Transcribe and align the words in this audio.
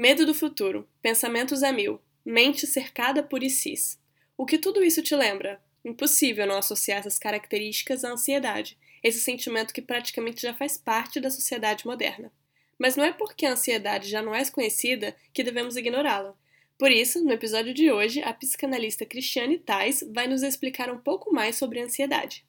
Medo 0.00 0.24
do 0.24 0.32
futuro, 0.32 0.88
pensamentos 1.02 1.64
a 1.64 1.72
mil, 1.72 2.00
mente 2.24 2.68
cercada 2.68 3.20
por 3.20 3.42
ICs. 3.42 3.98
O 4.36 4.46
que 4.46 4.56
tudo 4.56 4.84
isso 4.84 5.02
te 5.02 5.12
lembra? 5.16 5.60
Impossível 5.84 6.46
não 6.46 6.56
associar 6.56 7.00
essas 7.00 7.18
características 7.18 8.04
à 8.04 8.12
ansiedade, 8.12 8.78
esse 9.02 9.18
sentimento 9.18 9.74
que 9.74 9.82
praticamente 9.82 10.42
já 10.42 10.54
faz 10.54 10.78
parte 10.78 11.18
da 11.18 11.32
sociedade 11.32 11.84
moderna. 11.84 12.30
Mas 12.78 12.94
não 12.94 13.02
é 13.02 13.12
porque 13.12 13.44
a 13.44 13.50
ansiedade 13.50 14.08
já 14.08 14.22
não 14.22 14.32
é 14.32 14.48
conhecida 14.48 15.16
que 15.32 15.42
devemos 15.42 15.74
ignorá-la. 15.74 16.32
Por 16.78 16.92
isso, 16.92 17.24
no 17.24 17.32
episódio 17.32 17.74
de 17.74 17.90
hoje, 17.90 18.22
a 18.22 18.32
psicanalista 18.32 19.04
Cristiane 19.04 19.58
Tais 19.58 20.04
vai 20.14 20.28
nos 20.28 20.44
explicar 20.44 20.92
um 20.92 20.98
pouco 20.98 21.34
mais 21.34 21.56
sobre 21.56 21.80
a 21.80 21.84
ansiedade. 21.86 22.46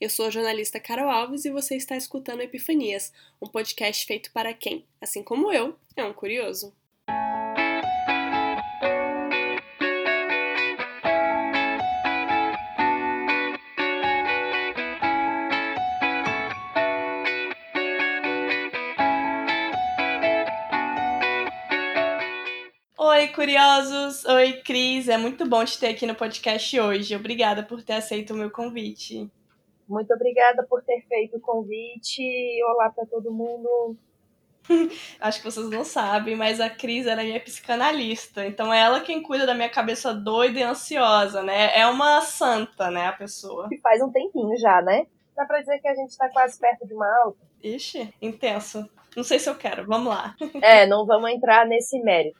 Eu 0.00 0.10
sou 0.10 0.26
a 0.26 0.30
jornalista 0.30 0.80
Carol 0.80 1.08
Alves 1.08 1.44
e 1.44 1.52
você 1.52 1.76
está 1.76 1.96
escutando 1.96 2.40
Epifanias, 2.40 3.12
um 3.40 3.46
podcast 3.46 4.04
feito 4.04 4.32
para 4.32 4.52
quem, 4.52 4.84
assim 5.00 5.22
como 5.22 5.52
eu, 5.52 5.78
é 5.94 6.02
um 6.02 6.12
curioso. 6.12 6.74
Oi, 23.20 23.28
curiosos! 23.28 24.24
Oi, 24.24 24.62
Cris! 24.62 25.06
É 25.06 25.18
muito 25.18 25.46
bom 25.46 25.62
te 25.62 25.78
ter 25.78 25.88
aqui 25.88 26.06
no 26.06 26.14
podcast 26.14 26.80
hoje. 26.80 27.14
Obrigada 27.14 27.62
por 27.62 27.82
ter 27.82 27.92
aceito 27.92 28.32
o 28.32 28.36
meu 28.36 28.50
convite. 28.50 29.30
Muito 29.86 30.10
obrigada 30.14 30.62
por 30.66 30.82
ter 30.82 31.02
feito 31.06 31.36
o 31.36 31.40
convite. 31.40 32.22
Olá 32.64 32.88
para 32.88 33.04
todo 33.04 33.30
mundo. 33.30 33.94
Acho 35.20 35.38
que 35.38 35.44
vocês 35.44 35.68
não 35.68 35.84
sabem, 35.84 36.34
mas 36.34 36.60
a 36.60 36.70
Cris 36.70 37.06
é 37.06 37.14
minha 37.14 37.38
psicanalista. 37.38 38.46
Então 38.46 38.72
é 38.72 38.80
ela 38.80 39.02
quem 39.02 39.22
cuida 39.22 39.44
da 39.44 39.54
minha 39.54 39.68
cabeça 39.68 40.14
doida 40.14 40.58
e 40.58 40.62
ansiosa, 40.62 41.42
né? 41.42 41.78
É 41.78 41.86
uma 41.86 42.22
santa, 42.22 42.90
né, 42.90 43.08
a 43.08 43.12
pessoa. 43.12 43.68
E 43.70 43.78
faz 43.82 44.00
um 44.00 44.10
tempinho 44.10 44.56
já, 44.56 44.80
né? 44.80 45.06
Dá 45.36 45.44
pra 45.44 45.60
dizer 45.60 45.78
que 45.78 45.88
a 45.88 45.94
gente 45.94 46.16
tá 46.16 46.30
quase 46.30 46.58
perto 46.58 46.86
de 46.86 46.94
uma 46.94 47.06
alta. 47.22 47.46
Ixi, 47.62 48.14
intenso. 48.22 48.88
Não 49.16 49.24
sei 49.24 49.38
se 49.38 49.48
eu 49.48 49.54
quero, 49.54 49.86
vamos 49.86 50.08
lá. 50.08 50.34
É, 50.62 50.86
não 50.86 51.06
vamos 51.06 51.30
entrar 51.30 51.66
nesse 51.66 51.98
mérito. 52.00 52.38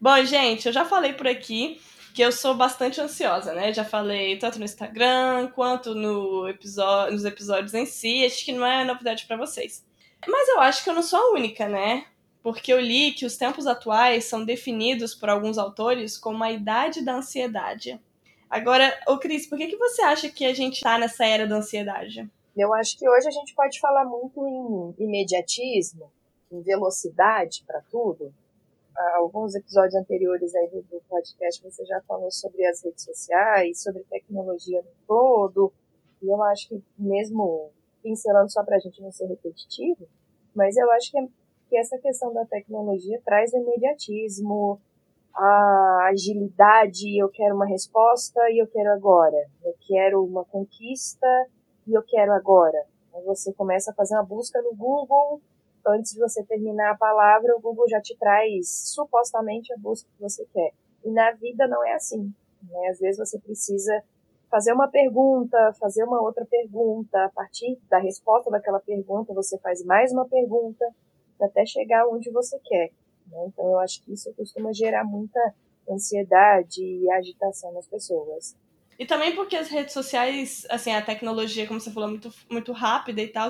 Bom, 0.00 0.24
gente, 0.24 0.66
eu 0.66 0.72
já 0.72 0.84
falei 0.84 1.12
por 1.12 1.26
aqui 1.26 1.80
que 2.14 2.22
eu 2.22 2.30
sou 2.30 2.54
bastante 2.54 3.00
ansiosa, 3.00 3.52
né? 3.52 3.72
Já 3.72 3.84
falei 3.84 4.38
tanto 4.38 4.58
no 4.58 4.64
Instagram 4.64 5.48
quanto 5.48 5.94
no 5.94 6.48
episódio, 6.48 7.12
nos 7.12 7.24
episódios 7.24 7.74
em 7.74 7.84
si. 7.84 8.24
Acho 8.24 8.44
que 8.44 8.52
não 8.52 8.64
é 8.64 8.84
novidade 8.84 9.26
para 9.26 9.36
vocês. 9.36 9.84
Mas 10.26 10.48
eu 10.48 10.60
acho 10.60 10.82
que 10.82 10.90
eu 10.90 10.94
não 10.94 11.02
sou 11.02 11.18
a 11.18 11.32
única, 11.32 11.68
né? 11.68 12.06
Porque 12.42 12.72
eu 12.72 12.80
li 12.80 13.12
que 13.12 13.26
os 13.26 13.36
tempos 13.36 13.66
atuais 13.66 14.26
são 14.26 14.44
definidos 14.44 15.14
por 15.14 15.28
alguns 15.28 15.58
autores 15.58 16.16
como 16.16 16.44
a 16.44 16.52
idade 16.52 17.04
da 17.04 17.14
ansiedade. 17.16 18.00
Agora, 18.48 18.96
ô 19.08 19.18
Cris, 19.18 19.48
por 19.48 19.58
que, 19.58 19.66
que 19.66 19.76
você 19.76 20.02
acha 20.02 20.28
que 20.28 20.44
a 20.44 20.54
gente 20.54 20.82
tá 20.82 20.96
nessa 20.96 21.26
era 21.26 21.46
da 21.46 21.56
ansiedade? 21.56 22.30
Eu 22.56 22.72
acho 22.72 22.96
que 22.96 23.08
hoje 23.08 23.26
a 23.26 23.32
gente 23.32 23.52
pode 23.54 23.80
falar 23.80 24.04
muito 24.04 24.46
em 24.46 24.94
imediatismo, 25.04 26.10
em 26.52 26.60
velocidade 26.62 27.64
para 27.66 27.80
tudo. 27.90 28.32
Há 28.96 29.16
alguns 29.16 29.56
episódios 29.56 29.96
anteriores 29.96 30.54
aí 30.54 30.68
do, 30.68 31.02
podcast 31.08 31.60
você 31.64 31.84
já 31.84 32.00
falou 32.02 32.30
sobre 32.30 32.64
as 32.64 32.84
redes 32.84 33.02
sociais, 33.02 33.82
sobre 33.82 34.04
tecnologia 34.04 34.80
no 34.82 34.90
todo. 35.04 35.72
E 36.22 36.28
eu 36.28 36.40
acho 36.44 36.68
que 36.68 36.80
mesmo 36.96 37.70
pincelando 38.00 38.52
só 38.52 38.62
para 38.62 38.76
a 38.76 38.78
gente 38.78 39.02
não 39.02 39.10
ser 39.10 39.26
repetitivo, 39.26 40.06
mas 40.54 40.76
eu 40.76 40.88
acho 40.92 41.10
que, 41.10 41.28
que 41.68 41.76
essa 41.76 41.98
questão 41.98 42.32
da 42.32 42.44
tecnologia 42.44 43.20
traz 43.24 43.52
o 43.52 43.56
imediatismo, 43.56 44.80
a 45.34 46.08
agilidade, 46.12 47.18
eu 47.18 47.28
quero 47.30 47.56
uma 47.56 47.66
resposta 47.66 48.40
e 48.50 48.62
eu 48.62 48.68
quero 48.68 48.92
agora. 48.92 49.50
Eu 49.64 49.74
quero 49.80 50.24
uma 50.24 50.44
conquista 50.44 51.26
e 51.86 51.94
eu 51.94 52.02
quero 52.02 52.32
agora. 52.32 52.86
Você 53.24 53.52
começa 53.52 53.90
a 53.90 53.94
fazer 53.94 54.14
uma 54.14 54.24
busca 54.24 54.60
no 54.60 54.74
Google, 54.74 55.40
antes 55.86 56.12
de 56.12 56.18
você 56.18 56.42
terminar 56.44 56.92
a 56.92 56.96
palavra, 56.96 57.56
o 57.56 57.60
Google 57.60 57.88
já 57.88 58.00
te 58.00 58.16
traz 58.16 58.68
supostamente 58.92 59.72
a 59.72 59.76
busca 59.78 60.08
que 60.14 60.22
você 60.22 60.44
quer. 60.52 60.72
E 61.04 61.10
na 61.10 61.30
vida 61.32 61.68
não 61.68 61.84
é 61.84 61.94
assim. 61.94 62.32
Né? 62.62 62.88
Às 62.88 62.98
vezes 62.98 63.18
você 63.18 63.38
precisa 63.38 64.02
fazer 64.50 64.72
uma 64.72 64.88
pergunta, 64.88 65.72
fazer 65.80 66.04
uma 66.04 66.22
outra 66.22 66.46
pergunta, 66.46 67.24
a 67.24 67.28
partir 67.30 67.78
da 67.88 67.98
resposta 67.98 68.50
daquela 68.50 68.80
pergunta 68.80 69.34
você 69.34 69.58
faz 69.58 69.84
mais 69.84 70.12
uma 70.12 70.26
pergunta, 70.26 70.84
até 71.40 71.66
chegar 71.66 72.06
onde 72.08 72.30
você 72.30 72.58
quer. 72.60 72.90
Né? 73.26 73.44
Então 73.46 73.66
eu 73.66 73.78
acho 73.78 74.02
que 74.02 74.12
isso 74.12 74.32
costuma 74.34 74.72
gerar 74.72 75.04
muita 75.04 75.40
ansiedade 75.88 76.82
e 76.82 77.10
agitação 77.10 77.72
nas 77.72 77.86
pessoas. 77.86 78.56
E 78.98 79.04
também 79.04 79.34
porque 79.34 79.56
as 79.56 79.68
redes 79.68 79.92
sociais, 79.92 80.66
assim, 80.70 80.92
a 80.92 81.02
tecnologia, 81.02 81.66
como 81.66 81.80
você 81.80 81.90
falou, 81.90 82.08
é 82.08 82.12
muito, 82.12 82.32
muito 82.48 82.72
rápida 82.72 83.20
e 83.20 83.28
tal, 83.28 83.48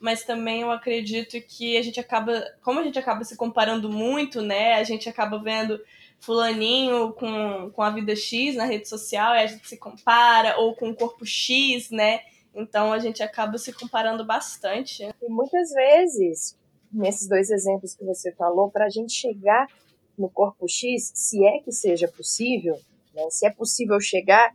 mas 0.00 0.22
também 0.22 0.60
eu 0.60 0.70
acredito 0.70 1.40
que 1.40 1.76
a 1.76 1.82
gente 1.82 1.98
acaba, 1.98 2.44
como 2.62 2.78
a 2.78 2.82
gente 2.82 2.98
acaba 2.98 3.24
se 3.24 3.36
comparando 3.36 3.90
muito, 3.90 4.40
né, 4.40 4.74
a 4.74 4.84
gente 4.84 5.08
acaba 5.08 5.38
vendo 5.38 5.80
fulaninho 6.20 7.12
com, 7.12 7.70
com 7.72 7.82
a 7.82 7.90
vida 7.90 8.14
X 8.14 8.54
na 8.54 8.64
rede 8.64 8.88
social 8.88 9.34
e 9.34 9.38
a 9.40 9.46
gente 9.46 9.66
se 9.68 9.76
compara, 9.76 10.58
ou 10.58 10.74
com 10.74 10.90
o 10.90 10.94
corpo 10.94 11.26
X, 11.26 11.90
né, 11.90 12.20
então 12.54 12.92
a 12.92 12.98
gente 12.98 13.22
acaba 13.22 13.58
se 13.58 13.72
comparando 13.72 14.24
bastante. 14.24 15.02
E 15.02 15.28
muitas 15.28 15.70
vezes, 15.72 16.56
nesses 16.92 17.28
dois 17.28 17.50
exemplos 17.50 17.94
que 17.96 18.04
você 18.04 18.30
falou, 18.32 18.70
para 18.70 18.86
a 18.86 18.90
gente 18.90 19.12
chegar 19.12 19.66
no 20.16 20.30
corpo 20.30 20.68
X, 20.68 21.10
se 21.14 21.44
é 21.44 21.58
que 21.58 21.72
seja 21.72 22.06
possível, 22.06 22.78
né, 23.12 23.28
se 23.30 23.44
é 23.44 23.50
possível 23.50 24.00
chegar, 24.00 24.54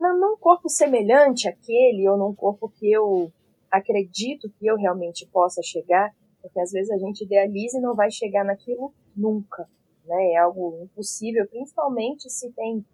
num 0.00 0.36
corpo 0.36 0.68
semelhante 0.68 1.48
àquele 1.48 2.08
ou 2.08 2.16
num 2.16 2.34
corpo 2.34 2.68
que 2.68 2.90
eu 2.90 3.32
acredito 3.70 4.50
que 4.58 4.66
eu 4.66 4.76
realmente 4.76 5.26
possa 5.26 5.62
chegar, 5.62 6.14
porque 6.40 6.60
às 6.60 6.70
vezes 6.70 6.90
a 6.90 6.98
gente 6.98 7.24
idealiza 7.24 7.78
e 7.78 7.82
não 7.82 7.94
vai 7.94 8.10
chegar 8.10 8.44
naquilo 8.44 8.92
nunca, 9.16 9.68
né? 10.06 10.32
É 10.32 10.36
algo 10.38 10.80
impossível, 10.82 11.46
principalmente 11.48 12.30
se 12.30 12.50
tem 12.52 12.84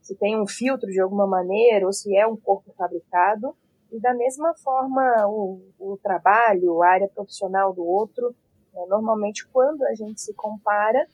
se 0.00 0.16
tem 0.16 0.38
um 0.38 0.46
filtro 0.46 0.90
de 0.90 1.00
alguma 1.00 1.28
maneira 1.28 1.86
ou 1.86 1.92
se 1.92 2.16
é 2.16 2.26
um 2.26 2.36
corpo 2.36 2.72
fabricado. 2.76 3.54
E 3.90 4.00
da 4.00 4.12
mesma 4.12 4.52
forma 4.54 5.02
o, 5.28 5.60
o 5.78 5.96
trabalho, 6.02 6.82
a 6.82 6.88
área 6.88 7.08
profissional 7.08 7.72
do 7.72 7.84
outro, 7.84 8.34
né? 8.74 8.84
normalmente 8.88 9.46
quando 9.48 9.84
a 9.84 9.94
gente 9.94 10.20
se 10.20 10.34
compara, 10.34 11.06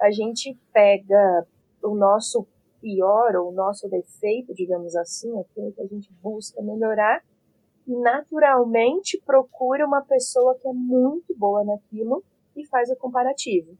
a 0.00 0.10
gente 0.10 0.58
pega 0.70 1.46
o 1.82 1.94
nosso 1.94 2.46
pior 2.86 3.34
ou 3.34 3.48
o 3.48 3.52
nosso 3.52 3.88
defeito, 3.88 4.54
digamos 4.54 4.94
assim, 4.94 5.36
aquilo 5.40 5.72
que 5.72 5.82
a 5.82 5.86
gente 5.86 6.08
busca 6.22 6.62
melhorar, 6.62 7.20
e 7.84 7.92
naturalmente 7.96 9.20
procura 9.26 9.84
uma 9.84 10.02
pessoa 10.02 10.54
que 10.54 10.68
é 10.68 10.72
muito 10.72 11.34
boa 11.36 11.64
naquilo 11.64 12.22
e 12.56 12.64
faz 12.64 12.88
o 12.88 12.96
comparativo. 12.96 13.76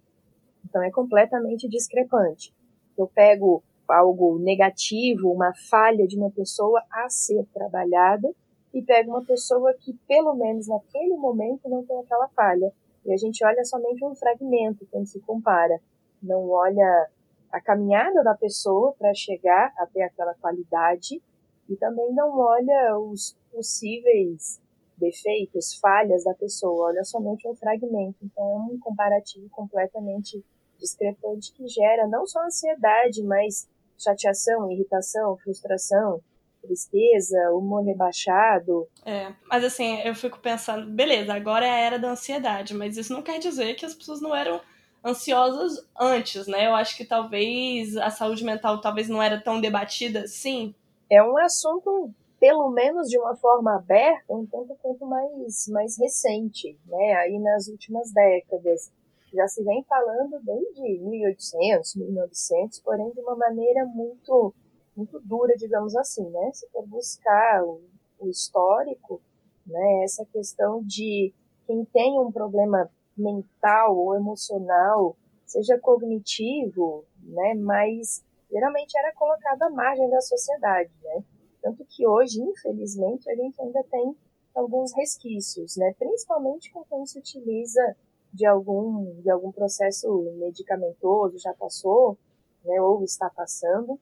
Então 0.65 0.83
é 0.83 0.91
completamente 0.91 1.69
discrepante. 1.69 2.53
Eu 2.99 3.07
pego 3.07 3.63
algo 3.89 4.41
negativo, 4.41 5.31
uma 5.31 5.55
falha 5.55 6.05
de 6.09 6.17
uma 6.17 6.31
pessoa 6.31 6.83
a 6.91 7.09
ser 7.09 7.47
trabalhada 7.55 8.29
e 8.75 8.83
pego 8.83 9.11
uma 9.11 9.25
pessoa 9.25 9.73
que 9.75 9.95
pelo 10.09 10.35
menos 10.35 10.67
naquele 10.67 11.17
momento 11.17 11.69
não 11.69 11.85
tem 11.85 11.97
aquela 12.01 12.27
falha. 12.29 12.73
E 13.05 13.13
a 13.13 13.17
gente 13.17 13.45
olha 13.45 13.65
somente 13.65 14.05
um 14.05 14.17
fragmento 14.17 14.85
quando 14.91 15.07
se 15.07 15.21
compara. 15.21 15.81
Não 16.21 16.51
olha 16.51 17.09
a 17.57 17.61
caminhada 17.63 18.23
da 18.23 18.35
pessoa 18.35 18.93
para 18.99 19.15
chegar 19.15 19.73
até 19.79 20.03
aquela 20.03 20.35
qualidade 20.35 21.23
e 21.67 21.75
também 21.77 22.13
não 22.13 22.39
olha 22.39 22.99
os 22.99 23.35
possíveis 23.51 24.61
defeitos, 24.99 25.75
falhas 25.81 26.25
da 26.25 26.35
pessoa, 26.35 26.89
olha 26.89 27.03
somente 27.03 27.49
um 27.49 27.55
fragmento. 27.55 28.19
Então 28.23 28.45
é 28.45 28.75
um 28.75 28.79
comparativo 28.79 29.49
completamente 29.49 30.45
discrepante 30.79 31.51
que 31.55 31.67
gera 31.67 32.07
não 32.07 32.27
só 32.27 32.45
ansiedade, 32.45 33.23
mas 33.23 33.67
chateação, 33.99 34.71
irritação, 34.71 35.39
frustração, 35.39 36.21
tristeza, 36.61 37.39
humor 37.53 37.85
rebaixado. 37.85 38.87
É, 39.03 39.33
mas 39.49 39.65
assim, 39.65 39.99
eu 40.03 40.15
fico 40.15 40.39
pensando, 40.41 40.91
beleza, 40.91 41.33
agora 41.33 41.65
é 41.65 41.71
a 41.71 41.79
era 41.79 41.99
da 41.99 42.11
ansiedade, 42.11 42.75
mas 42.75 42.99
isso 42.99 43.15
não 43.15 43.23
quer 43.23 43.39
dizer 43.39 43.77
que 43.77 43.87
as 43.87 43.95
pessoas 43.95 44.21
não 44.21 44.37
eram 44.37 44.61
ansiosas 45.07 45.87
antes, 45.99 46.49
né? 46.49 46.67
Eu 46.67 46.75
acho 46.75 46.97
que 46.97 47.05
talvez 47.05 47.97
a 47.97 48.11
saúde 48.11 48.45
mental 48.45 48.81
talvez 48.81 49.09
não 49.09 49.23
era 49.23 49.41
tão 49.41 49.61
debatida 49.61 50.23
assim. 50.23 50.75
É 51.09 51.23
um 51.23 51.39
assunto, 51.39 52.11
pelo 52.41 52.69
menos 52.71 53.09
de 53.09 53.17
uma 53.17 53.37
forma 53.37 53.77
aberta, 53.77 54.25
um 54.29 54.45
tanto 54.45 54.75
quanto 54.83 55.07
mais, 55.07 55.69
mais 55.69 55.97
recente, 55.97 56.77
né? 56.87 57.13
Aí 57.15 57.39
nas 57.39 57.69
últimas 57.69 58.13
décadas. 58.13 58.91
Já 59.33 59.47
se 59.49 59.63
vem 59.63 59.85
falando 59.85 60.41
desde 60.43 60.99
1800, 61.01 61.97
1900, 61.97 62.81
porém 62.81 63.11
de 63.11 63.21
uma 63.21 63.37
maneira 63.37 63.85
muito, 63.85 64.55
muito 64.97 65.21
dura, 65.21 65.55
digamos 65.57 65.95
assim, 65.95 66.29
né? 66.31 66.51
Se 66.53 66.67
for 66.71 66.87
buscar 66.87 67.63
o, 67.63 67.81
o 68.19 68.29
histórico, 68.29 69.21
né? 69.67 70.05
Essa 70.05 70.25
questão 70.33 70.83
de 70.83 71.33
quem 71.67 71.85
tem 71.87 72.19
um 72.19 72.33
problema 72.33 72.91
mental 73.17 73.97
ou 73.97 74.15
emocional 74.15 75.17
seja 75.47 75.79
cognitivo, 75.79 77.05
né, 77.23 77.55
mas 77.55 78.25
geralmente 78.51 78.99
era 78.99 79.13
colocado 79.15 79.63
à 79.63 79.71
margem 79.71 80.09
da 80.11 80.21
sociedade, 80.21 80.91
né? 81.03 81.25
Tanto 81.63 81.85
que 81.85 82.07
hoje, 82.07 82.41
infelizmente, 82.41 83.29
a 83.31 83.35
gente 83.35 83.61
ainda 83.61 83.83
tem 83.85 84.17
alguns 84.55 84.93
resquícios, 84.95 85.77
né? 85.77 85.95
Principalmente 85.99 86.73
com 86.73 86.85
quem 86.85 87.05
se 87.07 87.19
utiliza 87.19 87.97
de 88.33 88.47
algum, 88.47 89.21
de 89.21 89.31
algum 89.31 89.51
processo 89.51 90.09
medicamentoso, 90.39 91.39
já 91.39 91.53
passou, 91.55 92.17
né? 92.65 92.81
Ou 92.81 93.03
está 93.03 93.29
passando, 93.31 93.99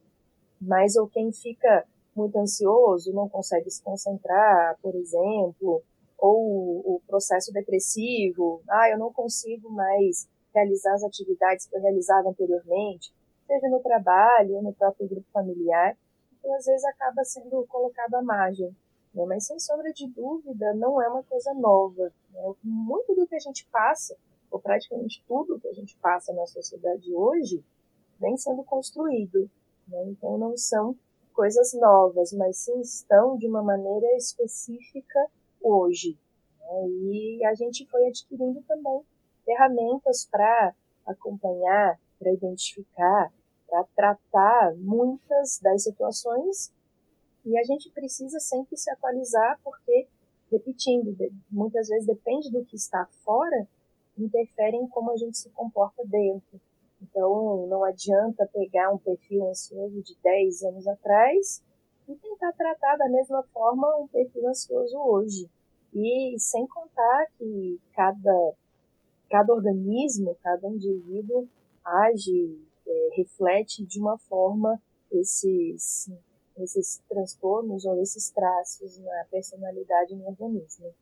mas 0.60 0.96
ou 0.96 1.08
quem 1.08 1.32
fica 1.32 1.86
muito 2.14 2.38
ansioso, 2.38 3.12
não 3.12 3.28
consegue 3.28 3.70
se 3.70 3.82
concentrar, 3.82 4.78
por 4.80 4.94
exemplo, 4.94 5.82
ou 6.18 6.96
o 6.96 7.02
processo 7.06 7.52
depressivo, 7.52 8.62
ah, 8.68 8.90
eu 8.90 8.98
não 8.98 9.12
consigo 9.12 9.70
mais 9.70 10.28
realizar 10.54 10.94
as 10.94 11.02
atividades 11.02 11.66
que 11.66 11.76
eu 11.76 11.82
realizava 11.82 12.28
anteriormente, 12.28 13.12
seja 13.46 13.68
no 13.68 13.80
trabalho 13.80 14.56
ou 14.56 14.62
no 14.62 14.72
próprio 14.72 15.08
grupo 15.08 15.26
familiar, 15.32 15.96
então 16.38 16.54
às 16.54 16.64
vezes 16.64 16.84
acaba 16.84 17.24
sendo 17.24 17.66
colocado 17.66 18.14
à 18.14 18.22
margem. 18.22 18.74
Né? 19.14 19.24
Mas 19.26 19.46
sem 19.46 19.58
sombra 19.58 19.92
de 19.92 20.08
dúvida, 20.08 20.74
não 20.74 21.00
é 21.00 21.08
uma 21.08 21.22
coisa 21.22 21.54
nova. 21.54 22.12
Né? 22.32 22.54
Muito 22.62 23.14
do 23.14 23.26
que 23.26 23.34
a 23.34 23.40
gente 23.40 23.66
passa, 23.70 24.16
ou 24.50 24.60
praticamente 24.60 25.24
tudo 25.26 25.58
que 25.58 25.68
a 25.68 25.72
gente 25.72 25.96
passa 25.98 26.32
na 26.32 26.46
sociedade 26.46 27.14
hoje, 27.14 27.64
vem 28.20 28.36
sendo 28.36 28.62
construído. 28.64 29.50
Né? 29.88 30.04
Então 30.08 30.38
não 30.38 30.56
são 30.56 30.96
coisas 31.32 31.72
novas, 31.74 32.32
mas 32.32 32.58
sim 32.58 32.80
estão 32.80 33.36
de 33.36 33.46
uma 33.46 33.62
maneira 33.62 34.16
específica 34.16 35.18
hoje. 35.64 36.18
Né? 36.60 36.88
E 36.88 37.44
a 37.44 37.54
gente 37.54 37.86
foi 37.86 38.06
adquirindo 38.06 38.62
também 38.62 39.00
ferramentas 39.44 40.28
para 40.30 40.74
acompanhar, 41.06 41.98
para 42.18 42.32
identificar, 42.32 43.32
para 43.66 43.84
tratar 43.96 44.74
muitas 44.76 45.58
das 45.60 45.82
situações 45.82 46.72
e 47.44 47.58
a 47.58 47.62
gente 47.62 47.90
precisa 47.90 48.40
sempre 48.40 48.76
se 48.76 48.90
atualizar 48.90 49.60
porque, 49.62 50.06
repetindo, 50.50 51.14
muitas 51.50 51.88
vezes 51.88 52.06
depende 52.06 52.50
do 52.50 52.64
que 52.64 52.76
está 52.76 53.06
fora, 53.24 53.68
interfere 54.16 54.76
em 54.76 54.86
como 54.86 55.10
a 55.10 55.16
gente 55.16 55.36
se 55.36 55.50
comporta 55.50 56.02
dentro. 56.06 56.60
Então, 57.02 57.66
não 57.66 57.84
adianta 57.84 58.48
pegar 58.50 58.90
um 58.90 58.98
perfil 58.98 59.46
ansioso 59.48 60.00
de 60.02 60.16
10 60.22 60.62
anos 60.62 60.86
atrás 60.86 61.62
e 62.08 62.14
tentar 62.16 62.52
tratar 62.52 62.96
da 62.96 63.08
mesma 63.08 63.42
forma 63.52 63.96
um 63.96 64.06
perfil 64.08 64.48
ansioso 64.48 64.98
hoje. 64.98 65.48
E 65.92 66.36
sem 66.38 66.66
contar 66.66 67.26
que 67.38 67.80
cada, 67.94 68.52
cada 69.30 69.52
organismo, 69.52 70.36
cada 70.42 70.68
indivíduo 70.68 71.48
age, 71.84 72.58
é, 72.86 73.08
reflete 73.16 73.84
de 73.84 74.00
uma 74.00 74.18
forma 74.18 74.80
esses, 75.10 76.10
esses 76.58 77.02
transtornos 77.08 77.84
ou 77.84 78.00
esses 78.00 78.30
traços 78.30 78.98
na 78.98 79.24
personalidade 79.30 80.14
no 80.14 80.26
organismo. 80.26 80.92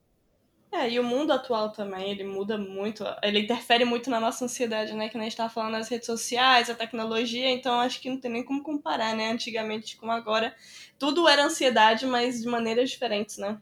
É, 0.75 0.89
e 0.89 0.99
o 0.99 1.05
mundo 1.05 1.35
atual 1.35 1.71
também, 1.71 2.11
ele 2.11 2.25
muda 2.25 2.57
muito, 2.57 3.05
ele 3.23 3.41
interfere 3.41 3.85
muito 3.85 4.09
na 4.09 4.19
nossa 4.19 4.47
ansiedade, 4.47 4.95
né? 4.95 5.11
Que 5.11 5.19
a 5.19 5.21
gente 5.21 5.33
estava 5.33 5.53
falando 5.53 5.73
nas 5.73 5.89
redes 5.89 6.07
sociais, 6.07 6.71
a 6.71 6.75
tecnologia, 6.75 7.51
então 7.51 7.79
acho 7.79 8.01
que 8.01 8.09
não 8.09 8.19
tem 8.19 8.31
nem 8.31 8.43
como 8.43 8.63
comparar, 8.63 9.15
né? 9.15 9.31
Antigamente 9.31 9.99
com 9.99 10.11
agora, 10.11 10.57
tudo 10.99 11.29
era 11.29 11.45
ansiedade, 11.45 12.07
mas 12.07 12.41
de 12.41 12.49
maneiras 12.49 12.89
diferentes, 12.89 13.37
né? 13.37 13.61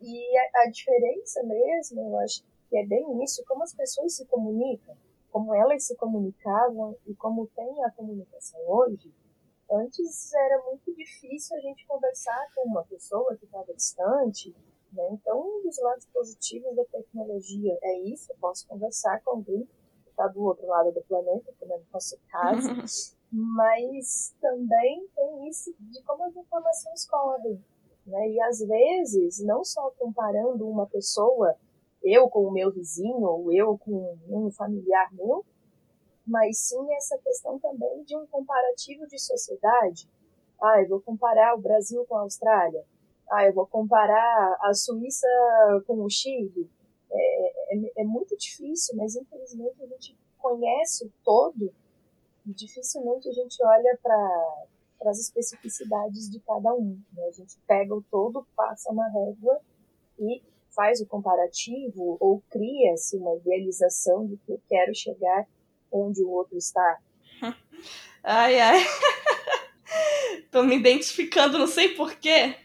E 0.00 0.38
a, 0.38 0.62
a 0.62 0.70
diferença 0.70 1.42
mesmo, 1.42 2.00
eu 2.00 2.18
acho 2.20 2.42
que 2.70 2.78
é 2.78 2.86
bem 2.86 3.22
isso, 3.22 3.44
como 3.46 3.62
as 3.62 3.74
pessoas 3.74 4.14
se 4.14 4.24
comunicam, 4.24 4.96
como 5.30 5.54
elas 5.54 5.84
se 5.84 5.94
comunicavam 5.96 6.96
e 7.06 7.14
como 7.14 7.46
tem 7.48 7.84
a 7.84 7.90
comunicação 7.90 8.58
hoje, 8.66 9.12
antes 9.70 10.32
era 10.32 10.62
muito 10.64 10.94
difícil 10.94 11.54
a 11.54 11.60
gente 11.60 11.86
conversar 11.86 12.46
com 12.54 12.62
uma 12.62 12.82
pessoa 12.84 13.36
que 13.36 13.44
estava 13.44 13.74
distante, 13.74 14.54
né? 14.92 15.08
Então, 15.12 15.40
um 15.40 15.62
dos 15.62 15.78
lados 15.80 16.06
positivos 16.06 16.74
da 16.74 16.84
tecnologia 16.86 17.78
é 17.82 17.98
isso, 18.00 18.32
eu 18.32 18.36
posso 18.40 18.66
conversar 18.66 19.22
com 19.22 19.32
alguém 19.32 19.68
que 20.04 20.10
está 20.10 20.26
do 20.28 20.42
outro 20.42 20.66
lado 20.66 20.92
do 20.92 21.02
planeta, 21.02 21.52
como 21.58 21.74
é 21.74 21.78
no 21.78 21.84
nosso 21.92 22.18
caso, 22.28 22.68
mas 23.30 24.34
também 24.40 25.06
tem 25.14 25.48
isso 25.48 25.74
de 25.78 26.02
como 26.02 26.24
as 26.24 26.36
informações 26.36 27.06
correm. 27.06 27.62
Né? 28.06 28.30
E 28.30 28.40
às 28.42 28.60
vezes, 28.60 29.40
não 29.40 29.64
só 29.64 29.90
comparando 29.98 30.66
uma 30.66 30.86
pessoa, 30.86 31.54
eu 32.02 32.28
com 32.28 32.46
o 32.46 32.52
meu 32.52 32.72
vizinho, 32.72 33.20
ou 33.22 33.52
eu 33.52 33.76
com 33.78 34.16
um 34.28 34.50
familiar 34.50 35.12
meu, 35.12 35.44
mas 36.26 36.58
sim 36.58 36.92
essa 36.94 37.18
questão 37.18 37.58
também 37.58 38.02
de 38.04 38.16
um 38.16 38.26
comparativo 38.26 39.06
de 39.06 39.18
sociedade. 39.18 40.08
Ah, 40.60 40.80
eu 40.82 40.88
vou 40.88 41.00
comparar 41.00 41.54
o 41.54 41.60
Brasil 41.60 42.04
com 42.06 42.16
a 42.16 42.22
Austrália 42.22 42.84
ah, 43.30 43.44
eu 43.46 43.52
vou 43.52 43.66
comparar 43.66 44.56
a 44.62 44.72
Suíça 44.74 45.26
com 45.86 46.02
o 46.02 46.10
Chile. 46.10 46.68
É, 47.10 47.74
é, 47.76 48.02
é 48.02 48.04
muito 48.04 48.36
difícil, 48.36 48.96
mas 48.96 49.16
infelizmente 49.16 49.82
a 49.82 49.86
gente 49.86 50.16
conhece 50.38 51.04
o 51.04 51.12
todo 51.24 51.72
e 52.46 52.52
dificilmente 52.52 53.28
a 53.28 53.32
gente 53.32 53.62
olha 53.62 53.98
para 54.02 55.10
as 55.10 55.18
especificidades 55.18 56.30
de 56.30 56.40
cada 56.40 56.72
um. 56.74 57.00
Né? 57.12 57.26
A 57.26 57.32
gente 57.32 57.58
pega 57.66 57.94
o 57.94 58.02
todo, 58.10 58.46
passa 58.56 58.90
uma 58.90 59.08
régua 59.08 59.60
e 60.18 60.42
faz 60.74 61.00
o 61.00 61.06
comparativo 61.06 62.16
ou 62.20 62.42
cria-se 62.50 63.16
uma 63.16 63.34
idealização 63.36 64.26
de 64.26 64.36
que 64.38 64.52
eu 64.52 64.60
quero 64.68 64.94
chegar 64.94 65.46
onde 65.90 66.22
o 66.22 66.30
outro 66.30 66.56
está. 66.56 66.98
Ai, 68.20 68.58
ai. 68.58 68.80
Tô 70.50 70.64
me 70.64 70.76
identificando, 70.76 71.56
não 71.56 71.68
sei 71.68 71.94
porquê 71.94 72.56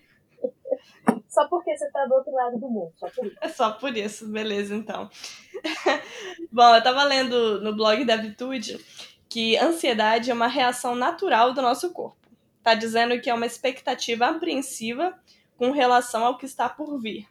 só 1.34 1.48
porque 1.48 1.76
você 1.76 1.90
tá 1.90 2.06
do 2.06 2.14
outro 2.14 2.32
lado 2.32 2.60
do 2.60 2.70
mundo, 2.70 2.94
só 2.96 3.10
por 3.10 3.26
isso. 3.26 3.38
É 3.42 3.50
só 3.50 3.72
por 3.72 3.98
isso, 3.98 4.28
beleza, 4.28 4.76
então. 4.76 5.10
Bom, 6.52 6.76
eu 6.76 6.84
tava 6.84 7.04
lendo 7.04 7.60
no 7.62 7.76
blog 7.76 8.06
da 8.06 8.14
Habitude 8.14 8.80
que 9.28 9.58
ansiedade 9.58 10.30
é 10.30 10.34
uma 10.34 10.48
reação 10.48 10.96
natural 10.96 11.54
do 11.54 11.62
nosso 11.62 11.92
corpo. 11.92 12.30
Tá 12.62 12.76
dizendo 12.76 13.20
que 13.20 13.32
é 13.32 13.34
uma 13.34 13.48
expectativa 13.48 14.28
apreensiva 14.28 15.20
com 15.58 15.72
relação 15.72 16.24
ao 16.24 16.38
que 16.38 16.46
está 16.46 16.70
por 16.70 17.02
vir. 17.02 17.28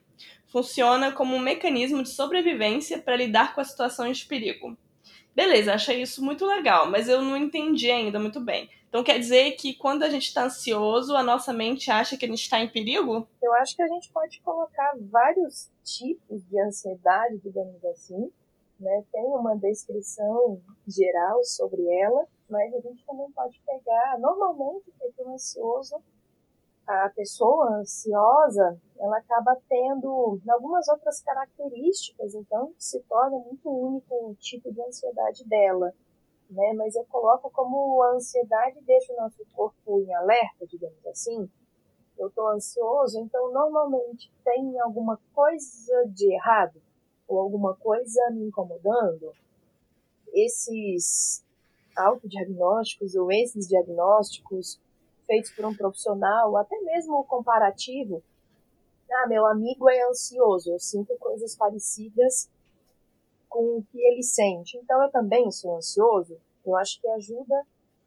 Funciona 0.49 1.13
como 1.13 1.37
um 1.37 1.41
mecanismo 1.41 2.03
de 2.03 2.11
sobrevivência 2.11 2.99
para 2.99 3.17
lidar 3.17 3.55
com 3.55 3.61
as 3.61 3.71
situações 3.71 4.19
de 4.19 4.27
perigo. 4.27 4.77
Beleza, 5.35 5.75
achei 5.75 6.03
isso 6.03 6.23
muito 6.25 6.45
legal, 6.45 6.91
mas 6.91 7.09
eu 7.09 7.23
não 7.23 7.37
entendi 7.37 7.91
ainda 7.91 8.19
muito 8.19 8.41
bem. 8.41 8.69
Então 8.93 9.03
quer 9.03 9.19
dizer 9.19 9.53
que 9.53 9.73
quando 9.73 10.03
a 10.03 10.11
gente 10.11 10.27
está 10.27 10.45
ansioso, 10.45 11.17
a 11.17 11.23
nossa 11.23 11.51
mente 11.51 11.91
acha 11.91 12.15
que 12.15 12.27
a 12.27 12.29
gente 12.29 12.43
está 12.43 12.61
em 12.61 12.69
perigo? 12.69 13.27
Eu 13.41 13.55
acho 13.55 13.75
que 13.75 13.81
a 13.81 13.89
gente 13.89 14.13
pode 14.13 14.39
colocar 14.43 14.93
vários 15.11 15.71
tipos 15.83 16.45
de 16.45 16.61
ansiedade, 16.61 17.39
digamos 17.39 17.83
assim. 17.87 18.31
Né? 18.79 19.03
Tem 19.11 19.25
uma 19.25 19.57
descrição 19.57 20.61
geral 20.87 21.43
sobre 21.43 21.83
ela, 22.01 22.27
mas 22.51 22.75
a 22.75 22.81
gente 22.81 23.03
também 23.07 23.31
pode 23.31 23.59
pegar. 23.65 24.19
Normalmente, 24.19 24.91
o 24.91 24.93
perfil 25.01 25.33
ansioso, 25.33 25.97
a 26.87 27.09
pessoa 27.17 27.77
ansiosa, 27.77 28.79
ela 29.01 29.17
acaba 29.17 29.57
tendo 29.71 30.39
algumas 30.51 30.87
outras 30.89 31.19
características, 31.23 32.35
então 32.35 32.75
se 32.77 33.01
torna 33.05 33.39
muito 33.39 33.71
único 33.71 34.33
o 34.33 34.35
tipo 34.35 34.71
de 34.71 34.83
ansiedade 34.83 35.49
dela 35.49 35.95
né? 36.53 36.73
Mas 36.75 36.95
eu 36.95 37.05
coloco 37.05 37.51
como 37.51 38.03
a 38.03 38.13
ansiedade 38.13 38.81
deixa 38.83 39.13
o 39.13 39.17
nosso 39.17 39.45
corpo 39.55 40.01
em 40.01 40.15
alerta, 40.15 40.67
digamos 40.67 41.07
assim. 41.07 41.49
Eu 42.19 42.29
estou 42.29 42.49
ansioso, 42.49 43.19
então 43.19 43.53
normalmente 43.53 44.31
tem 44.45 44.79
alguma 44.81 45.19
coisa 45.35 46.05
de 46.09 46.33
errado 46.33 46.81
ou 47.27 47.41
alguma 47.41 47.75
coisa 47.75 48.31
me 48.31 48.45
incomodando. 48.45 49.33
Esses 50.33 51.45
autodiagnósticos 51.97 53.15
ou 53.15 53.31
esses 53.33 53.69
diagnósticos 53.69 54.81
feitos 55.27 55.51
por 55.53 55.65
um 55.65 55.75
profissional, 55.75 56.57
até 56.57 56.79
mesmo 56.81 57.17
o 57.19 57.25
comparativo. 57.25 58.23
Ah, 59.11 59.27
meu 59.27 59.47
amigo 59.47 59.89
é 59.91 60.09
ansioso, 60.09 60.71
eu 60.71 60.79
sinto 60.79 61.15
coisas 61.19 61.55
parecidas 61.55 62.49
com 63.53 63.77
o 63.77 63.83
que 63.85 64.01
ele 64.01 64.23
sente. 64.23 64.79
Então 64.79 65.01
eu 65.03 65.11
também 65.11 65.51
sou 65.51 65.77
ansioso. 65.77 66.41
Eu 66.65 66.75
acho 66.77 66.99
que 67.01 67.09
ajuda 67.09 67.67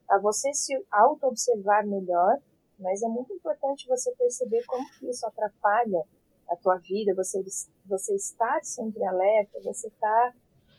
a 0.09 0.17
você 0.17 0.51
se 0.53 0.73
auto-observar 0.91 1.85
melhor, 1.85 2.39
mas 2.79 3.03
é 3.03 3.07
muito 3.07 3.31
importante 3.31 3.87
você 3.87 4.11
perceber 4.15 4.65
como 4.65 4.83
que 4.97 5.07
isso 5.07 5.25
atrapalha 5.25 6.03
a 6.49 6.55
tua 6.55 6.77
vida, 6.77 7.13
você, 7.15 7.43
você 7.85 8.15
está 8.15 8.59
sempre 8.61 9.03
alerta, 9.03 9.59
você 9.61 9.87
está 9.87 10.33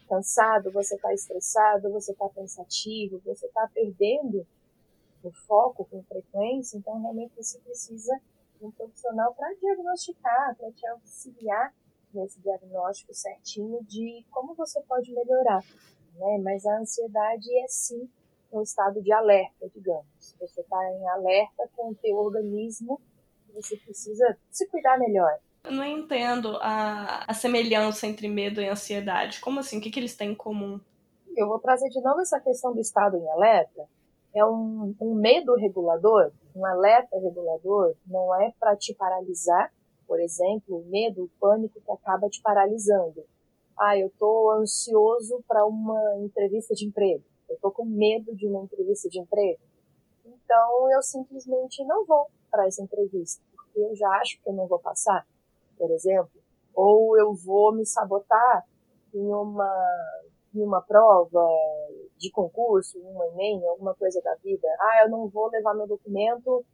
cansado, 0.09 0.71
você 0.71 0.95
está 0.95 1.13
estressado, 1.13 1.91
você 1.91 2.13
está 2.13 2.29
pensativo, 2.29 3.21
você 3.25 3.47
está 3.47 3.69
perdendo 3.73 4.47
o 5.25 5.33
foco 5.33 5.85
com 5.85 6.03
frequência, 6.05 6.77
então 6.77 7.01
realmente 7.01 7.35
você 7.37 7.59
precisa 7.61 8.17
de 8.59 8.65
um 8.65 8.71
profissional 8.71 9.35
para 9.35 9.53
diagnosticar, 9.55 10.57
para 10.57 10.71
te 10.71 10.87
auxiliar 10.87 11.75
nesse 12.17 12.41
diagnóstico 12.41 13.15
certinho 13.15 13.83
de 13.85 14.25
como 14.31 14.55
você 14.55 14.81
pode 14.83 15.13
melhorar. 15.13 15.63
né? 16.15 16.39
Mas 16.43 16.65
a 16.67 16.79
ansiedade 16.79 17.47
é 17.59 17.67
sim 17.69 18.09
um 18.53 18.63
estado 18.63 19.03
de 19.03 19.13
alerta, 19.13 19.69
digamos. 19.75 20.35
Você 20.41 20.61
está 20.61 20.77
em 20.93 21.09
alerta 21.09 21.69
com 21.77 21.91
o 21.91 21.95
teu 21.95 22.17
organismo, 22.17 23.01
você 23.55 23.77
precisa 23.77 24.37
se 24.51 24.67
cuidar 24.69 24.99
melhor. 24.99 25.39
Eu 25.65 25.73
não 25.73 25.85
entendo 25.85 26.57
a, 26.61 27.25
a 27.27 27.35
semelhança 27.35 28.07
entre 28.07 28.29
medo 28.29 28.61
e 28.61 28.69
ansiedade. 28.69 29.41
Como 29.41 29.59
assim? 29.59 29.79
O 29.79 29.81
que, 29.81 29.91
que 29.91 29.99
eles 29.99 30.15
têm 30.15 30.33
em 30.33 30.35
comum? 30.35 30.81
Eu 31.37 31.49
vou 31.49 31.59
trazer 31.59 31.89
de 31.89 32.01
novo 32.01 32.21
essa 32.21 32.41
questão 32.41 32.73
do 32.73 32.81
estado 32.81 33.17
em 33.17 33.29
alerta. 33.31 33.85
É 34.35 34.45
um, 34.45 34.95
um 35.01 35.15
medo 35.15 35.55
regulador, 35.55 36.31
um 36.55 36.65
alerta 36.65 37.19
regulador, 37.19 37.95
não 38.07 38.35
é 38.41 38.53
para 38.61 38.77
te 38.77 38.95
paralisar, 38.95 39.73
por 40.07 40.21
exemplo, 40.21 40.79
o 40.79 40.85
medo, 40.87 41.25
o 41.25 41.31
pânico 41.41 41.81
que 41.81 41.91
acaba 41.91 42.29
te 42.29 42.41
paralisando. 42.41 43.25
Ah, 43.79 43.99
eu 43.99 44.07
estou 44.07 44.51
ansioso 44.53 45.43
para 45.47 45.67
uma 45.67 46.19
entrevista 46.19 46.75
de 46.75 46.87
emprego. 46.87 47.23
Eu 47.49 47.57
estou 47.57 47.71
com 47.71 47.85
medo 47.85 48.35
de 48.35 48.47
uma 48.47 48.63
entrevista 48.63 49.09
de 49.09 49.21
emprego. 49.21 49.61
Então 50.25 50.91
eu 50.91 51.03
simplesmente 51.03 51.85
não 51.85 52.05
vou 52.05 52.27
para 52.51 52.67
essa 52.67 52.83
entrevista, 52.83 53.43
porque 53.55 53.81
eu 53.81 53.95
já 53.95 54.09
acho 54.21 54.41
que 54.41 54.49
eu 54.49 54.55
não 54.55 54.67
vou 54.67 54.79
passar, 54.79 55.27
por 55.77 55.91
exemplo. 55.91 56.41
Ou 56.75 57.19
eu 57.19 57.35
vou 57.35 57.75
me 57.75 57.85
sabotar 57.85 58.65
em 59.15 59.27
uma, 59.27 59.73
em 60.55 60.63
uma 60.63 60.81
prova 60.81 61.47
de 62.17 62.31
concurso, 62.31 62.99
um 62.99 63.23
Enem, 63.25 63.67
alguma 63.67 63.95
coisa 63.95 64.21
da 64.23 64.35
vida. 64.37 64.67
Ah, 64.81 65.03
eu 65.05 65.11
não 65.11 65.29
vou 65.29 65.49
levar 65.49 65.75
meu 65.75 65.87
documento 65.87 66.65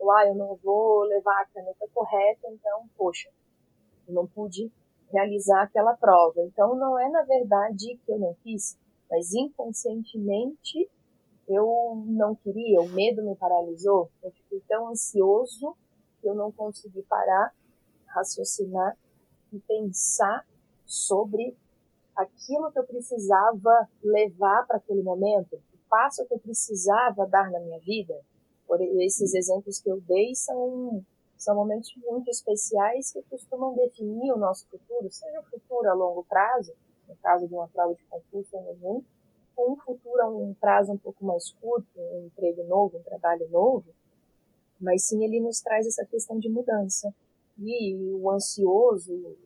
ou 0.00 0.10
ah, 0.10 0.26
eu 0.26 0.34
não 0.34 0.56
vou 0.56 1.02
levar 1.02 1.42
a 1.42 1.46
caneta 1.46 1.86
correta, 1.92 2.48
então, 2.48 2.88
poxa, 2.96 3.28
eu 4.08 4.14
não 4.14 4.26
pude 4.26 4.72
realizar 5.12 5.62
aquela 5.62 5.94
prova. 5.94 6.40
Então, 6.42 6.74
não 6.74 6.98
é 6.98 7.08
na 7.10 7.22
verdade 7.22 8.00
que 8.04 8.10
eu 8.10 8.18
não 8.18 8.34
quis, 8.42 8.78
mas 9.10 9.32
inconscientemente 9.34 10.90
eu 11.46 12.02
não 12.06 12.34
queria, 12.34 12.80
o 12.80 12.88
medo 12.88 13.22
me 13.22 13.34
paralisou, 13.36 14.08
eu 14.22 14.30
fiquei 14.30 14.60
tão 14.68 14.88
ansioso 14.88 15.76
que 16.20 16.28
eu 16.28 16.34
não 16.34 16.52
consegui 16.52 17.02
parar, 17.02 17.52
raciocinar 18.06 18.96
e 19.52 19.58
pensar 19.58 20.46
sobre 20.86 21.56
aquilo 22.16 22.70
que 22.70 22.78
eu 22.78 22.84
precisava 22.84 23.88
levar 24.02 24.66
para 24.66 24.76
aquele 24.76 25.02
momento, 25.02 25.56
o 25.56 25.78
passo 25.88 26.24
que 26.26 26.34
eu 26.34 26.38
precisava 26.38 27.26
dar 27.26 27.50
na 27.50 27.58
minha 27.60 27.80
vida. 27.80 28.14
Esses 28.78 29.34
exemplos 29.34 29.80
que 29.80 29.90
eu 29.90 30.00
dei 30.02 30.34
são, 30.34 31.04
são 31.36 31.54
momentos 31.54 31.92
muito 31.96 32.30
especiais 32.30 33.12
que 33.12 33.22
costumam 33.22 33.74
definir 33.74 34.32
o 34.32 34.38
nosso 34.38 34.66
futuro, 34.68 35.10
seja 35.10 35.40
o 35.40 35.44
futuro 35.44 35.88
a 35.88 35.94
longo 35.94 36.24
prazo, 36.24 36.72
no 37.08 37.16
caso 37.16 37.48
de 37.48 37.54
uma 37.54 37.68
prova 37.68 37.94
de 37.94 38.04
concurso 38.04 38.56
ou 38.56 38.62
nenhum, 38.62 39.04
ou 39.56 39.72
um 39.72 39.76
futuro 39.76 40.22
a 40.22 40.28
um 40.28 40.54
prazo 40.54 40.92
um 40.92 40.98
pouco 40.98 41.24
mais 41.24 41.50
curto, 41.60 41.88
um 41.96 42.26
emprego 42.26 42.62
novo, 42.64 42.98
um 42.98 43.02
trabalho 43.02 43.48
novo, 43.50 43.86
mas 44.80 45.04
sim 45.04 45.24
ele 45.24 45.40
nos 45.40 45.60
traz 45.60 45.86
essa 45.86 46.06
questão 46.06 46.38
de 46.38 46.48
mudança. 46.48 47.14
E 47.58 47.94
o 48.14 48.30
ansioso 48.30 49.36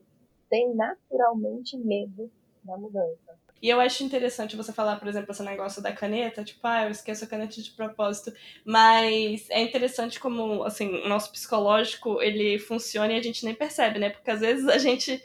tem 0.49 0.73
naturalmente 0.75 1.77
medo 1.77 2.31
da 2.63 2.77
mudança. 2.77 3.44
E 3.65 3.71
eu 3.71 3.81
acho 3.81 4.05
interessante 4.05 4.57
você 4.57 4.75
falar, 4.75 4.97
por 4.97 5.09
exemplo, 5.09 5.31
esse 5.31 5.43
negócio 5.43 5.81
da 5.81 5.91
caneta, 5.91 6.45
tipo, 6.45 6.61
ah, 6.67 6.85
eu 6.85 6.91
esqueço 6.91 7.25
a 7.25 7.27
caneta 7.27 7.63
de 7.63 7.71
propósito. 7.71 8.31
Mas 8.63 9.49
é 9.49 9.63
interessante 9.63 10.21
como, 10.21 10.63
assim, 10.65 10.87
o 11.03 11.09
nosso 11.09 11.33
psicológico, 11.33 12.21
ele 12.21 12.59
funciona 12.59 13.15
e 13.15 13.17
a 13.17 13.23
gente 13.23 13.43
nem 13.43 13.55
percebe, 13.55 13.99
né? 13.99 14.11
Porque 14.11 14.31
às 14.31 14.41
vezes 14.41 14.69
a 14.69 14.77
gente 14.77 15.25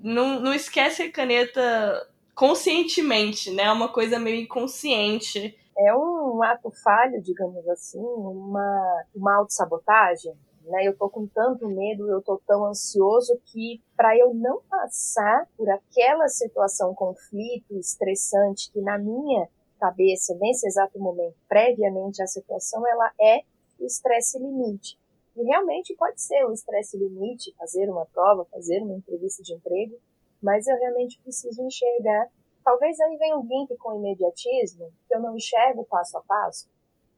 não, 0.00 0.40
não 0.40 0.52
esquece 0.52 1.04
a 1.04 1.12
caneta 1.12 2.08
conscientemente, 2.34 3.52
né? 3.52 3.62
É 3.62 3.72
uma 3.72 3.86
coisa 3.86 4.18
meio 4.18 4.42
inconsciente. 4.42 5.56
É 5.78 5.94
um 5.94 6.42
ato 6.42 6.72
falho, 6.82 7.22
digamos 7.22 7.68
assim, 7.68 8.00
uma, 8.00 9.04
uma 9.14 9.36
autossabotagem 9.36 10.34
né? 10.62 10.86
Eu 10.86 10.96
tô 10.96 11.08
com 11.08 11.26
tanto 11.26 11.68
medo, 11.68 12.10
eu 12.10 12.22
tô 12.22 12.40
tão 12.46 12.64
ansioso 12.64 13.40
que 13.46 13.82
para 13.96 14.16
eu 14.16 14.34
não 14.34 14.62
passar 14.62 15.48
por 15.56 15.68
aquela 15.68 16.28
situação 16.28 16.94
conflito, 16.94 17.76
estressante 17.76 18.70
que 18.72 18.80
na 18.80 18.98
minha 18.98 19.48
cabeça 19.78 20.36
nesse 20.38 20.66
exato 20.66 20.98
momento, 20.98 21.36
previamente 21.48 22.22
à 22.22 22.26
situação, 22.26 22.86
ela 22.86 23.10
é 23.20 23.42
o 23.78 23.86
estresse 23.86 24.38
limite. 24.38 24.98
E 25.36 25.42
realmente 25.42 25.94
pode 25.94 26.20
ser 26.20 26.44
o 26.44 26.52
estresse 26.52 26.98
limite, 26.98 27.54
fazer 27.56 27.88
uma 27.88 28.04
prova, 28.06 28.44
fazer 28.46 28.82
uma 28.82 28.94
entrevista 28.94 29.42
de 29.42 29.54
emprego, 29.54 29.96
mas 30.42 30.66
eu 30.66 30.76
realmente 30.76 31.18
preciso 31.22 31.62
enxergar. 31.62 32.28
Talvez 32.62 33.00
aí 33.00 33.16
venha 33.16 33.38
um 33.38 33.46
link 33.46 33.74
com 33.78 33.96
imediatismo, 33.96 34.92
que 35.08 35.14
eu 35.14 35.20
não 35.20 35.34
enxergo 35.34 35.84
passo 35.84 36.18
a 36.18 36.22
passo, 36.22 36.68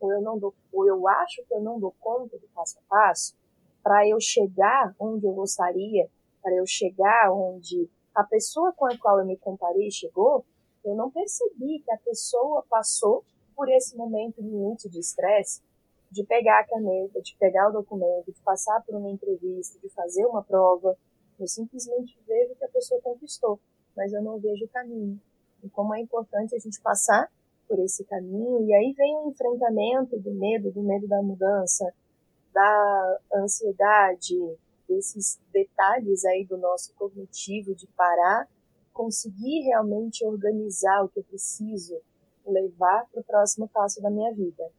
ou 0.02 0.12
eu 0.12 0.21
não 0.21 0.38
dou, 0.38 0.52
ou 0.73 0.87
eu 0.87 1.06
acho 1.09 1.44
que 1.47 1.54
eu 1.54 1.61
não 1.61 1.78
dou 1.78 1.94
conta 2.00 2.37
do 2.38 2.49
passo 2.49 2.78
a 2.78 2.82
passo, 2.88 3.37
para 3.82 4.06
eu 4.06 4.21
chegar 4.21 4.94
onde 4.99 5.26
eu 5.26 5.32
gostaria, 5.32 6.09
para 6.42 6.54
eu 6.54 6.66
chegar 6.66 7.32
onde 7.32 7.88
a 8.14 8.25
pessoa 8.25 8.73
com 8.73 8.87
a 8.87 8.99
qual 8.99 9.18
eu 9.18 9.25
me 9.25 9.37
comparei 9.37 9.90
chegou, 9.90 10.44
eu 10.85 10.94
não 10.94 11.11
percebi 11.11 11.80
que 11.80 11.90
a 11.92 11.99
pessoa 11.99 12.64
passou 12.68 13.25
por 13.54 13.68
esse 13.71 13.97
momento 13.97 14.40
limite 14.40 14.88
de 14.88 14.99
estresse, 14.99 15.62
de 16.11 16.25
pegar 16.25 16.61
a 16.61 16.66
caneta, 16.66 17.23
de 17.23 17.37
pegar 17.38 17.68
o 17.68 17.73
documento, 17.73 18.32
de 18.32 18.40
passar 18.40 18.82
por 18.82 18.94
uma 18.94 19.11
entrevista, 19.11 19.78
de 19.78 19.88
fazer 19.88 20.26
uma 20.26 20.42
prova. 20.42 20.97
Eu 21.38 21.47
simplesmente 21.47 22.18
vejo 22.26 22.54
que 22.56 22.64
a 22.64 22.68
pessoa 22.68 23.00
conquistou, 23.00 23.59
mas 23.97 24.12
eu 24.12 24.23
não 24.23 24.38
vejo 24.38 24.64
o 24.64 24.68
caminho. 24.68 25.18
E 25.62 25.71
como 25.71 25.94
é 25.94 26.00
importante 26.00 26.54
a 26.54 26.59
gente 26.59 26.80
passar 26.80 27.30
por 27.69 27.78
esse 27.81 28.04
caminho, 28.04 28.64
e 28.66 28.75
aí 28.75 28.92
vem 28.92 29.16
o 29.16 29.31
enfrentamento 29.31 30.19
do 30.19 30.33
medo, 30.33 30.71
do 30.71 30.83
medo 30.83 31.09
da 31.09 31.23
mudança, 31.23 31.92
da 32.52 33.19
ansiedade, 33.35 34.37
desses 34.88 35.40
detalhes 35.52 36.25
aí 36.25 36.45
do 36.45 36.59
nosso 36.59 36.92
cognitivo 36.95 37.75
de 37.75 37.87
parar, 37.88 38.49
conseguir 38.92 39.61
realmente 39.62 40.25
organizar 40.25 41.02
o 41.02 41.09
que 41.09 41.21
eu 41.21 41.25
preciso 41.25 41.99
levar 42.47 43.07
para 43.11 43.21
o 43.21 43.25
próximo 43.25 43.69
passo 43.69 44.02
da 44.02 44.11
minha 44.11 44.33
vida. 44.35 44.71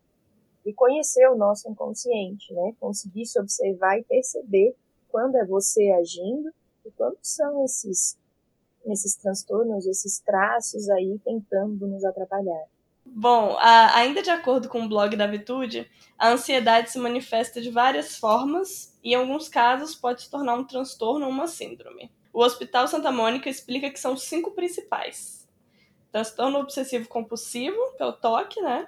E 0.66 0.74
conhecer 0.74 1.28
o 1.30 1.36
nosso 1.36 1.70
inconsciente, 1.70 2.54
né? 2.54 2.74
Conseguir 2.80 3.26
se 3.26 3.40
observar 3.40 3.98
e 3.98 4.04
perceber 4.04 4.76
quando 5.10 5.36
é 5.36 5.46
você 5.46 5.92
agindo 5.92 6.54
e 6.86 6.92
quando 6.92 7.18
são 7.22 7.64
esses 7.66 8.18
esses 8.86 9.16
transtornos, 9.16 9.86
esses 9.86 10.20
traços 10.20 10.90
aí 10.90 11.18
tentando 11.24 11.88
nos 11.88 12.04
atrapalhar. 12.04 12.68
Bom, 13.16 13.56
a, 13.60 13.96
ainda 13.96 14.24
de 14.24 14.32
acordo 14.32 14.68
com 14.68 14.82
o 14.82 14.90
blog 14.90 15.16
da 15.16 15.28
Vitude, 15.28 15.88
a 16.18 16.32
ansiedade 16.32 16.90
se 16.90 16.98
manifesta 16.98 17.62
de 17.62 17.70
várias 17.70 18.18
formas 18.18 18.98
e, 19.04 19.12
em 19.12 19.16
alguns 19.16 19.48
casos, 19.48 19.94
pode 19.94 20.24
se 20.24 20.32
tornar 20.32 20.56
um 20.56 20.64
transtorno 20.64 21.28
ou 21.28 21.32
uma 21.32 21.46
síndrome. 21.46 22.12
O 22.34 22.44
Hospital 22.44 22.88
Santa 22.88 23.12
Mônica 23.12 23.48
explica 23.48 23.92
que 23.92 24.00
são 24.00 24.18
cinco 24.18 24.50
principais: 24.50 25.48
transtorno 26.12 26.58
obsessivo 26.58 27.08
compulsivo, 27.08 27.78
que 27.96 28.02
é 28.02 28.06
o 28.08 28.14
TOC, 28.14 28.60
né? 28.62 28.88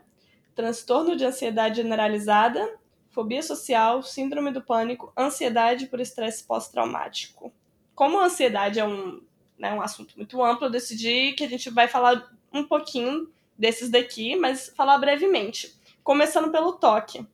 Transtorno 0.56 1.16
de 1.16 1.24
ansiedade 1.24 1.76
generalizada, 1.76 2.80
fobia 3.12 3.44
social, 3.44 4.02
síndrome 4.02 4.50
do 4.50 4.64
pânico, 4.64 5.14
ansiedade 5.16 5.86
por 5.86 6.00
estresse 6.00 6.44
pós-traumático. 6.46 7.54
Como 7.94 8.20
a 8.20 8.26
ansiedade 8.26 8.80
é 8.80 8.88
um, 8.88 9.22
né, 9.56 9.72
um 9.72 9.84
assunto 9.84 10.16
muito 10.18 10.44
amplo, 10.44 10.66
eu 10.66 10.72
decidi 10.72 11.34
que 11.34 11.44
a 11.44 11.48
gente 11.48 11.70
vai 11.70 11.88
falar 11.88 12.28
um 12.52 12.64
pouquinho 12.64 13.32
desses 13.58 13.90
daqui, 13.90 14.36
mas 14.36 14.72
falar 14.76 14.98
brevemente. 14.98 15.76
Começando 16.04 16.52
pelo 16.52 16.74
toque, 16.74 17.26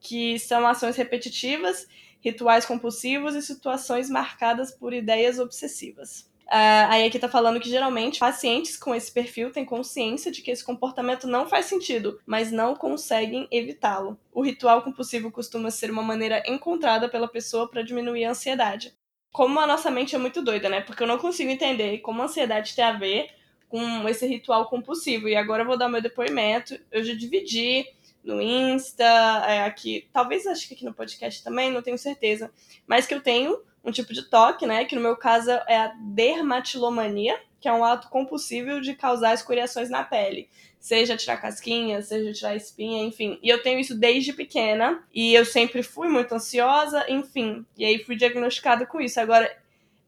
que 0.00 0.38
são 0.38 0.66
ações 0.66 0.96
repetitivas, 0.96 1.86
rituais 2.20 2.64
compulsivos 2.64 3.34
e 3.34 3.42
situações 3.42 4.08
marcadas 4.08 4.70
por 4.70 4.92
ideias 4.92 5.38
obsessivas. 5.38 6.32
Uh, 6.46 6.86
aí 6.90 7.04
aqui 7.04 7.18
tá 7.18 7.28
falando 7.28 7.58
que 7.58 7.70
geralmente 7.70 8.20
pacientes 8.20 8.76
com 8.76 8.94
esse 8.94 9.10
perfil 9.10 9.50
têm 9.50 9.64
consciência 9.64 10.30
de 10.30 10.42
que 10.42 10.50
esse 10.50 10.62
comportamento 10.62 11.26
não 11.26 11.48
faz 11.48 11.66
sentido, 11.66 12.20
mas 12.26 12.52
não 12.52 12.76
conseguem 12.76 13.48
evitá-lo. 13.50 14.18
O 14.32 14.42
ritual 14.42 14.82
compulsivo 14.82 15.30
costuma 15.30 15.70
ser 15.70 15.90
uma 15.90 16.02
maneira 16.02 16.42
encontrada 16.46 17.08
pela 17.08 17.28
pessoa 17.28 17.68
para 17.68 17.82
diminuir 17.82 18.26
a 18.26 18.30
ansiedade. 18.30 18.92
Como 19.32 19.58
a 19.58 19.66
nossa 19.66 19.90
mente 19.90 20.14
é 20.14 20.18
muito 20.18 20.42
doida, 20.42 20.68
né? 20.68 20.80
Porque 20.80 21.02
eu 21.02 21.06
não 21.06 21.18
consigo 21.18 21.50
entender 21.50 21.98
como 21.98 22.20
a 22.20 22.26
ansiedade 22.26 22.76
tem 22.76 22.84
a 22.84 22.92
ver 22.92 23.30
com 23.74 24.08
esse 24.08 24.24
ritual 24.24 24.68
compulsivo. 24.68 25.28
E 25.28 25.34
agora 25.34 25.64
eu 25.64 25.66
vou 25.66 25.76
dar 25.76 25.88
meu 25.88 26.00
depoimento. 26.00 26.78
Eu 26.92 27.02
já 27.02 27.12
dividi 27.12 27.84
no 28.22 28.40
Insta, 28.40 29.04
é, 29.48 29.64
aqui, 29.64 30.06
talvez 30.12 30.46
acho 30.46 30.68
que 30.68 30.74
aqui 30.74 30.84
no 30.84 30.94
podcast 30.94 31.42
também, 31.42 31.72
não 31.72 31.82
tenho 31.82 31.98
certeza, 31.98 32.52
mas 32.86 33.04
que 33.04 33.12
eu 33.12 33.20
tenho 33.20 33.60
um 33.84 33.90
tipo 33.90 34.14
de 34.14 34.22
toque, 34.30 34.64
né, 34.64 34.84
que 34.84 34.94
no 34.94 35.00
meu 35.00 35.16
caso 35.16 35.50
é 35.50 35.76
a 35.76 35.88
dermatilomania, 35.88 37.38
que 37.60 37.68
é 37.68 37.72
um 37.72 37.84
ato 37.84 38.08
compulsivo 38.08 38.80
de 38.80 38.94
causar 38.94 39.34
escoriações 39.34 39.90
na 39.90 40.04
pele, 40.04 40.48
seja 40.78 41.16
tirar 41.16 41.36
casquinha, 41.38 42.00
seja 42.00 42.32
tirar 42.32 42.56
espinha, 42.56 43.02
enfim. 43.02 43.38
E 43.42 43.48
eu 43.48 43.60
tenho 43.62 43.80
isso 43.80 43.98
desde 43.98 44.32
pequena, 44.32 45.04
e 45.12 45.34
eu 45.34 45.44
sempre 45.44 45.82
fui 45.82 46.08
muito 46.08 46.32
ansiosa, 46.32 47.04
enfim. 47.08 47.66
E 47.76 47.84
aí 47.84 47.98
fui 48.04 48.16
diagnosticada 48.16 48.86
com 48.86 49.00
isso. 49.00 49.20
Agora, 49.20 49.54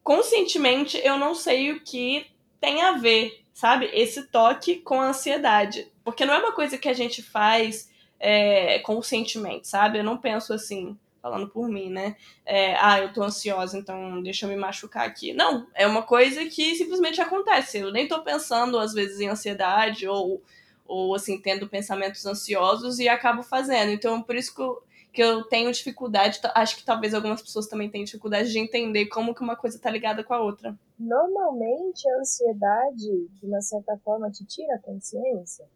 conscientemente, 0.01 0.99
eu 1.03 1.19
não 1.19 1.35
sei 1.35 1.71
o 1.71 1.81
que 1.81 2.25
tem 2.59 2.81
a 2.81 2.93
ver 2.93 3.45
sabe? 3.57 3.89
Esse 3.91 4.27
toque 4.27 4.75
com 4.75 5.01
a 5.01 5.07
ansiedade. 5.07 5.91
Porque 6.03 6.25
não 6.25 6.33
é 6.35 6.37
uma 6.37 6.51
coisa 6.51 6.77
que 6.77 6.87
a 6.87 6.93
gente 6.93 7.23
faz 7.23 7.89
é, 8.19 8.77
conscientemente, 8.79 9.67
sabe? 9.67 9.97
Eu 9.97 10.03
não 10.03 10.15
penso 10.15 10.53
assim, 10.53 10.95
falando 11.19 11.49
por 11.49 11.67
mim, 11.67 11.89
né? 11.89 12.15
É, 12.45 12.75
ah, 12.75 12.99
eu 12.99 13.11
tô 13.11 13.23
ansiosa, 13.23 13.75
então 13.75 14.21
deixa 14.21 14.45
eu 14.45 14.49
me 14.51 14.55
machucar 14.55 15.07
aqui. 15.07 15.33
Não, 15.33 15.65
é 15.73 15.87
uma 15.87 16.03
coisa 16.03 16.45
que 16.45 16.75
simplesmente 16.75 17.19
acontece. 17.19 17.79
Eu 17.79 17.91
nem 17.91 18.07
tô 18.07 18.21
pensando, 18.21 18.77
às 18.77 18.93
vezes, 18.93 19.19
em 19.19 19.27
ansiedade 19.27 20.07
ou, 20.07 20.39
ou 20.85 21.15
assim, 21.15 21.41
tendo 21.41 21.67
pensamentos 21.67 22.23
ansiosos 22.27 22.99
e 22.99 23.09
acabo 23.09 23.41
fazendo. 23.41 23.91
Então, 23.91 24.21
por 24.21 24.35
isso 24.35 24.53
que 24.53 24.61
eu, 24.61 24.83
que 25.11 25.23
eu 25.23 25.43
tenho 25.45 25.71
dificuldade, 25.71 26.39
acho 26.53 26.75
que 26.77 26.85
talvez 26.85 27.11
algumas 27.11 27.41
pessoas 27.41 27.65
também 27.65 27.89
tenham 27.89 28.05
dificuldade 28.05 28.51
de 28.51 28.59
entender 28.59 29.07
como 29.07 29.33
que 29.33 29.41
uma 29.41 29.55
coisa 29.55 29.79
tá 29.79 29.89
ligada 29.89 30.23
com 30.23 30.35
a 30.35 30.39
outra. 30.39 30.77
Normalmente, 30.97 32.09
a 32.09 32.19
ansiedade, 32.19 33.27
de 33.27 33.45
uma 33.45 33.61
certa 33.61 33.97
forma, 33.99 34.31
te 34.31 34.45
tira 34.45 34.75
a 34.75 34.81
consciência. 34.81 35.69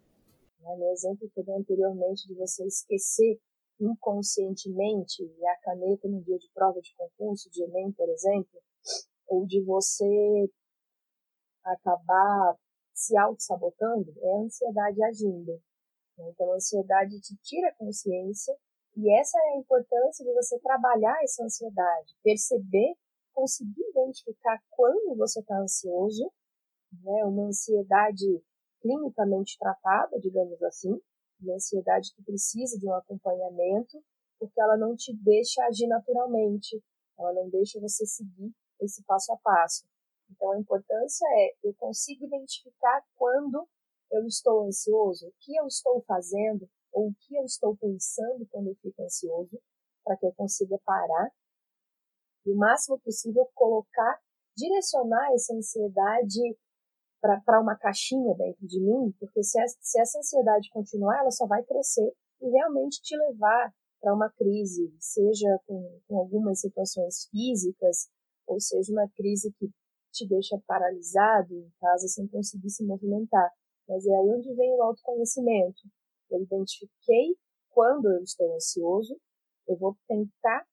Né? 0.62 0.76
No 0.76 0.92
exemplo 0.92 1.30
que 1.30 1.40
eu 1.40 1.44
dei 1.44 1.56
anteriormente 1.56 2.28
de 2.28 2.34
você 2.34 2.66
esquecer 2.66 3.40
inconscientemente 3.80 5.24
a 5.44 5.56
caneta 5.64 6.08
no 6.08 6.22
dia 6.22 6.38
de 6.38 6.50
prova 6.54 6.80
de 6.82 6.94
concurso, 6.96 7.50
de 7.50 7.64
Enem, 7.64 7.92
por 7.92 8.08
exemplo, 8.10 8.62
ou 9.28 9.46
de 9.46 9.62
você 9.64 10.50
acabar 11.64 12.56
se 12.94 13.18
auto-sabotando, 13.18 14.14
é 14.20 14.34
a 14.34 14.42
ansiedade 14.42 15.04
agindo. 15.04 15.62
Então, 16.20 16.52
a 16.52 16.56
ansiedade 16.56 17.20
te 17.20 17.36
tira 17.42 17.70
a 17.70 17.76
consciência 17.76 18.56
e 18.96 19.12
essa 19.20 19.38
é 19.38 19.54
a 19.54 19.58
importância 19.58 20.24
de 20.26 20.34
você 20.34 20.60
trabalhar 20.60 21.18
essa 21.24 21.44
ansiedade, 21.44 22.16
perceber, 22.24 22.96
conseguir 23.34 23.84
identificar 23.90 24.60
quando 24.70 25.16
você 25.18 25.40
está 25.40 25.58
ansioso, 25.60 26.32
né? 27.04 27.26
uma 27.26 27.48
ansiedade 27.48 28.42
clinicamente 28.82 29.58
tratada, 29.58 30.20
digamos 30.20 30.62
assim, 30.64 31.00
uma 31.40 31.56
ansiedade 31.56 32.14
que 32.16 32.24
precisa 32.24 32.78
de 32.78 32.88
um 32.88 32.94
acompanhamento, 32.94 34.04
porque 34.40 34.60
ela 34.60 34.78
não 34.78 34.96
te 34.96 35.14
deixa 35.16 35.64
agir 35.66 35.88
naturalmente, 35.88 36.82
ela 37.18 37.34
não 37.34 37.50
deixa 37.50 37.80
você 37.80 38.06
seguir 38.06 38.52
esse 38.80 39.04
passo 39.04 39.32
a 39.34 39.38
passo. 39.38 39.86
Então 40.30 40.52
a 40.52 40.60
importância 40.60 41.26
é 41.26 41.56
eu 41.64 41.74
consigo 41.76 42.26
identificar 42.26 43.04
quando 43.16 43.68
eu 44.12 44.26
estou 44.26 44.66
ansioso, 44.66 45.28
o 45.28 45.34
que 45.40 45.56
eu 45.56 45.68
estou 45.68 46.02
fazendo 46.02 46.70
ou 46.92 47.10
o 47.10 47.16
que 47.20 47.36
eu 47.36 47.44
estou 47.46 47.76
pensando 47.78 48.46
quando 48.50 48.68
eu 48.68 48.76
fico 48.76 49.02
ansioso, 49.04 49.62
para 50.04 50.18
que 50.18 50.26
eu 50.26 50.34
consiga 50.34 50.78
parar 50.84 51.32
e 52.46 52.52
o 52.52 52.56
máximo 52.56 53.00
possível 53.00 53.48
colocar, 53.54 54.20
direcionar 54.56 55.32
essa 55.34 55.54
ansiedade 55.54 56.58
para 57.22 57.62
uma 57.62 57.78
caixinha 57.78 58.36
dentro 58.36 58.66
de 58.66 58.80
mim, 58.80 59.14
porque 59.20 59.44
se, 59.44 59.58
se 59.80 60.02
essa 60.02 60.18
ansiedade 60.20 60.70
continuar, 60.72 61.20
ela 61.20 61.32
só 61.32 61.46
vai 61.46 61.64
crescer 61.64 62.12
e 62.42 62.50
realmente 62.50 63.02
te 63.02 63.16
levar 63.16 63.72
para 64.02 64.16
uma 64.16 64.30
crise, 64.32 64.92
seja 65.00 65.60
com, 65.68 66.00
com 66.08 66.18
algumas 66.18 66.60
situações 66.60 67.28
físicas, 67.30 68.10
ou 68.48 68.60
seja, 68.60 68.92
uma 68.92 69.08
crise 69.16 69.54
que 69.54 69.70
te 70.12 70.28
deixa 70.28 70.60
paralisado 70.68 71.54
em 71.54 71.72
casa 71.80 72.08
sem 72.08 72.28
conseguir 72.28 72.72
se 72.72 72.84
movimentar. 72.84 73.50
Mas 73.88 74.06
é 74.06 74.10
aí 74.10 74.30
onde 74.30 74.54
vem 74.56 74.74
o 74.76 74.84
autoconhecimento. 74.84 75.82
Eu 76.30 76.42
identifiquei 76.42 77.36
quando 77.70 78.10
eu 78.10 78.24
estou 78.24 78.54
ansioso, 78.56 79.16
eu 79.68 79.78
vou 79.78 79.96
tentar 80.08 80.66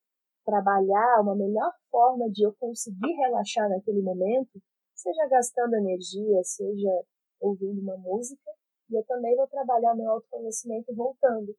trabalhar 0.49 1.21
uma 1.21 1.37
melhor 1.37 1.71
forma 1.91 2.31
de 2.31 2.43
eu 2.43 2.55
conseguir 2.59 3.13
relaxar 3.13 3.69
naquele 3.69 4.01
momento 4.01 4.59
seja 4.95 5.29
gastando 5.29 5.75
energia, 5.75 6.43
seja 6.43 7.05
ouvindo 7.39 7.83
uma 7.83 7.99
música, 7.99 8.51
e 8.89 8.95
eu 8.95 9.05
também 9.05 9.37
vou 9.37 9.47
trabalhar 9.47 9.95
meu 9.95 10.11
autoconhecimento 10.11 10.95
voltando, 10.95 11.55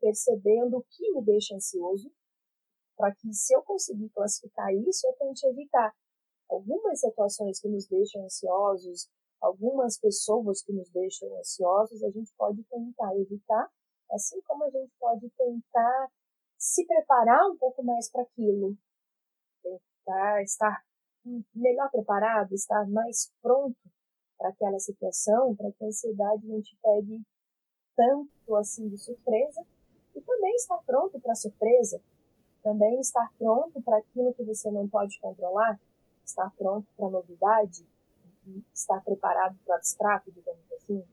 percebendo 0.00 0.78
o 0.78 0.84
que 0.88 1.12
me 1.12 1.22
deixa 1.24 1.56
ansioso, 1.56 2.08
para 2.96 3.12
que 3.12 3.32
se 3.34 3.54
eu 3.54 3.62
conseguir 3.62 4.08
classificar 4.10 4.72
isso, 4.72 5.06
eu 5.08 5.14
tente 5.14 5.44
evitar 5.48 5.92
algumas 6.48 7.00
situações 7.00 7.60
que 7.60 7.68
nos 7.68 7.88
deixam 7.88 8.24
ansiosos, 8.24 9.08
algumas 9.40 9.98
pessoas 9.98 10.62
que 10.62 10.72
nos 10.72 10.88
deixam 10.90 11.36
ansiosos, 11.38 12.02
a 12.04 12.10
gente 12.10 12.32
pode 12.38 12.62
tentar 12.64 13.16
evitar, 13.16 13.68
assim 14.12 14.40
como 14.42 14.64
a 14.64 14.70
gente 14.70 14.92
pode 14.98 15.28
tentar 15.30 16.08
se 16.58 16.84
preparar 16.84 17.48
um 17.48 17.56
pouco 17.56 17.82
mais 17.82 18.10
para 18.10 18.22
aquilo, 18.22 18.76
tentar 19.62 20.42
estar 20.42 20.84
melhor 21.54 21.90
preparado, 21.90 22.52
estar 22.54 22.86
mais 22.88 23.32
pronto 23.40 23.78
para 24.36 24.48
aquela 24.50 24.78
situação, 24.78 25.54
para 25.54 25.70
que 25.72 25.84
a 25.84 25.88
ansiedade 25.88 26.46
não 26.46 26.60
te 26.60 26.76
pegue 26.82 27.22
tanto 27.96 28.56
assim 28.56 28.88
de 28.88 28.98
surpresa, 28.98 29.64
e 30.14 30.20
também 30.20 30.54
estar 30.56 30.78
pronto 30.84 31.20
para 31.20 31.32
a 31.32 31.36
surpresa, 31.36 32.00
também 32.62 32.98
estar 33.00 33.32
pronto 33.38 33.80
para 33.82 33.98
aquilo 33.98 34.34
que 34.34 34.42
você 34.42 34.70
não 34.70 34.88
pode 34.88 35.18
controlar, 35.20 35.78
estar 36.24 36.50
pronto 36.56 36.88
para 36.96 37.06
a 37.06 37.10
novidade, 37.10 37.86
estar 38.74 39.00
preparado 39.02 39.56
para 39.64 39.74
o 39.74 39.76
abstrato, 39.76 40.30
digamos 40.32 40.72
assim. 40.72 41.04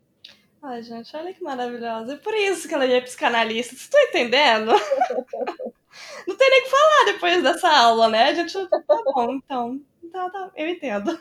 Ai, 0.68 0.82
gente, 0.82 1.16
olha 1.16 1.32
que 1.32 1.44
maravilhosa. 1.44 2.14
É 2.14 2.18
por 2.18 2.34
isso 2.34 2.68
que 2.68 2.74
ela 2.74 2.86
é 2.86 3.00
psicanalista. 3.00 3.76
Você 3.76 3.84
está 3.84 4.02
entendendo? 4.02 4.72
não 6.28 6.36
tem 6.36 6.50
nem 6.50 6.62
o 6.62 6.64
que 6.64 6.70
falar 6.72 7.06
depois 7.06 7.44
dessa 7.44 7.70
aula, 7.70 8.10
né? 8.10 8.30
A 8.30 8.34
gente 8.34 8.68
tá 8.68 9.04
bom, 9.14 9.34
então 9.34 9.80
tá, 10.12 10.28
tá, 10.28 10.52
eu 10.56 10.68
entendo. 10.68 11.16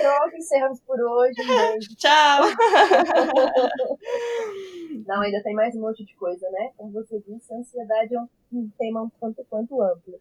Pronto, 0.00 0.36
encerramos 0.36 0.80
por 0.80 1.00
hoje. 1.00 1.34
Beijo. 1.46 1.94
Tchau. 1.94 2.42
Não, 5.06 5.22
ainda 5.22 5.42
tem 5.44 5.54
mais 5.54 5.76
um 5.76 5.82
monte 5.82 6.04
de 6.04 6.14
coisa, 6.16 6.50
né? 6.50 6.72
Como 6.76 6.90
você 6.90 7.22
disse, 7.24 7.54
a 7.54 7.56
ansiedade 7.56 8.16
é 8.16 8.20
um 8.52 8.68
tema 8.76 9.02
um 9.02 9.10
tanto 9.20 9.46
quanto 9.48 9.80
amplo. 9.80 10.20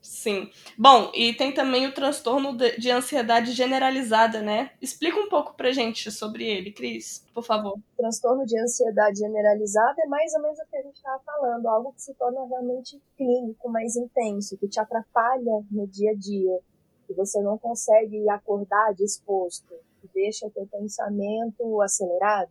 Sim. 0.00 0.50
Bom, 0.78 1.10
e 1.14 1.34
tem 1.34 1.52
também 1.52 1.86
o 1.86 1.92
transtorno 1.92 2.56
de 2.56 2.90
ansiedade 2.90 3.52
generalizada, 3.52 4.40
né? 4.40 4.70
Explica 4.80 5.18
um 5.18 5.28
pouco 5.28 5.54
pra 5.54 5.72
gente 5.72 6.10
sobre 6.12 6.44
ele, 6.44 6.70
Cris, 6.72 7.26
por 7.34 7.42
favor. 7.42 7.72
O 7.76 7.96
transtorno 7.96 8.46
de 8.46 8.58
ansiedade 8.58 9.18
generalizada 9.18 10.00
é 10.02 10.06
mais 10.06 10.32
ou 10.34 10.42
menos 10.42 10.58
o 10.58 10.66
que 10.70 10.76
a 10.76 10.82
gente 10.82 10.96
estava 10.96 11.20
falando, 11.24 11.66
algo 11.66 11.92
que 11.92 12.02
se 12.02 12.14
torna 12.14 12.44
realmente 12.46 13.00
clínico, 13.16 13.68
mais 13.68 13.96
intenso, 13.96 14.56
que 14.56 14.68
te 14.68 14.78
atrapalha 14.78 15.64
no 15.70 15.86
dia 15.88 16.12
a 16.12 16.14
dia, 16.14 16.60
que 17.06 17.14
você 17.14 17.40
não 17.42 17.58
consegue 17.58 18.28
acordar 18.30 18.94
disposto, 18.94 19.74
que 20.00 20.08
deixa 20.14 20.46
o 20.46 20.50
teu 20.50 20.66
pensamento 20.66 21.82
acelerado, 21.82 22.50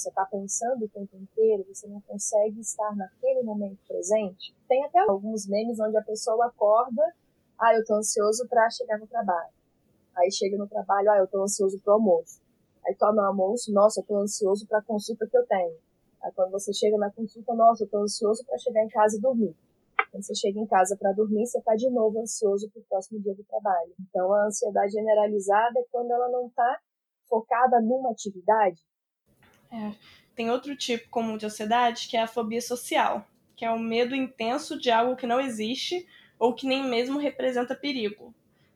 você 0.00 0.08
está 0.08 0.24
pensando 0.26 0.84
o 0.84 0.88
tempo 0.88 1.16
inteiro, 1.16 1.64
você 1.68 1.86
não 1.86 2.00
consegue 2.02 2.60
estar 2.60 2.94
naquele 2.96 3.42
momento 3.42 3.78
presente. 3.86 4.54
Tem 4.68 4.84
até 4.84 5.00
alguns 5.00 5.46
memes 5.46 5.78
onde 5.80 5.96
a 5.96 6.02
pessoa 6.02 6.46
acorda, 6.46 7.02
ah, 7.58 7.74
eu 7.74 7.80
estou 7.80 7.96
ansioso 7.96 8.46
para 8.48 8.68
chegar 8.70 8.98
no 8.98 9.06
trabalho. 9.06 9.52
Aí 10.16 10.30
chega 10.30 10.56
no 10.56 10.68
trabalho, 10.68 11.10
ah, 11.10 11.18
eu 11.18 11.24
estou 11.24 11.42
ansioso 11.42 11.78
para 11.80 11.92
o 11.92 11.94
almoço. 11.94 12.40
Aí 12.86 12.94
toma 12.94 13.22
o 13.22 13.26
almoço, 13.26 13.72
nossa, 13.72 14.00
eu 14.00 14.02
estou 14.02 14.18
ansioso 14.18 14.66
para 14.66 14.78
a 14.78 14.82
consulta 14.82 15.26
que 15.26 15.36
eu 15.36 15.46
tenho. 15.46 15.76
Aí 16.22 16.32
quando 16.32 16.50
você 16.50 16.72
chega 16.72 16.96
na 16.96 17.10
consulta, 17.10 17.54
nossa, 17.54 17.82
eu 17.82 17.86
estou 17.86 18.02
ansioso 18.02 18.44
para 18.44 18.58
chegar 18.58 18.84
em 18.84 18.88
casa 18.88 19.16
e 19.16 19.20
dormir. 19.20 19.56
Quando 20.10 20.24
você 20.24 20.34
chega 20.34 20.58
em 20.58 20.66
casa 20.66 20.96
para 20.96 21.12
dormir, 21.12 21.46
você 21.46 21.58
está 21.58 21.74
de 21.74 21.90
novo 21.90 22.20
ansioso 22.20 22.70
para 22.70 22.80
o 22.80 22.84
próximo 22.84 23.20
dia 23.20 23.34
do 23.34 23.44
trabalho. 23.44 23.92
Então, 24.00 24.32
a 24.32 24.46
ansiedade 24.46 24.92
generalizada 24.92 25.78
é 25.78 25.84
quando 25.90 26.10
ela 26.10 26.28
não 26.30 26.46
está 26.46 26.80
focada 27.28 27.80
numa 27.80 28.10
atividade. 28.10 28.80
É. 29.70 29.92
Tem 30.34 30.50
outro 30.50 30.76
tipo 30.76 31.08
comum 31.08 31.36
de 31.36 31.46
ansiedade 31.46 32.08
que 32.08 32.16
é 32.16 32.22
a 32.22 32.26
fobia 32.26 32.60
social, 32.60 33.26
que 33.56 33.64
é 33.64 33.70
o 33.70 33.78
medo 33.78 34.14
intenso 34.14 34.78
de 34.78 34.90
algo 34.90 35.16
que 35.16 35.26
não 35.26 35.40
existe 35.40 36.06
ou 36.38 36.54
que 36.54 36.66
nem 36.66 36.84
mesmo 36.84 37.18
representa 37.18 37.74
perigo. 37.74 38.34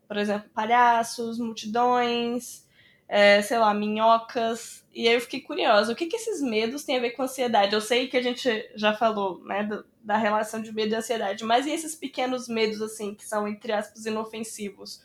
Por 0.08 0.16
exemplo, 0.16 0.48
palhaços, 0.50 1.38
multidões, 1.38 2.66
é, 3.06 3.42
sei 3.42 3.58
lá, 3.58 3.74
minhocas. 3.74 4.84
E 4.94 5.06
aí 5.06 5.14
eu 5.14 5.20
fiquei 5.20 5.40
curiosa, 5.40 5.92
o 5.92 5.96
que, 5.96 6.06
que 6.06 6.16
esses 6.16 6.40
medos 6.40 6.84
têm 6.84 6.96
a 6.96 7.00
ver 7.00 7.10
com 7.10 7.22
ansiedade? 7.22 7.74
Eu 7.74 7.80
sei 7.80 8.08
que 8.08 8.16
a 8.16 8.22
gente 8.22 8.70
já 8.74 8.94
falou, 8.94 9.44
né, 9.44 9.68
da 10.02 10.16
relação 10.16 10.62
de 10.62 10.72
medo 10.72 10.94
e 10.94 10.96
ansiedade, 10.96 11.44
mas 11.44 11.66
e 11.66 11.70
esses 11.70 11.94
pequenos 11.94 12.48
medos, 12.48 12.80
assim, 12.80 13.14
que 13.14 13.26
são, 13.26 13.46
entre 13.46 13.72
aspas, 13.72 14.06
inofensivos? 14.06 15.04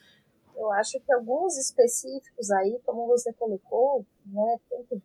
Eu 0.55 0.71
acho 0.71 0.99
que 0.99 1.13
alguns 1.13 1.57
específicos 1.57 2.49
aí, 2.51 2.79
como 2.85 3.07
você 3.07 3.33
colocou, 3.33 4.05
né, 4.25 4.57
tanto 4.69 5.01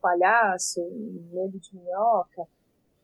palhaço, 0.00 0.80
medo 1.32 1.58
de 1.58 1.76
minhoca, 1.76 2.46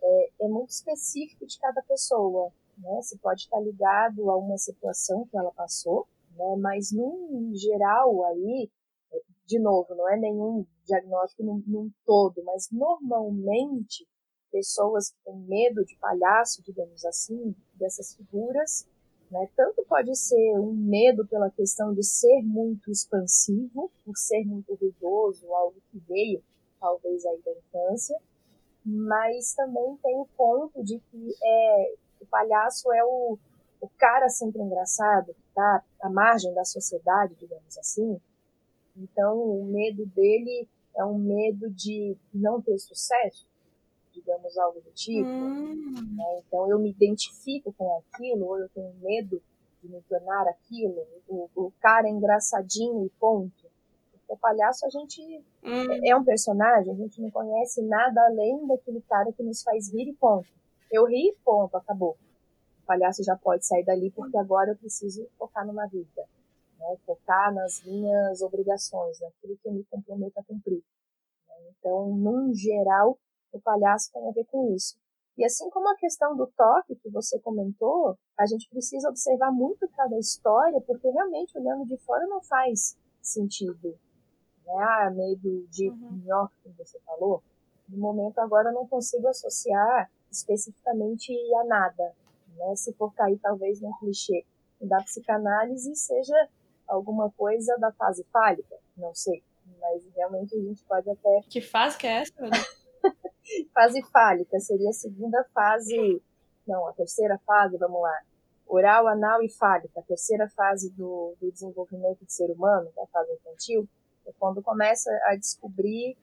é, 0.03 0.31
é 0.43 0.49
muito 0.49 0.71
específico 0.71 1.47
de 1.47 1.59
cada 1.59 1.83
pessoa, 1.83 2.53
né? 2.79 3.01
Você 3.03 3.17
pode 3.19 3.43
estar 3.43 3.61
ligado 3.61 4.31
a 4.31 4.37
uma 4.37 4.59
situação 4.59 5.27
que 5.27 5.37
ela 5.37 5.53
passou, 5.53 6.07
né? 6.37 6.57
Mas 6.59 6.93
no 6.93 7.53
geral 7.55 8.25
aí, 8.27 8.71
de 9.47 9.59
novo, 9.59 9.95
não 9.95 10.09
é 10.09 10.17
nenhum 10.17 10.67
diagnóstico 10.85 11.43
num, 11.43 11.63
num 11.67 11.91
todo, 12.05 12.43
mas 12.45 12.69
normalmente 12.71 14.07
pessoas 14.51 15.11
que 15.11 15.17
têm 15.25 15.37
medo 15.37 15.85
de 15.85 15.97
palhaço, 15.99 16.63
digamos 16.63 17.05
assim, 17.05 17.55
dessas 17.75 18.15
figuras, 18.15 18.87
Né? 19.31 19.49
Tanto 19.57 19.85
pode 19.89 20.15
ser 20.17 20.59
um 20.59 20.73
medo 20.73 21.27
pela 21.27 21.51
questão 21.51 21.93
de 21.93 22.03
ser 22.03 22.43
muito 22.43 22.91
expansivo, 22.91 23.91
por 24.05 24.17
ser 24.17 24.45
muito 24.45 24.75
ruidoso, 24.75 25.53
algo 25.53 25.81
que 25.91 25.99
veio 25.99 26.43
talvez 26.81 27.25
aí 27.27 27.41
da 27.45 27.53
infância, 27.53 28.19
mas 28.85 29.53
também 29.55 29.97
tem 30.03 30.17
o 30.19 30.27
ponto 30.37 30.83
de 30.83 30.99
que 30.99 31.35
é, 31.43 31.95
o 32.21 32.27
palhaço 32.27 32.93
é 32.93 33.05
o, 33.05 33.39
o 33.81 33.89
cara 33.99 34.29
sempre 34.29 34.63
engraçado, 34.63 35.35
tá 35.55 35.83
à 36.01 36.09
margem 36.09 36.55
da 36.55 36.65
sociedade, 36.65 37.35
digamos 37.35 37.77
assim. 37.79 38.21
Então, 38.97 39.39
o 39.39 39.65
medo 39.65 40.07
dele 40.07 40.69
é 40.97 41.05
um 41.05 41.19
medo 41.19 41.71
de 41.71 42.17
não 42.33 42.61
ter 42.61 42.79
sucesso, 42.79 43.47
digamos 44.13 44.57
algo 44.57 44.81
do 44.81 44.91
tipo. 44.93 45.29
Hum. 45.29 46.15
Né? 46.17 46.43
Então, 46.47 46.69
eu 46.71 46.79
me 46.79 46.91
identifico 46.91 47.73
com 47.75 47.99
aquilo, 47.99 48.47
ou 48.47 48.59
eu 48.59 48.69
tenho 48.71 48.95
medo 49.03 49.43
de 49.83 49.89
me 49.89 50.01
tornar 50.03 50.47
aquilo. 50.49 51.07
O, 51.29 51.49
o 51.55 51.73
cara 51.81 52.07
é 52.07 52.11
engraçadinho 52.11 53.05
e 53.05 53.11
ponto. 53.21 53.66
O 54.29 54.37
palhaço, 54.37 54.85
a 54.85 54.91
gente 54.91 55.21
hum. 55.63 56.01
é 56.05 56.17
um 56.17 56.25
personagem, 56.25 56.93
a 56.93 56.97
gente 56.97 57.21
não 57.21 57.31
conhece 57.31 57.81
nada 57.83 58.21
além 58.27 58.67
daquele 58.67 59.01
cara 59.03 59.33
que 59.33 59.43
nos 59.43 59.63
faz 59.63 59.93
rir 59.93 60.09
e 60.09 60.15
ponto. 60.15 60.49
Eu 60.91 61.07
ri, 61.07 61.37
ponto, 61.45 61.77
acabou. 61.77 62.17
O 62.83 62.87
palhaço 62.87 63.23
já 63.23 63.37
pode 63.37 63.67
sair 63.67 63.85
dali 63.85 64.11
porque 64.11 64.37
agora 64.37 64.71
eu 64.71 64.77
preciso 64.77 65.29
focar 65.39 65.67
numa 65.67 65.87
vida. 65.87 66.27
Né? 66.79 66.97
Focar 67.05 67.55
nas 67.55 67.83
minhas 67.85 68.43
obrigações, 68.43 69.21
naquilo 69.21 69.57
que 69.59 69.69
eu 69.69 69.73
me 69.73 69.85
comprometo 69.85 70.39
a 70.41 70.45
cumprir. 70.45 70.83
Né? 71.49 71.55
Então, 71.79 72.09
num 72.09 72.53
geral, 72.53 73.19
o 73.53 73.61
palhaço 73.61 74.13
tem 74.13 74.29
a 74.29 74.33
ver 74.33 74.45
com 74.47 74.75
isso. 74.75 74.97
E 75.39 75.45
assim 75.45 75.69
como 75.71 75.89
a 75.89 75.97
questão 75.97 76.35
do 76.35 76.47
toque 76.47 76.97
que 76.97 77.11
você 77.11 77.39
comentou, 77.41 78.17
a 78.39 78.47
gente 78.47 78.69
precisa 78.71 79.09
observar 79.09 79.53
muito 79.53 79.87
cada 79.89 80.19
história, 80.19 80.81
porque 80.81 81.09
realmente 81.11 81.59
olhando 81.59 81.85
de 81.85 81.97
fora 81.99 82.27
não 82.27 82.43
faz 82.43 82.97
sentido. 83.21 83.99
Né? 84.67 84.75
Ah, 84.79 85.11
medo 85.11 85.67
de 85.71 85.89
uhum. 85.89 86.13
minhoca, 86.13 86.53
como 86.63 86.75
você 86.77 86.99
falou. 87.01 87.43
No 87.89 87.99
momento 87.99 88.39
agora 88.39 88.71
eu 88.71 88.75
não 88.75 88.87
consigo 88.87 89.29
associar 89.29 90.11
especificamente 90.31 91.33
a 91.55 91.65
nada. 91.65 92.13
Né? 92.57 92.77
Se 92.77 92.93
for 92.95 93.13
cair 93.15 93.39
talvez 93.39 93.81
num 93.81 93.93
clichê 93.99 94.45
da 94.81 94.99
psicanálise, 94.99 95.95
seja 95.95 96.49
alguma 96.87 97.31
coisa 97.31 97.77
da 97.79 97.93
fase 97.93 98.25
fálica, 98.33 98.77
não 98.97 99.15
sei. 99.15 99.43
Mas 99.81 100.03
realmente 100.15 100.55
a 100.55 100.61
gente 100.61 100.83
pode 100.85 101.11
até. 101.11 101.43
Que 101.49 101.61
fase 101.61 101.99
que 101.99 102.07
é 102.07 102.23
essa? 102.23 102.35
fase 103.75 104.03
fálica 104.11 104.59
seria 104.61 104.91
a 104.91 104.93
segunda 104.93 105.45
fase. 105.55 106.23
Não, 106.67 106.87
a 106.89 106.93
terceira 106.93 107.39
fase, 107.47 107.77
vamos 107.77 108.01
lá. 108.01 108.21
Oral, 108.67 109.07
anal 109.07 109.43
e 109.43 109.49
fálica, 109.49 110.01
a 110.01 110.03
terceira 110.03 110.49
fase 110.51 110.91
do, 110.91 111.37
do 111.41 111.53
desenvolvimento 111.53 112.25
do 112.25 112.31
ser 112.31 112.51
humano, 112.51 112.91
da 112.97 113.07
fase 113.07 113.33
infantil, 113.33 113.89
é 114.27 114.33
quando 114.39 114.63
começa 114.63 115.11
a 115.27 115.37
descobrir 115.37 116.17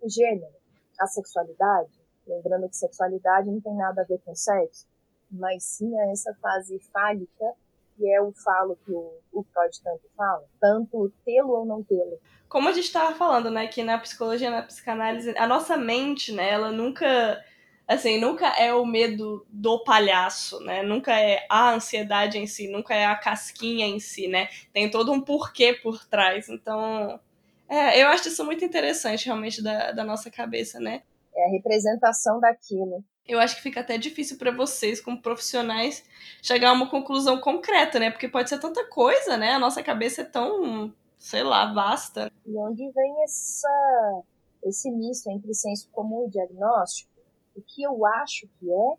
o 0.00 0.08
gênero, 0.08 0.54
a 0.98 1.06
sexualidade. 1.06 1.92
Lembrando 2.26 2.68
que 2.68 2.76
sexualidade 2.76 3.50
não 3.50 3.60
tem 3.60 3.74
nada 3.74 4.02
a 4.02 4.04
ver 4.04 4.20
com 4.24 4.34
sexo, 4.34 4.86
mas 5.30 5.64
sim 5.64 5.96
é 5.98 6.12
essa 6.12 6.34
fase 6.40 6.78
fálica 6.92 7.54
que 7.96 8.12
é 8.12 8.20
o 8.20 8.32
falo 8.32 8.76
que 8.84 8.90
o, 8.90 9.12
o 9.32 9.44
Freud 9.44 9.80
tanto 9.82 10.02
fala, 10.16 10.44
tanto 10.60 11.12
tê-lo 11.24 11.50
ou 11.50 11.64
não 11.64 11.82
tê-lo. 11.82 12.18
Como 12.48 12.68
a 12.68 12.72
gente 12.72 12.84
estava 12.86 13.14
falando, 13.14 13.50
né, 13.50 13.68
que 13.68 13.82
na 13.82 13.98
psicologia, 13.98 14.50
na 14.50 14.62
psicanálise, 14.62 15.36
a 15.36 15.46
nossa 15.46 15.76
mente, 15.76 16.32
né, 16.32 16.50
ela 16.50 16.72
nunca 16.72 17.40
assim, 17.86 18.18
nunca 18.18 18.48
é 18.58 18.72
o 18.72 18.84
medo 18.84 19.46
do 19.50 19.84
palhaço, 19.84 20.58
né? 20.60 20.82
Nunca 20.82 21.18
é 21.18 21.44
a 21.50 21.74
ansiedade 21.74 22.38
em 22.38 22.46
si, 22.46 22.66
nunca 22.66 22.94
é 22.94 23.04
a 23.04 23.14
casquinha 23.14 23.86
em 23.86 24.00
si, 24.00 24.26
né? 24.26 24.48
Tem 24.72 24.90
todo 24.90 25.12
um 25.12 25.20
porquê 25.20 25.74
por 25.74 26.04
trás. 26.06 26.48
Então, 26.48 27.20
é, 27.68 28.02
eu 28.02 28.08
acho 28.08 28.28
isso 28.28 28.44
muito 28.44 28.64
interessante, 28.64 29.26
realmente, 29.26 29.62
da, 29.62 29.92
da 29.92 30.04
nossa 30.04 30.30
cabeça, 30.30 30.78
né? 30.78 31.02
É 31.34 31.46
a 31.46 31.50
representação 31.50 32.38
daquilo 32.38 33.04
eu 33.26 33.40
acho 33.40 33.56
que 33.56 33.62
fica 33.62 33.80
até 33.80 33.96
difícil 33.96 34.36
para 34.36 34.50
vocês, 34.50 35.00
como 35.00 35.20
profissionais, 35.20 36.04
chegar 36.42 36.70
a 36.70 36.72
uma 36.74 36.90
conclusão 36.90 37.40
concreta, 37.40 37.98
né? 37.98 38.10
Porque 38.10 38.28
pode 38.28 38.50
ser 38.50 38.60
tanta 38.60 38.86
coisa, 38.88 39.36
né? 39.36 39.52
A 39.52 39.58
nossa 39.58 39.82
cabeça 39.82 40.22
é 40.22 40.24
tão, 40.24 40.92
sei 41.18 41.42
lá, 41.42 41.72
vasta. 41.72 42.30
E 42.44 42.56
onde 42.56 42.90
vem 42.90 43.22
essa, 43.22 44.22
esse 44.62 44.90
misto 44.90 45.30
entre 45.30 45.54
senso 45.54 45.88
comum 45.90 46.26
e 46.26 46.30
diagnóstico? 46.30 47.10
O 47.56 47.62
que 47.62 47.82
eu 47.82 48.04
acho 48.04 48.46
que 48.58 48.70
é, 48.70 48.96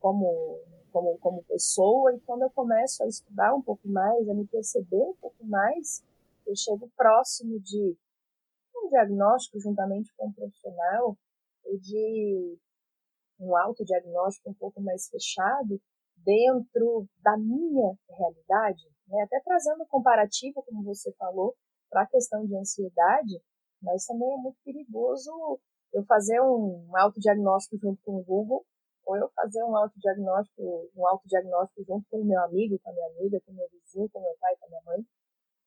como, 0.00 0.58
como, 0.92 1.16
como 1.18 1.44
pessoa, 1.44 2.12
e 2.12 2.20
quando 2.20 2.42
eu 2.42 2.50
começo 2.50 3.04
a 3.04 3.06
estudar 3.06 3.54
um 3.54 3.62
pouco 3.62 3.86
mais, 3.86 4.28
a 4.28 4.34
me 4.34 4.46
perceber 4.46 5.04
um 5.04 5.14
pouco 5.20 5.44
mais, 5.44 6.02
eu 6.46 6.56
chego 6.56 6.90
próximo 6.96 7.60
de 7.60 7.96
um 8.76 8.88
diagnóstico 8.88 9.60
juntamente 9.60 10.12
com 10.16 10.28
um 10.28 10.32
profissional, 10.32 11.16
ou 11.64 11.78
de 11.78 12.58
um 13.38 13.56
autodiagnóstico 13.56 14.50
um 14.50 14.54
pouco 14.54 14.80
mais 14.80 15.08
fechado 15.08 15.80
dentro 16.16 17.06
da 17.22 17.36
minha 17.36 17.96
realidade, 18.08 18.84
né? 19.08 19.22
até 19.22 19.40
trazendo 19.40 19.84
comparativo, 19.86 20.62
como 20.62 20.84
você 20.84 21.12
falou, 21.12 21.54
para 21.90 22.02
a 22.02 22.06
questão 22.06 22.46
de 22.46 22.56
ansiedade, 22.56 23.42
mas 23.82 24.06
também 24.06 24.32
é 24.32 24.36
muito 24.36 24.58
perigoso 24.64 25.30
eu 25.92 26.04
fazer 26.04 26.40
um 26.40 26.90
autodiagnóstico 26.96 27.76
junto 27.78 28.00
com 28.02 28.16
o 28.16 28.24
Google, 28.24 28.64
ou 29.04 29.16
eu 29.16 29.28
fazer 29.34 29.62
um 29.64 29.76
autodiagnóstico, 29.76 30.90
um 30.96 31.06
autodiagnóstico 31.06 31.84
junto 31.84 32.06
com 32.08 32.20
o 32.20 32.24
meu 32.24 32.40
amigo, 32.44 32.78
com 32.78 32.90
a 32.90 32.92
minha 32.92 33.06
amiga, 33.08 33.40
com 33.44 33.52
o 33.52 33.54
meu 33.54 33.68
vizinho, 33.68 34.08
com 34.10 34.20
meu 34.20 34.36
pai, 34.40 34.54
com 34.56 34.66
a 34.66 34.68
minha 34.68 34.82
mãe. 34.86 35.06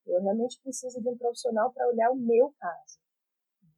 Eu 0.06 0.22
realmente 0.22 0.60
preciso 0.62 1.00
de 1.00 1.08
um 1.08 1.16
profissional 1.16 1.72
para 1.72 1.88
olhar 1.88 2.10
o 2.10 2.16
meu 2.16 2.54
caso. 2.58 2.98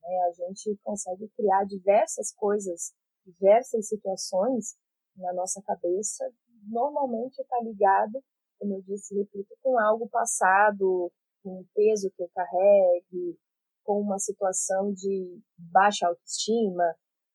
Né? 0.02 0.18
A 0.28 0.32
gente 0.32 0.78
consegue 0.82 1.28
criar 1.36 1.64
diversas 1.64 2.32
coisas 2.32 2.92
diversas 3.28 3.88
situações 3.88 4.76
na 5.16 5.32
nossa 5.32 5.62
cabeça, 5.62 6.24
normalmente 6.62 7.40
está 7.40 7.60
ligado, 7.60 8.22
como 8.58 8.74
eu 8.74 8.82
disse, 8.82 9.14
repito, 9.14 9.54
com 9.62 9.78
algo 9.78 10.08
passado, 10.08 11.12
com 11.42 11.60
um 11.60 11.66
peso 11.74 12.10
que 12.16 12.22
eu 12.22 12.28
carregue, 12.34 13.38
com 13.84 14.00
uma 14.00 14.18
situação 14.18 14.92
de 14.92 15.40
baixa 15.56 16.06
autoestima, 16.06 16.94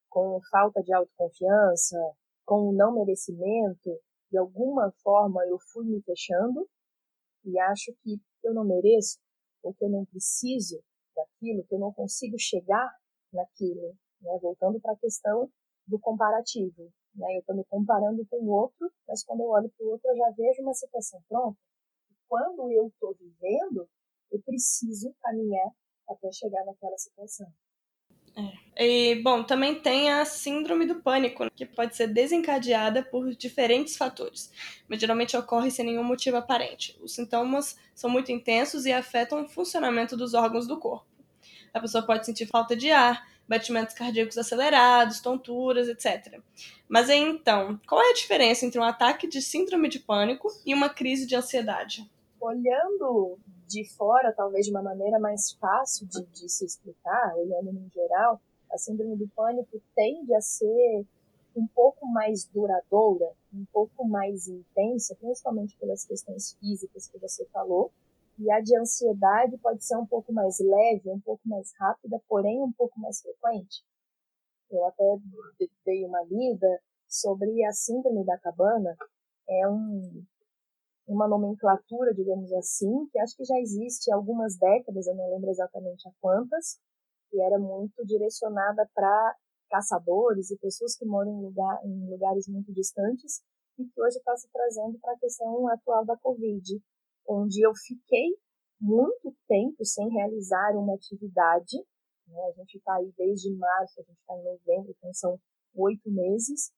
com 0.10 0.40
falta 0.52 0.82
de 0.82 0.94
autoconfiança, 0.94 1.98
com 2.46 2.70
um 2.70 2.74
não 2.74 2.94
merecimento. 2.94 4.00
De 4.30 4.38
alguma 4.38 4.92
forma 5.04 5.46
eu 5.48 5.58
fui 5.72 5.86
me 5.86 6.02
fechando 6.02 6.68
e 7.46 7.60
acho 7.60 7.94
que 8.02 8.20
eu 8.48 8.54
não 8.54 8.64
mereço, 8.64 9.20
ou 9.62 9.74
que 9.74 9.84
eu 9.84 9.90
não 9.90 10.06
preciso 10.06 10.84
daquilo, 11.16 11.64
que 11.66 11.76
eu 11.76 11.80
não 11.80 11.94
consigo 11.94 12.38
chegar 12.38 12.90
naquilo. 13.32 13.96
Né? 14.22 14.38
Voltando 14.42 14.80
para 14.80 14.94
a 14.94 14.98
questão 14.98 15.50
do 15.88 16.00
comparativo. 16.00 16.92
Né? 17.16 17.36
Eu 17.36 17.40
estou 17.40 17.56
me 17.56 17.64
comparando 17.66 18.26
com 18.28 18.38
o 18.38 18.50
outro, 18.50 18.92
mas 19.08 19.24
quando 19.24 19.42
eu 19.42 19.50
olho 19.50 19.70
para 19.70 19.86
o 19.86 19.90
outro, 19.90 20.10
eu 20.10 20.18
já 20.18 20.30
vejo 20.32 20.62
uma 20.62 20.74
situação 20.74 21.22
pronta. 21.28 21.60
E 22.10 22.16
quando 22.28 22.72
eu 22.72 22.88
estou 22.88 23.14
vivendo, 23.16 23.88
eu 24.32 24.42
preciso 24.42 25.14
caminhar 25.20 25.72
até 26.08 26.32
chegar 26.32 26.66
naquela 26.66 26.98
situação. 26.98 27.52
É. 28.36 28.64
E, 28.86 29.16
bom, 29.22 29.44
também 29.44 29.76
tem 29.76 30.12
a 30.12 30.26
síndrome 30.26 30.86
do 30.86 30.96
pânico, 30.96 31.50
que 31.52 31.66
pode 31.66 31.96
ser 31.96 32.08
desencadeada 32.08 33.04
por 33.04 33.34
diferentes 33.36 33.96
fatores, 33.96 34.52
mas 34.88 35.00
geralmente 35.00 35.38
ocorre 35.38 35.70
sem 35.70 35.86
nenhum 35.86 36.04
motivo 36.04 36.38
aparente. 36.38 36.98
Os 37.02 37.14
sintomas 37.14 37.78
são 37.94 38.10
muito 38.10 38.32
intensos 38.32 38.86
e 38.86 38.92
afetam 38.92 39.44
o 39.44 39.48
funcionamento 39.48 40.18
dos 40.18 40.34
órgãos 40.34 40.68
do 40.68 40.80
corpo. 40.80 41.06
A 41.72 41.80
pessoa 41.80 42.04
pode 42.04 42.26
sentir 42.26 42.48
falta 42.48 42.76
de 42.76 42.92
ar, 42.92 43.28
batimentos 43.48 43.94
cardíacos 43.94 44.38
acelerados, 44.38 45.20
tonturas, 45.20 45.88
etc. 45.88 46.40
Mas 46.88 47.10
aí, 47.10 47.20
então, 47.20 47.80
qual 47.88 48.02
é 48.02 48.10
a 48.10 48.14
diferença 48.14 48.66
entre 48.66 48.80
um 48.80 48.84
ataque 48.84 49.28
de 49.28 49.42
síndrome 49.42 49.90
de 49.90 50.00
pânico 50.00 50.48
e 50.66 50.74
uma 50.74 50.90
crise 50.90 51.28
de 51.28 51.36
ansiedade? 51.36 52.10
Olhando 52.40 53.38
de 53.68 53.90
fora, 53.96 54.34
talvez 54.34 54.66
de 54.66 54.72
uma 54.72 54.82
maneira 54.82 55.20
mais 55.20 55.54
fácil 55.54 56.08
de, 56.08 56.26
de 56.26 56.50
se 56.50 56.66
explicar, 56.66 57.36
olhando 57.36 57.72
no 57.72 57.90
geral, 57.90 58.40
a 58.72 58.78
síndrome 58.78 59.16
do 59.16 59.28
pânico 59.30 59.82
tende 59.96 60.34
a 60.34 60.42
ser 60.42 61.06
um 61.56 61.68
pouco 61.68 62.06
mais 62.08 62.46
duradoura, 62.46 63.32
um 63.54 63.66
pouco 63.72 64.08
mais 64.08 64.48
intensa, 64.48 65.16
principalmente 65.16 65.78
pelas 65.78 66.06
questões 66.06 66.54
físicas 66.54 67.08
que 67.08 67.20
você 67.20 67.46
falou, 67.46 67.92
e 68.40 68.52
a 68.52 68.60
de 68.60 68.76
ansiedade 68.78 69.58
pode 69.58 69.86
ser 69.86 69.96
um 69.98 70.06
pouco 70.06 70.34
mais 70.34 70.60
leve, 70.60 71.10
um 71.10 71.20
pouco 71.20 71.48
mais 71.48 71.72
rápida, 71.78 72.20
porém 72.28 72.62
um 72.62 72.72
pouco 72.72 73.00
mais 73.00 73.22
frequente. 73.22 73.84
Eu 74.72 74.84
até 74.86 75.04
dei 75.86 76.04
uma 76.04 76.24
lida 76.24 76.82
sobre 77.08 77.64
a 77.64 77.72
síndrome 77.72 78.26
da 78.26 78.38
cabana. 78.40 78.98
É 79.48 79.68
um, 79.68 80.26
uma 81.08 81.28
nomenclatura, 81.28 82.14
digamos 82.14 82.52
assim, 82.54 83.08
que 83.12 83.20
acho 83.20 83.36
que 83.36 83.44
já 83.44 83.60
existe 83.60 84.12
há 84.12 84.16
algumas 84.16 84.58
décadas, 84.58 85.06
eu 85.08 85.16
não 85.16 85.30
lembro 85.34 85.50
exatamente 85.50 86.08
a 86.08 86.12
quantas, 86.22 86.80
que 87.30 87.42
era 87.42 87.60
muito 87.60 88.06
direcionada 88.06 88.90
para 88.94 89.36
caçadores 89.70 90.52
e 90.52 90.58
pessoas 90.58 90.96
que 90.96 91.06
moram 91.06 91.32
em, 91.32 91.42
lugar, 91.42 91.80
em 91.84 92.10
lugares 92.10 92.48
muito 92.48 92.72
distantes 92.72 93.42
e 93.78 93.86
que 93.86 94.02
hoje 94.02 94.18
está 94.18 94.36
se 94.38 94.48
trazendo 94.52 95.00
para 95.00 95.14
a 95.14 95.18
questão 95.18 95.68
atual 95.68 96.06
da 96.06 96.16
Covid, 96.18 96.80
onde 97.28 97.66
eu 97.66 97.74
fiquei 97.76 98.38
muito 98.80 99.36
tempo 99.48 99.84
sem 99.84 100.10
realizar 100.10 100.76
uma 100.76 100.94
atividade. 100.94 101.78
Né? 102.28 102.40
A 102.50 102.52
gente 102.52 102.78
está 102.78 102.96
aí 102.96 103.12
desde 103.18 103.56
março, 103.56 104.00
a 104.00 104.04
gente 104.04 104.20
está 104.20 104.36
em 104.36 104.44
novembro, 104.44 104.94
então 104.96 105.14
são 105.14 105.40
oito 105.76 106.12
meses. 106.12 106.72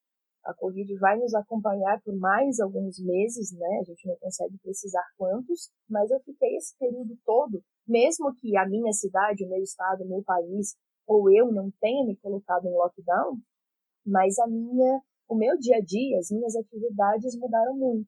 A 0.46 0.54
Covid 0.54 0.96
vai 0.98 1.18
nos 1.18 1.34
acompanhar 1.34 2.00
por 2.04 2.16
mais 2.16 2.60
alguns 2.60 3.00
meses, 3.00 3.52
né? 3.52 3.80
A 3.82 3.84
gente 3.84 4.08
não 4.08 4.16
consegue 4.18 4.58
precisar 4.60 5.04
quantos, 5.18 5.72
mas 5.90 6.12
eu 6.12 6.20
fiquei 6.20 6.56
esse 6.56 6.78
período 6.78 7.18
todo, 7.26 7.64
mesmo 7.88 8.34
que 8.36 8.56
a 8.56 8.68
minha 8.68 8.94
cidade, 8.94 9.44
o 9.44 9.50
meu 9.50 9.62
estado, 9.62 10.04
o 10.04 10.08
meu 10.08 10.24
país, 10.24 10.76
ou 11.08 11.32
eu 11.32 11.52
não 11.52 11.72
tenha 11.82 12.06
me 12.06 12.16
colocado 12.18 12.66
em 12.66 12.74
lockdown, 12.74 13.38
mas 14.06 14.38
a 14.38 14.48
minha, 14.48 15.02
o 15.28 15.36
meu 15.36 15.58
dia 15.58 15.78
a 15.78 15.82
dia, 15.82 16.20
as 16.20 16.30
minhas 16.30 16.56
atividades 16.56 17.36
mudaram 17.38 17.76
muito. 17.76 18.08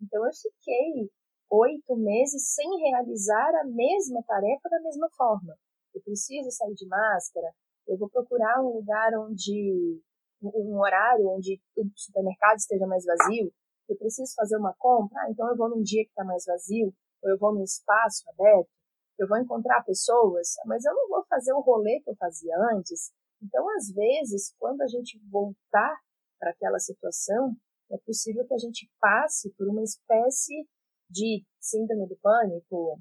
Então 0.00 0.24
eu 0.24 0.32
fiquei 0.32 1.10
oito 1.50 1.96
meses 1.96 2.54
sem 2.54 2.66
realizar 2.78 3.54
a 3.60 3.64
mesma 3.64 4.22
tarefa 4.22 4.68
da 4.70 4.80
mesma 4.80 5.08
forma. 5.16 5.54
Eu 5.94 6.00
preciso 6.02 6.50
sair 6.50 6.74
de 6.74 6.86
máscara, 6.86 7.52
eu 7.86 7.98
vou 7.98 8.08
procurar 8.08 8.62
um 8.62 8.72
lugar 8.72 9.12
onde 9.18 10.00
um 10.42 10.80
horário 10.80 11.28
onde 11.28 11.60
o 11.76 11.84
supermercado 11.94 12.58
esteja 12.58 12.86
mais 12.86 13.04
vazio, 13.04 13.52
eu 13.88 13.96
preciso 13.96 14.32
fazer 14.34 14.56
uma 14.56 14.74
compra, 14.78 15.20
ah, 15.22 15.30
então 15.30 15.48
eu 15.48 15.56
vou 15.56 15.68
num 15.68 15.82
dia 15.82 16.04
que 16.04 16.10
está 16.10 16.24
mais 16.24 16.44
vazio, 16.44 16.94
ou 17.22 17.30
eu 17.30 17.38
vou 17.38 17.54
num 17.54 17.64
espaço 17.64 18.22
aberto, 18.30 18.70
eu 19.18 19.28
vou 19.28 19.38
encontrar 19.38 19.84
pessoas, 19.84 20.54
mas 20.66 20.84
eu 20.84 20.94
não 20.94 21.08
vou 21.08 21.24
fazer 21.28 21.52
o 21.52 21.60
rolê 21.60 22.00
que 22.00 22.10
eu 22.10 22.16
fazia 22.16 22.54
antes. 22.74 23.12
Então, 23.42 23.64
às 23.76 23.92
vezes, 23.92 24.54
quando 24.58 24.82
a 24.82 24.86
gente 24.86 25.20
voltar 25.30 25.96
para 26.38 26.50
aquela 26.50 26.78
situação, 26.78 27.54
é 27.90 27.98
possível 27.98 28.46
que 28.46 28.54
a 28.54 28.58
gente 28.58 28.90
passe 29.00 29.52
por 29.56 29.68
uma 29.68 29.82
espécie 29.82 30.66
de 31.10 31.44
síndrome 31.60 32.08
do 32.08 32.16
pânico, 32.16 32.98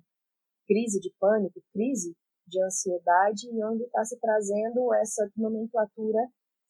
crise 0.67 0.99
de 0.99 1.13
pânico, 1.19 1.61
crise 1.71 2.15
de 2.45 2.61
ansiedade, 2.61 3.47
e 3.47 3.63
onde 3.63 3.83
está 3.83 4.03
se 4.03 4.19
trazendo 4.19 4.93
essa 4.95 5.31
nomenclatura 5.35 6.19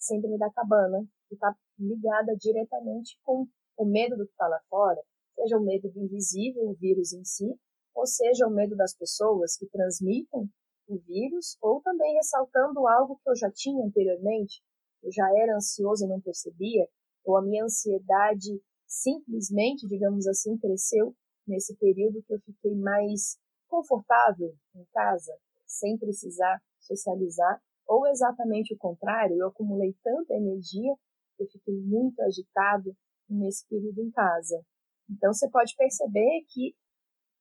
síndrome 0.01 0.37
da 0.37 0.51
cabana, 0.51 1.05
que 1.29 1.35
está 1.35 1.55
ligada 1.77 2.35
diretamente 2.35 3.17
com 3.23 3.47
o 3.77 3.85
medo 3.85 4.17
do 4.17 4.25
que 4.25 4.31
está 4.31 4.47
lá 4.47 4.59
fora, 4.69 5.01
seja 5.35 5.57
o 5.57 5.63
medo 5.63 5.89
do 5.89 5.99
invisível, 5.99 6.69
o 6.69 6.73
vírus 6.73 7.13
em 7.13 7.23
si, 7.23 7.55
ou 7.95 8.05
seja 8.05 8.47
o 8.47 8.51
medo 8.51 8.75
das 8.75 8.95
pessoas 8.95 9.55
que 9.57 9.67
transmitem 9.67 10.49
o 10.87 10.97
vírus, 10.99 11.57
ou 11.61 11.81
também 11.81 12.15
ressaltando 12.15 12.87
algo 12.87 13.19
que 13.23 13.29
eu 13.29 13.35
já 13.35 13.49
tinha 13.51 13.85
anteriormente, 13.85 14.61
eu 15.03 15.11
já 15.11 15.27
era 15.37 15.55
ansioso 15.55 16.05
e 16.05 16.07
não 16.07 16.19
percebia, 16.19 16.87
ou 17.23 17.37
a 17.37 17.41
minha 17.41 17.63
ansiedade 17.63 18.61
simplesmente, 18.87 19.87
digamos 19.87 20.27
assim, 20.27 20.57
cresceu 20.57 21.15
nesse 21.47 21.75
período 21.77 22.21
que 22.23 22.33
eu 22.33 22.39
fiquei 22.41 22.75
mais 22.75 23.37
confortável 23.67 24.53
em 24.75 24.85
casa, 24.93 25.33
sem 25.65 25.97
precisar 25.97 26.61
socializar, 26.79 27.61
ou 27.91 28.08
exatamente 28.08 28.73
o 28.73 28.77
contrário, 28.77 29.36
eu 29.36 29.49
acumulei 29.49 29.93
tanta 30.01 30.34
energia 30.34 30.95
que 31.36 31.43
eu 31.43 31.47
fiquei 31.47 31.75
muito 31.75 32.21
agitado 32.21 32.95
nesse 33.30 33.67
período 33.67 33.99
em 33.99 34.10
casa. 34.12 34.63
Então 35.10 35.34
você 35.34 35.49
pode 35.49 35.75
perceber 35.75 36.45
que 36.47 36.73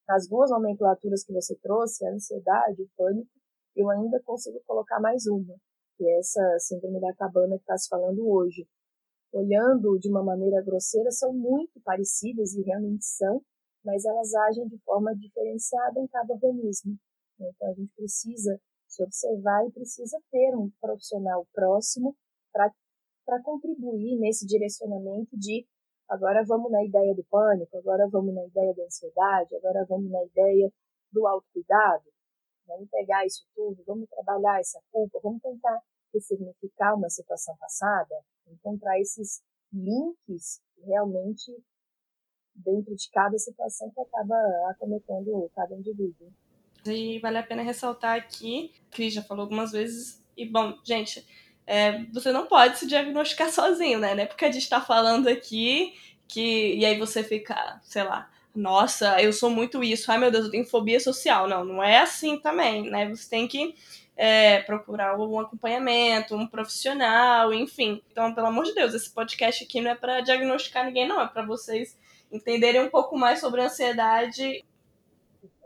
as 0.08 0.28
duas 0.28 0.50
nomenclaturas 0.50 1.22
que 1.22 1.32
você 1.32 1.54
trouxe, 1.62 2.04
a 2.04 2.12
ansiedade, 2.12 2.82
o 2.82 2.90
pânico, 2.96 3.30
eu 3.76 3.88
ainda 3.90 4.20
consigo 4.24 4.60
colocar 4.66 4.98
mais 4.98 5.24
uma, 5.26 5.54
que 5.96 6.04
é 6.04 6.18
essa 6.18 6.58
síndrome 6.58 7.00
da 7.00 7.14
cabana 7.14 7.54
que 7.54 7.62
está 7.62 7.78
se 7.78 7.88
falando 7.88 8.28
hoje. 8.28 8.66
Olhando 9.32 10.00
de 10.00 10.10
uma 10.10 10.24
maneira 10.24 10.60
grosseira, 10.64 11.12
são 11.12 11.32
muito 11.32 11.80
parecidas 11.84 12.54
e 12.54 12.62
realmente 12.62 13.04
são, 13.04 13.40
mas 13.84 14.04
elas 14.04 14.34
agem 14.48 14.66
de 14.66 14.78
forma 14.78 15.14
diferenciada 15.14 16.00
em 16.00 16.08
cada 16.08 16.34
organismo. 16.34 16.98
Então 17.38 17.70
a 17.70 17.74
gente 17.74 17.92
precisa 17.94 18.60
se 18.90 19.02
observar 19.04 19.64
e 19.66 19.70
precisa 19.70 20.20
ter 20.30 20.56
um 20.56 20.68
profissional 20.80 21.46
próximo 21.52 22.16
para 22.52 23.42
contribuir 23.44 24.18
nesse 24.18 24.44
direcionamento 24.44 25.36
de 25.38 25.64
agora 26.08 26.44
vamos 26.44 26.72
na 26.72 26.84
ideia 26.84 27.14
do 27.14 27.22
pânico, 27.24 27.78
agora 27.78 28.08
vamos 28.08 28.34
na 28.34 28.44
ideia 28.44 28.74
da 28.74 28.82
ansiedade, 28.82 29.54
agora 29.54 29.86
vamos 29.88 30.10
na 30.10 30.24
ideia 30.24 30.72
do 31.12 31.24
autocuidado. 31.26 32.04
Vamos 32.66 32.88
pegar 32.90 33.24
isso 33.24 33.46
tudo, 33.54 33.82
vamos 33.86 34.08
trabalhar 34.08 34.60
essa 34.60 34.80
culpa, 34.90 35.20
vamos 35.22 35.40
tentar 35.40 35.80
ressignificar 36.12 36.94
uma 36.96 37.08
situação 37.08 37.56
passada, 37.58 38.14
encontrar 38.48 38.98
esses 38.98 39.40
links 39.72 40.60
realmente 40.84 41.52
dentro 42.54 42.94
de 42.94 43.08
cada 43.10 43.38
situação 43.38 43.90
que 43.90 44.00
acaba 44.00 44.34
acometendo 44.70 45.48
cada 45.54 45.74
indivíduo. 45.76 46.32
E 46.86 47.18
vale 47.18 47.38
a 47.38 47.42
pena 47.42 47.62
ressaltar 47.62 48.16
aqui, 48.16 48.72
Cris 48.90 49.12
já 49.12 49.22
falou 49.22 49.42
algumas 49.42 49.72
vezes, 49.72 50.22
e 50.36 50.46
bom, 50.46 50.78
gente, 50.84 51.26
é, 51.66 52.04
você 52.12 52.32
não 52.32 52.46
pode 52.46 52.78
se 52.78 52.86
diagnosticar 52.86 53.50
sozinho, 53.52 53.98
né? 53.98 54.14
Não 54.14 54.22
é 54.22 54.26
porque 54.26 54.44
a 54.44 54.50
gente 54.50 54.62
está 54.62 54.80
falando 54.80 55.28
aqui 55.28 55.94
que. 56.26 56.74
E 56.74 56.84
aí 56.84 56.98
você 56.98 57.22
fica, 57.22 57.80
sei 57.82 58.02
lá, 58.02 58.30
nossa, 58.54 59.20
eu 59.22 59.32
sou 59.32 59.50
muito 59.50 59.82
isso, 59.84 60.10
ai 60.10 60.18
meu 60.18 60.30
Deus, 60.30 60.46
eu 60.46 60.50
tenho 60.50 60.64
fobia 60.64 60.98
social. 60.98 61.46
Não, 61.48 61.64
não 61.64 61.82
é 61.82 61.98
assim 61.98 62.38
também, 62.38 62.90
né? 62.90 63.08
Você 63.10 63.28
tem 63.28 63.46
que 63.46 63.74
é, 64.16 64.60
procurar 64.62 65.18
um 65.18 65.38
acompanhamento, 65.38 66.34
um 66.34 66.46
profissional, 66.46 67.54
enfim. 67.54 68.02
Então, 68.10 68.34
pelo 68.34 68.48
amor 68.48 68.64
de 68.64 68.74
Deus, 68.74 68.92
esse 68.94 69.10
podcast 69.10 69.64
aqui 69.64 69.80
não 69.80 69.92
é 69.92 69.94
para 69.94 70.20
diagnosticar 70.20 70.84
ninguém, 70.84 71.06
não, 71.06 71.20
é 71.20 71.28
para 71.28 71.44
vocês 71.46 71.96
entenderem 72.32 72.82
um 72.82 72.90
pouco 72.90 73.16
mais 73.16 73.40
sobre 73.40 73.60
ansiedade 73.62 74.64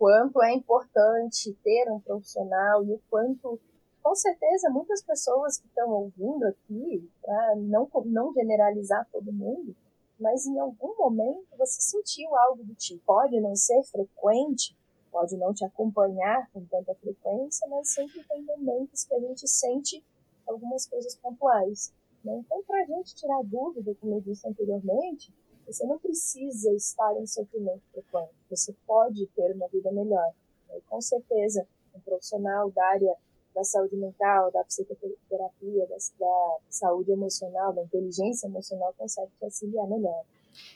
quanto 0.05 0.43
é 0.43 0.53
importante 0.53 1.55
ter 1.65 1.91
um 1.91 1.99
profissional 1.99 2.85
e 2.85 2.93
o 2.93 3.01
quanto, 3.09 3.59
com 4.03 4.15
certeza, 4.15 4.69
muitas 4.69 5.01
pessoas 5.01 5.57
que 5.57 5.67
estão 5.67 5.89
ouvindo 5.89 6.45
aqui, 6.45 7.11
para 7.23 7.57
não, 7.57 7.89
não 8.05 8.31
generalizar 8.35 9.09
todo 9.11 9.33
mundo, 9.33 9.75
mas 10.21 10.45
em 10.45 10.59
algum 10.59 10.95
momento 10.99 11.47
você 11.57 11.81
sentiu 11.81 12.37
algo 12.37 12.63
do 12.63 12.75
tipo. 12.75 13.03
Pode 13.07 13.41
não 13.41 13.57
ser 13.57 13.83
frequente, 13.85 14.77
pode 15.11 15.39
não 15.39 15.55
te 15.55 15.65
acompanhar 15.65 16.51
com 16.53 16.63
tanta 16.67 16.95
frequência, 16.97 17.67
mas 17.71 17.95
sempre 17.95 18.23
tem 18.29 18.43
momentos 18.43 19.05
que 19.05 19.15
a 19.15 19.21
gente 19.21 19.49
sente 19.49 20.05
algumas 20.47 20.87
coisas 20.87 21.17
pontuais. 21.17 21.95
Né? 22.23 22.43
Então, 22.45 22.63
para 22.65 22.83
a 22.83 22.85
gente 22.85 23.15
tirar 23.15 23.43
dúvida, 23.43 23.95
como 23.99 24.17
eu 24.17 24.21
disse 24.21 24.47
anteriormente, 24.47 25.33
você 25.67 25.85
não 25.85 25.99
precisa 25.99 26.73
estar 26.73 27.15
em 27.17 27.27
sofrimento 27.27 27.83
frequente. 27.93 28.35
Você 28.51 28.75
pode 28.87 29.27
ter 29.29 29.53
uma 29.55 29.69
vida 29.69 29.91
melhor. 29.93 30.33
E, 30.75 30.81
com 30.83 31.01
certeza, 31.01 31.67
um 31.95 32.01
profissional 32.01 32.71
da 32.71 32.85
área 32.87 33.17
da 33.55 33.63
saúde 33.63 33.97
mental, 33.97 34.51
da 34.51 34.65
psicoterapia, 34.65 35.87
da, 35.87 35.97
da 36.19 36.59
saúde 36.69 37.13
emocional, 37.13 37.73
da 37.73 37.83
inteligência 37.83 38.47
emocional 38.49 38.93
consegue 38.99 39.31
te 39.39 39.45
auxiliar 39.45 39.87
melhor. 39.87 40.25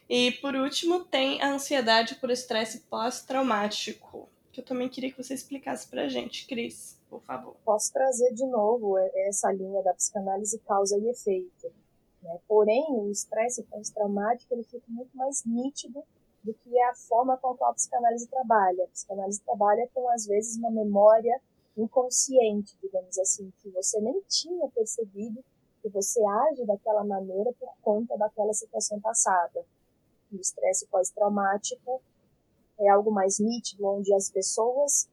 E 0.09 0.33
por 0.33 0.55
último, 0.55 1.05
tem 1.05 1.43
a 1.43 1.53
ansiedade 1.53 2.15
por 2.17 2.31
estresse 2.31 2.81
pós-traumático, 2.83 4.29
que 4.53 4.61
eu 4.61 4.65
também 4.65 4.89
queria 4.89 5.11
que 5.11 5.23
você 5.23 5.35
explicasse 5.35 5.89
pra 5.89 6.09
gente, 6.09 6.47
Cris, 6.47 6.99
por 7.11 7.21
favor. 7.23 7.57
Posso 7.65 7.93
trazer 7.93 8.33
de 8.33 8.47
novo 8.47 8.97
essa 9.27 9.53
linha 9.53 9.83
da 9.83 9.93
psicanálise 9.95 10.59
causa 10.61 10.97
e 10.99 11.09
efeito. 11.09 11.73
Né? 12.29 12.39
Porém, 12.47 12.85
o 12.91 13.11
estresse 13.11 13.63
pós-traumático 13.65 14.53
ele 14.53 14.63
fica 14.63 14.85
muito 14.89 15.17
mais 15.17 15.45
nítido 15.45 16.05
do 16.45 16.53
que 16.53 16.79
a 16.83 16.95
forma 16.95 17.37
com 17.39 17.49
a 17.49 17.57
qual 17.57 17.71
a 17.71 17.75
psicanálise 17.75 18.29
trabalha. 18.29 18.85
A 18.85 18.89
psicanálise 18.89 19.41
trabalha 19.41 19.89
com, 19.95 20.09
às 20.11 20.27
vezes, 20.27 20.57
uma 20.59 20.71
memória 20.71 21.41
inconsciente, 21.77 22.77
digamos 22.83 23.19
assim, 23.19 23.51
que 23.63 23.71
você 23.71 24.01
nem 24.01 24.21
tinha 24.29 24.69
percebido 24.69 25.43
que 25.81 25.89
você 25.89 26.21
age 26.25 26.65
daquela 26.67 27.05
maneira 27.05 27.53
por 27.59 27.73
conta 27.81 28.17
daquela 28.17 28.53
situação 28.53 29.01
passada. 29.01 29.65
O 30.31 30.37
estresse 30.37 30.87
pós-traumático 30.87 32.03
é 32.79 32.89
algo 32.89 33.11
mais 33.11 33.39
nítido, 33.39 33.87
onde 33.87 34.13
as 34.13 34.31
pessoas 34.31 35.09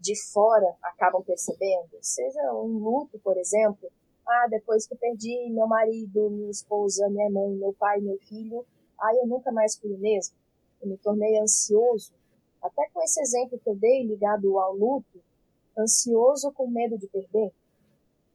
de 0.00 0.14
fora 0.30 0.74
acabam 0.82 1.22
percebendo, 1.22 1.96
seja 2.00 2.52
um 2.52 2.78
luto, 2.78 3.18
por 3.20 3.36
exemplo, 3.36 3.90
ah, 4.26 4.46
depois 4.48 4.86
que 4.86 4.96
perdi 4.96 5.48
meu 5.50 5.66
marido, 5.66 6.30
minha 6.30 6.50
esposa, 6.50 7.08
minha 7.08 7.30
mãe, 7.30 7.50
meu 7.50 7.72
pai, 7.72 8.00
meu 8.00 8.18
filho, 8.18 8.66
ah, 8.98 9.14
eu 9.14 9.26
nunca 9.26 9.52
mais 9.52 9.76
fui 9.76 9.92
o 9.92 9.98
mesmo. 9.98 10.34
Eu 10.82 10.88
me 10.88 10.96
tornei 10.98 11.38
ansioso. 11.38 12.12
Até 12.62 12.88
com 12.90 13.02
esse 13.02 13.20
exemplo 13.20 13.58
que 13.58 13.68
eu 13.68 13.76
dei 13.76 14.04
ligado 14.04 14.58
ao 14.58 14.74
luto, 14.74 15.20
ansioso 15.78 16.50
com 16.52 16.66
medo 16.66 16.98
de 16.98 17.06
perder. 17.06 17.52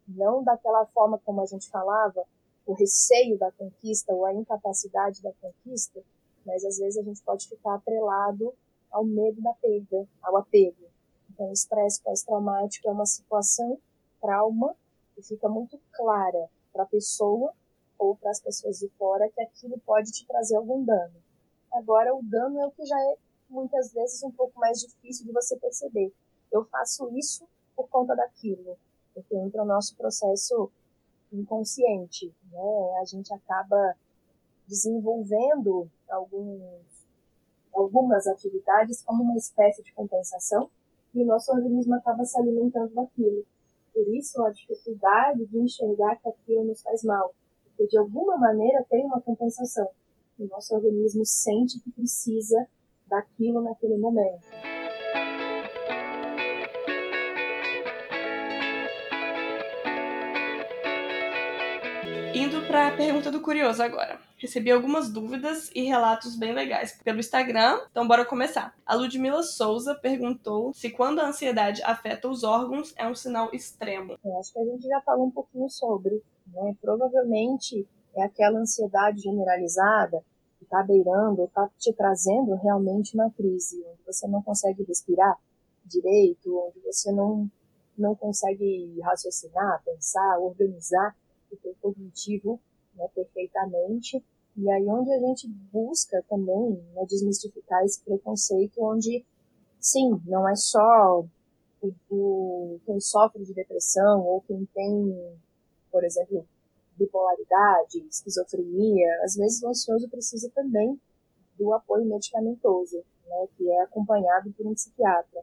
Não 0.08 0.44
daquela 0.44 0.86
forma 0.88 1.20
como 1.20 1.42
a 1.42 1.46
gente 1.46 1.70
falava, 1.70 2.26
o 2.66 2.74
receio 2.74 3.38
da 3.38 3.52
conquista 3.52 4.14
ou 4.14 4.26
a 4.26 4.34
incapacidade 4.34 5.22
da 5.22 5.32
conquista, 5.34 6.02
mas 6.46 6.64
às 6.64 6.78
vezes 6.78 6.98
a 6.98 7.04
gente 7.04 7.22
pode 7.22 7.48
ficar 7.48 7.76
atrelado 7.76 8.54
ao 8.92 9.04
medo 9.04 9.42
da 9.42 9.54
perda, 9.54 10.08
ao 10.22 10.38
apego. 10.38 10.86
Então, 11.30 11.50
o 11.50 11.54
estresse 11.54 12.02
pós-traumático 12.02 12.88
é 12.88 12.92
uma 12.92 13.06
situação, 13.06 13.78
trauma, 14.22 14.76
que 15.16 15.22
fica 15.22 15.48
muito 15.50 15.80
clara 15.92 16.50
para 16.72 16.84
a 16.84 16.88
pessoa 16.88 17.54
ou 17.98 18.16
para 18.16 18.32
as 18.32 18.42
pessoas 18.42 18.80
de 18.80 18.90
fora 18.98 19.30
que 19.30 19.42
aquilo 19.42 19.78
pode 19.80 20.12
te 20.12 20.26
trazer 20.26 20.56
algum 20.56 20.84
dano. 20.84 21.16
Agora, 21.72 22.16
o 22.16 22.22
dano 22.24 22.60
é 22.60 22.66
o 22.66 22.72
que 22.72 22.86
já 22.86 23.00
é 23.00 23.18
muitas 23.50 23.94
vezes 23.94 24.24
um 24.24 24.32
pouco 24.32 24.60
mais 24.60 24.80
difícil 24.80 25.26
de 25.26 25.32
você 25.32 25.58
perceber. 25.58 26.12
Eu 26.52 26.66
faço 26.66 27.10
isso 27.18 27.48
por 27.76 27.88
conta 27.90 28.16
daquilo, 28.16 28.78
porque 29.14 29.36
entra 29.36 29.64
o 29.64 29.66
nosso 29.66 29.96
processo 29.96 30.72
inconsciente, 31.32 32.34
né? 32.52 32.98
A 33.02 33.06
gente 33.06 33.34
acaba 33.34 33.96
desenvolvendo 34.68 35.90
alguns, 36.10 36.82
algumas 37.74 38.28
atividades 38.28 39.02
como 39.02 39.24
uma 39.24 39.38
espécie 39.38 39.84
de 39.84 39.94
compensação 39.94 40.70
e 41.14 41.22
o 41.22 41.26
nosso 41.26 41.52
organismo 41.52 41.96
acaba 41.96 42.24
se 42.26 42.38
alimentando 42.40 42.94
daquilo. 42.94 43.46
Por 43.94 44.08
isso, 44.16 44.42
a 44.44 44.52
dificuldade 44.52 45.46
de 45.46 45.60
enxergar 45.60 46.16
que 46.16 46.30
aquilo 46.30 46.64
nos 46.64 46.82
faz 46.82 47.04
mal, 47.04 47.34
porque 47.64 47.88
de 47.88 47.98
alguma 47.98 48.38
maneira 48.38 48.86
tem 48.90 49.06
uma 49.06 49.22
compensação. 49.22 49.88
O 50.40 50.48
nosso 50.48 50.74
organismo 50.74 51.26
sente 51.26 51.80
que 51.80 51.92
precisa 51.92 52.68
daquilo 53.08 53.62
naquele 53.62 53.98
momento. 53.98 54.48
Indo 62.34 62.66
para 62.66 62.88
a 62.88 62.96
pergunta 62.96 63.30
do 63.30 63.42
curioso 63.42 63.84
agora. 63.84 64.31
Recebi 64.42 64.72
algumas 64.72 65.08
dúvidas 65.08 65.70
e 65.76 65.84
relatos 65.84 66.36
bem 66.36 66.52
legais 66.52 67.00
pelo 67.04 67.20
Instagram, 67.20 67.80
então 67.92 68.08
bora 68.08 68.26
começar. 68.26 68.76
A 68.84 68.96
Ludmila 68.96 69.44
Souza 69.44 69.94
perguntou 69.94 70.74
se 70.74 70.90
quando 70.90 71.20
a 71.20 71.28
ansiedade 71.28 71.84
afeta 71.84 72.28
os 72.28 72.44
órgãos 72.44 72.92
é 72.98 73.08
um 73.08 73.14
sinal 73.14 73.52
extremo. 73.54 74.18
Eu 74.26 74.40
acho 74.40 74.52
que 74.52 74.60
a 74.60 74.66
gente 74.66 74.88
já 74.88 75.00
falou 75.02 75.28
um 75.28 75.32
pouquinho 75.32 75.70
sobre, 75.70 76.24
né? 76.48 76.76
Provavelmente 76.82 77.88
é 78.16 78.24
aquela 78.24 78.58
ansiedade 78.58 79.22
generalizada 79.22 80.26
que 80.58 80.64
está 80.64 80.82
beirando 80.82 81.44
está 81.44 81.70
te 81.78 81.94
trazendo 81.94 82.56
realmente 82.56 83.14
uma 83.14 83.30
crise, 83.30 83.86
onde 83.92 84.02
você 84.08 84.28
não 84.28 84.42
consegue 84.42 84.84
respirar 84.84 85.38
direito, 85.86 86.58
onde 86.68 86.80
você 86.80 87.12
não, 87.12 87.48
não 87.96 88.16
consegue 88.16 89.00
raciocinar, 89.02 89.84
pensar, 89.86 90.40
organizar 90.40 91.16
o 91.52 91.56
teu 91.58 91.76
cognitivo 91.80 92.60
né, 92.96 93.08
perfeitamente. 93.14 94.24
E 94.58 94.70
aí 94.70 94.86
onde 94.88 95.12
a 95.14 95.20
gente 95.20 95.48
busca 95.72 96.24
também 96.30 96.72
né, 96.94 97.06
desmistificar 97.06 97.84
esse 97.84 98.02
preconceito, 98.02 98.84
onde, 98.84 99.26
sim, 99.80 100.22
não 100.26 100.48
é 100.48 100.56
só 100.56 101.24
o, 101.82 101.94
o, 102.10 102.80
quem 102.86 103.00
sofre 103.00 103.44
de 103.46 103.54
depressão 103.54 104.26
ou 104.26 104.42
quem 104.42 104.68
tem, 104.74 105.38
por 105.92 106.04
exemplo, 106.04 106.46
bipolaridade, 106.98 108.06
esquizofrenia, 108.10 109.24
às 109.24 109.36
vezes 109.36 109.64
o 109.64 109.70
ansioso 109.70 110.08
precisa 110.10 110.50
também 110.54 111.00
do 111.58 111.74
apoio 111.74 112.06
medicamentoso, 112.06 112.98
né, 113.26 113.48
que 113.58 113.70
é 113.70 113.82
acompanhado 113.82 114.52
por 114.52 114.68
um 114.68 114.74
psiquiatra. 114.74 115.42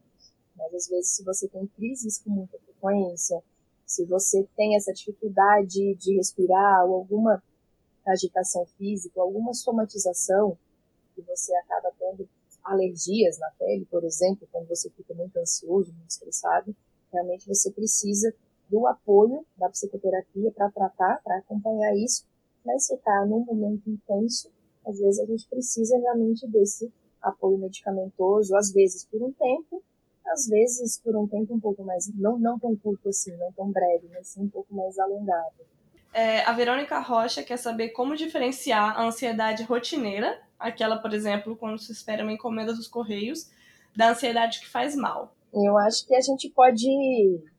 Mas 0.57 0.75
às 0.75 0.89
vezes 0.89 1.11
se 1.17 1.25
você 1.25 1.49
tem 1.49 1.67
crises 1.69 2.19
com 2.19 2.31
muita 2.31 2.59
frequência, 2.59 3.43
se 3.87 4.05
você 4.05 4.47
tem 4.55 4.77
essa 4.77 4.93
dificuldade 4.93 5.95
de 5.95 6.17
respirar 6.17 6.85
ou 6.85 6.97
alguma 6.97 7.43
agitação 8.13 8.67
física, 8.77 9.21
alguma 9.21 9.55
somatização, 9.55 10.57
que 11.15 11.23
você 11.23 11.55
acaba 11.57 11.93
tendo 11.99 12.29
alergias 12.65 13.39
na 13.39 13.51
pele, 13.59 13.87
por 13.87 14.05
exemplo, 14.05 14.47
quando 14.53 14.69
você 14.69 14.91
fica 14.91 15.15
muito 15.15 15.37
ansioso, 15.39 15.93
muito 15.93 16.11
estressado, 16.11 16.75
realmente 17.13 17.47
você 17.47 17.71
precisa 17.71 18.35
do 18.69 18.87
apoio 18.87 19.45
da 19.57 19.69
psicoterapia 19.71 20.53
para 20.53 20.71
tratar, 20.71 21.23
para 21.23 21.39
acompanhar 21.39 21.97
isso, 21.97 22.27
mas 22.65 22.87
se 22.87 22.95
está 22.95 23.25
num 23.25 23.45
momento 23.45 23.89
intenso, 23.89 24.51
às 24.87 24.99
vezes 24.99 25.21
a 25.21 25.27
gente 25.27 25.49
precisa 25.49 25.99
realmente 25.99 26.47
desse 26.47 26.93
apoio 27.21 27.59
medicamentoso, 27.59 28.55
às 28.55 28.71
vezes 28.73 29.05
por 29.05 29.23
um 29.23 29.33
tempo, 29.33 29.83
às 30.27 30.47
vezes 30.47 30.99
por 30.99 31.17
um 31.17 31.27
tempo 31.27 31.55
um 31.55 31.61
pouco 31.61 31.83
mais, 31.83 32.09
não, 32.15 32.39
não 32.39 32.59
tão 32.59 32.77
curto 32.77 33.09
assim, 33.09 33.35
não 33.37 33.51
tão 33.53 33.71
breve, 33.71 34.09
mas 34.13 34.29
sim 34.29 34.43
um 34.43 34.49
pouco 34.49 34.75
mais 34.75 34.99
alongado. 34.99 35.67
É, 36.19 36.41
a 36.41 36.53
Verônica 36.53 36.99
Rocha 36.99 37.45
quer 37.45 37.57
saber 37.59 37.91
como 37.91 38.17
diferenciar 38.17 38.99
a 38.99 39.05
ansiedade 39.05 39.63
rotineira, 39.63 40.37
aquela, 40.59 40.99
por 40.99 41.15
exemplo, 41.15 41.55
quando 41.55 41.79
se 41.79 41.93
espera 41.93 42.25
uma 42.25 42.33
encomenda 42.33 42.75
dos 42.75 42.89
Correios, 42.89 43.49
da 43.97 44.11
ansiedade 44.11 44.59
que 44.59 44.69
faz 44.69 44.97
mal. 44.97 45.33
Eu 45.55 45.79
acho 45.79 46.05
que 46.05 46.17
a 46.17 46.21
gente 46.21 46.51
pode 46.51 46.89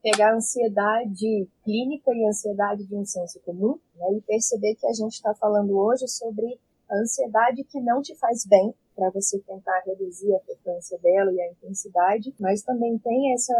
pegar 0.03 0.31
a 0.31 0.35
ansiedade 0.35 1.47
clínica 1.63 2.11
e 2.11 2.25
a 2.25 2.27
ansiedade 2.27 2.83
de 2.85 2.93
um 2.97 3.05
senso 3.05 3.39
comum 3.45 3.79
né, 3.95 4.17
e 4.17 4.21
perceber 4.23 4.75
que 4.75 4.87
a 4.87 4.93
gente 4.93 5.13
está 5.13 5.33
falando 5.35 5.79
hoje 5.79 6.05
sobre 6.09 6.59
a 6.89 6.95
ansiedade 6.97 7.63
que 7.63 7.79
não 7.79 8.01
te 8.01 8.13
faz 8.17 8.45
bem, 8.45 8.75
para 8.93 9.09
você 9.11 9.39
tentar 9.39 9.83
reduzir 9.85 10.35
a 10.35 10.39
frequência 10.41 10.99
dela 10.99 11.31
e 11.31 11.39
a 11.39 11.49
intensidade, 11.49 12.35
mas 12.37 12.61
também 12.61 12.97
tem 12.97 13.33
essa 13.33 13.55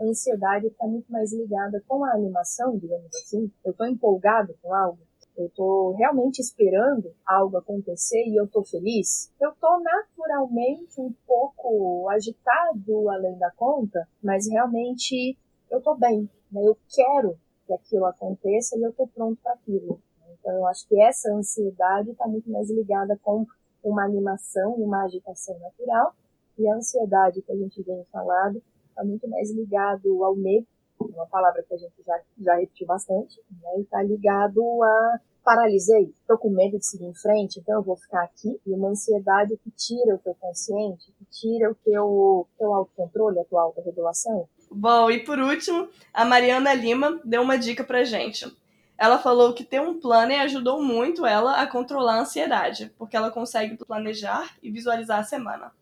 ansiedade 0.00 0.66
que 0.66 0.72
está 0.72 0.86
muito 0.86 1.10
mais 1.10 1.32
ligada 1.32 1.82
com 1.86 2.04
a 2.04 2.12
animação, 2.12 2.76
digamos 2.76 3.14
assim. 3.14 3.50
Eu 3.64 3.72
estou 3.72 3.86
empolgado 3.86 4.54
com 4.62 4.72
algo, 4.74 4.98
eu 5.36 5.46
estou 5.46 5.92
realmente 5.94 6.40
esperando 6.40 7.14
algo 7.26 7.56
acontecer 7.56 8.24
e 8.26 8.36
eu 8.36 8.44
estou 8.44 8.64
feliz, 8.64 9.32
eu 9.40 9.50
estou 9.50 9.80
naturalmente 9.80 11.00
um 11.00 11.12
pouco 11.26 12.08
agitado 12.10 13.08
além 13.10 13.38
da 13.38 13.50
conta, 13.52 14.06
mas 14.22 14.48
realmente 14.48 15.36
eu 15.70 15.78
estou 15.78 15.96
bem, 15.96 16.28
né? 16.50 16.66
eu 16.66 16.76
quero 16.88 17.38
que 17.66 17.72
aquilo 17.72 18.06
aconteça 18.06 18.76
e 18.76 18.82
eu 18.82 18.90
estou 18.90 19.06
pronto 19.08 19.40
para 19.42 19.52
aquilo. 19.52 20.00
Então 20.38 20.52
eu 20.54 20.66
acho 20.66 20.86
que 20.88 21.00
essa 21.00 21.32
ansiedade 21.32 22.10
está 22.10 22.26
muito 22.26 22.50
mais 22.50 22.70
ligada 22.70 23.18
com 23.22 23.46
uma 23.82 24.04
animação 24.04 24.74
uma 24.74 25.04
agitação 25.04 25.58
natural, 25.58 26.14
e 26.58 26.68
a 26.68 26.74
ansiedade 26.74 27.40
que 27.40 27.52
a 27.52 27.56
gente 27.56 27.82
vem 27.82 28.04
falando 28.12 28.62
está 29.00 29.04
muito 29.04 29.28
mais 29.28 29.50
ligado 29.50 30.22
ao 30.24 30.36
medo, 30.36 30.66
uma 31.00 31.26
palavra 31.26 31.64
que 31.66 31.72
a 31.72 31.78
gente 31.78 31.94
já, 32.06 32.20
já 32.38 32.54
repetiu 32.56 32.86
bastante, 32.86 33.40
né? 33.50 33.78
e 33.78 33.80
está 33.80 34.02
ligado 34.02 34.60
a 34.82 35.20
paralisei, 35.42 36.12
estou 36.20 36.36
com 36.36 36.50
medo 36.50 36.78
de 36.78 36.86
seguir 36.86 37.06
em 37.06 37.14
frente, 37.14 37.58
então 37.58 37.76
eu 37.76 37.82
vou 37.82 37.96
ficar 37.96 38.22
aqui, 38.22 38.60
e 38.66 38.74
uma 38.74 38.90
ansiedade 38.90 39.56
que 39.56 39.70
tira 39.70 40.14
o 40.14 40.18
teu 40.18 40.34
consciente, 40.34 41.10
que 41.18 41.24
tira 41.30 41.70
o 41.70 41.74
teu, 41.82 42.46
teu 42.58 42.74
autocontrole, 42.74 43.40
a 43.40 43.44
tua 43.44 43.62
autorregulação. 43.62 44.46
Bom, 44.70 45.10
e 45.10 45.24
por 45.24 45.38
último, 45.38 45.88
a 46.12 46.26
Mariana 46.26 46.74
Lima 46.74 47.18
deu 47.24 47.40
uma 47.40 47.58
dica 47.58 47.82
pra 47.82 48.04
gente. 48.04 48.54
Ela 48.98 49.18
falou 49.18 49.54
que 49.54 49.64
ter 49.64 49.80
um 49.80 49.98
planner 49.98 50.42
ajudou 50.42 50.82
muito 50.82 51.24
ela 51.24 51.62
a 51.62 51.66
controlar 51.66 52.16
a 52.16 52.20
ansiedade, 52.20 52.92
porque 52.98 53.16
ela 53.16 53.30
consegue 53.30 53.78
planejar 53.78 54.54
e 54.62 54.70
visualizar 54.70 55.20
a 55.20 55.24
semana. 55.24 55.72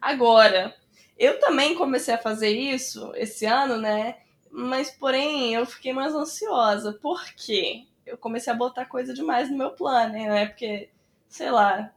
Agora, 0.00 0.74
eu 1.18 1.40
também 1.40 1.74
comecei 1.74 2.14
a 2.14 2.18
fazer 2.18 2.50
isso 2.50 3.12
esse 3.16 3.44
ano, 3.44 3.76
né? 3.76 4.18
Mas, 4.50 4.90
porém, 4.90 5.54
eu 5.54 5.66
fiquei 5.66 5.92
mais 5.92 6.14
ansiosa. 6.14 6.92
Por 6.92 7.22
quê? 7.34 7.86
Eu 8.06 8.16
comecei 8.16 8.52
a 8.52 8.56
botar 8.56 8.86
coisa 8.86 9.12
demais 9.12 9.50
no 9.50 9.58
meu 9.58 9.70
planner, 9.72 10.28
né? 10.28 10.46
Porque, 10.46 10.88
sei 11.28 11.50
lá, 11.50 11.92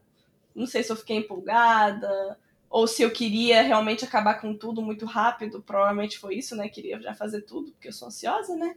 não 0.56 0.66
sei 0.66 0.84
se 0.84 0.92
eu 0.92 0.96
fiquei 0.96 1.18
empolgada, 1.18 2.38
ou 2.70 2.88
se 2.88 3.04
eu 3.04 3.12
queria 3.12 3.62
realmente 3.62 4.04
acabar 4.04 4.36
com 4.36 4.56
tudo 4.56 4.82
muito 4.82 5.06
rápido. 5.06 5.62
Provavelmente 5.62 6.18
foi 6.18 6.36
isso, 6.36 6.56
né? 6.56 6.68
Queria 6.68 7.00
já 7.00 7.14
fazer 7.14 7.42
tudo, 7.42 7.72
porque 7.72 7.90
eu 7.90 7.94
sou 7.94 8.08
ansiosa, 8.08 8.56
né? 8.56 8.76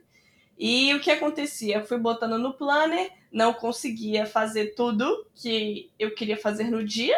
E 0.59 0.95
o 0.95 1.01
que 1.01 1.11
acontecia? 1.11 1.77
Eu 1.77 1.85
fui 1.85 1.99
botando 1.99 2.39
no 2.39 2.55
planner, 2.55 3.11
não 3.33 3.53
conseguia 3.53 4.27
fazer 4.27 4.75
tudo 4.75 5.27
que 5.35 5.91
eu 5.99 6.15
queria 6.15 6.37
fazer 6.37 6.71
no 6.71 6.85
dia, 6.85 7.17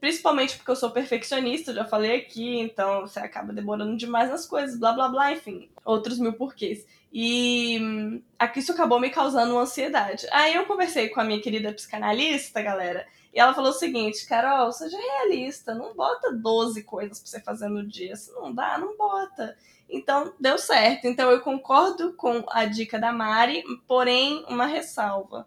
principalmente 0.00 0.56
porque 0.56 0.70
eu 0.70 0.76
sou 0.76 0.90
perfeccionista, 0.90 1.74
já 1.74 1.84
falei 1.84 2.16
aqui, 2.16 2.58
então 2.58 3.02
você 3.02 3.18
acaba 3.20 3.52
demorando 3.52 3.96
demais 3.96 4.30
nas 4.30 4.46
coisas, 4.46 4.78
blá 4.78 4.92
blá 4.92 5.08
blá, 5.08 5.32
enfim, 5.32 5.68
outros 5.84 6.18
mil 6.18 6.32
porquês. 6.32 6.86
E 7.12 7.78
hum, 7.80 8.22
isso 8.56 8.72
acabou 8.72 9.00
me 9.00 9.10
causando 9.10 9.52
uma 9.52 9.62
ansiedade. 9.62 10.26
Aí 10.30 10.54
eu 10.54 10.66
conversei 10.66 11.08
com 11.08 11.20
a 11.20 11.24
minha 11.24 11.40
querida 11.40 11.72
psicanalista, 11.72 12.60
galera, 12.60 13.06
e 13.32 13.40
ela 13.40 13.54
falou 13.54 13.70
o 13.70 13.74
seguinte: 13.74 14.26
Carol, 14.26 14.72
seja 14.72 14.96
realista, 14.96 15.74
não 15.74 15.94
bota 15.94 16.32
12 16.32 16.82
coisas 16.82 17.18
pra 17.18 17.28
você 17.28 17.40
fazer 17.40 17.68
no 17.68 17.86
dia. 17.86 18.16
Se 18.16 18.32
não 18.32 18.52
dá, 18.54 18.78
não 18.78 18.96
bota. 18.96 19.56
Então, 19.88 20.34
deu 20.38 20.58
certo. 20.58 21.06
Então, 21.06 21.30
eu 21.30 21.40
concordo 21.40 22.12
com 22.14 22.44
a 22.50 22.64
dica 22.66 22.98
da 22.98 23.12
Mari, 23.12 23.62
porém, 23.86 24.44
uma 24.48 24.66
ressalva. 24.66 25.46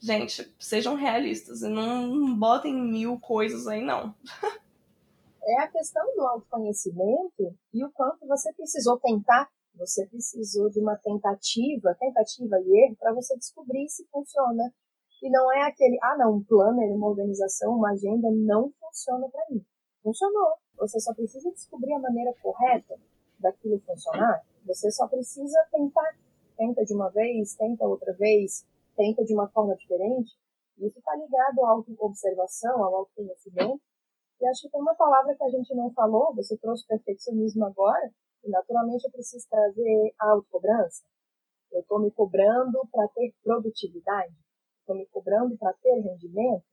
Gente, 0.00 0.50
sejam 0.58 0.94
realistas 0.94 1.62
e 1.62 1.68
não, 1.68 2.34
botem 2.36 2.74
mil 2.74 3.20
coisas 3.20 3.66
aí, 3.66 3.82
não. 3.82 4.14
é 5.42 5.62
a 5.62 5.68
questão 5.68 6.04
do 6.16 6.22
autoconhecimento 6.22 7.54
e 7.72 7.84
o 7.84 7.90
quanto 7.92 8.26
você 8.26 8.52
precisou 8.54 8.98
tentar. 8.98 9.48
Você 9.74 10.06
precisou 10.06 10.68
de 10.68 10.80
uma 10.80 10.96
tentativa, 10.96 11.94
tentativa 11.98 12.60
e 12.60 12.84
erro, 12.84 12.96
para 12.96 13.12
você 13.12 13.36
descobrir 13.36 13.88
se 13.88 14.04
funciona. 14.10 14.72
E 15.22 15.30
não 15.30 15.52
é 15.52 15.62
aquele, 15.62 15.98
ah, 16.02 16.16
não, 16.18 16.36
um 16.36 16.44
planner, 16.44 16.90
uma 16.92 17.08
organização, 17.08 17.76
uma 17.76 17.92
agenda 17.92 18.30
não 18.30 18.72
funciona 18.80 19.28
para 19.28 19.44
mim. 19.50 19.64
Funcionou. 20.02 20.54
Você 20.78 20.98
só 20.98 21.14
precisa 21.14 21.50
descobrir 21.52 21.92
a 21.92 22.00
maneira 22.00 22.34
correta 22.42 22.98
daquilo 23.38 23.80
funcionar, 23.80 24.42
você 24.66 24.90
só 24.90 25.06
precisa 25.06 25.58
tentar. 25.70 26.16
Tenta 26.56 26.84
de 26.84 26.92
uma 26.92 27.08
vez, 27.08 27.54
tenta 27.54 27.86
outra 27.86 28.12
vez, 28.12 28.66
tenta 29.00 29.24
de 29.24 29.32
uma 29.32 29.48
forma 29.48 29.74
diferente. 29.76 30.36
Isso 30.76 30.98
está 30.98 31.16
ligado 31.16 31.64
à 31.64 31.70
auto-observação, 31.70 32.84
ao 32.84 32.96
autoconhecimento. 32.96 33.80
E 34.38 34.46
acho 34.46 34.62
que 34.62 34.70
tem 34.70 34.80
uma 34.80 34.94
palavra 34.94 35.34
que 35.34 35.44
a 35.44 35.48
gente 35.48 35.74
não 35.74 35.90
falou, 35.92 36.34
você 36.34 36.56
trouxe 36.58 36.86
perfeccionismo 36.86 37.64
agora, 37.64 38.12
e 38.44 38.50
naturalmente 38.50 39.04
eu 39.04 39.10
preciso 39.10 39.46
trazer 39.48 40.14
a 40.20 40.32
autocobrança. 40.32 41.02
Eu 41.72 41.80
estou 41.80 41.98
me 41.98 42.10
cobrando 42.10 42.86
para 42.92 43.08
ter 43.08 43.34
produtividade, 43.42 44.34
estou 44.80 44.96
me 44.96 45.06
cobrando 45.06 45.56
para 45.56 45.72
ter 45.74 46.00
rendimento. 46.00 46.64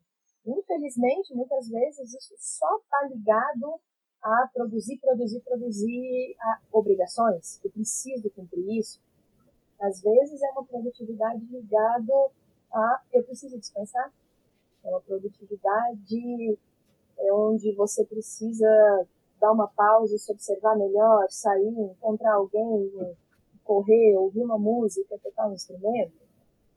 Infelizmente, 0.45 1.33
muitas 1.33 1.67
vezes 1.69 2.13
isso 2.13 2.35
só 2.37 2.77
está 2.77 3.07
ligado 3.09 3.79
a 4.21 4.49
produzir, 4.53 4.97
produzir, 4.99 5.41
produzir 5.41 6.35
obrigações. 6.71 7.63
Eu 7.63 7.71
preciso 7.71 8.29
cumprir 8.31 8.79
isso. 8.79 8.99
Às 9.79 10.01
vezes 10.01 10.41
é 10.41 10.49
uma 10.51 10.65
produtividade 10.65 11.45
ligada 11.45 12.13
a 12.73 13.01
eu 13.13 13.23
preciso 13.23 13.59
descansar. 13.59 14.11
É 14.83 14.89
uma 14.89 15.01
produtividade 15.01 16.57
é 17.19 17.33
onde 17.33 17.73
você 17.75 18.05
precisa 18.05 18.67
dar 19.39 19.51
uma 19.51 19.67
pausa, 19.67 20.17
se 20.17 20.31
observar 20.31 20.75
melhor, 20.75 21.27
sair, 21.29 21.67
encontrar 21.67 22.33
alguém, 22.33 22.91
correr, 23.63 24.15
ouvir 24.17 24.43
uma 24.43 24.57
música, 24.57 25.17
tocar 25.21 25.47
um 25.47 25.53
instrumento. 25.53 26.13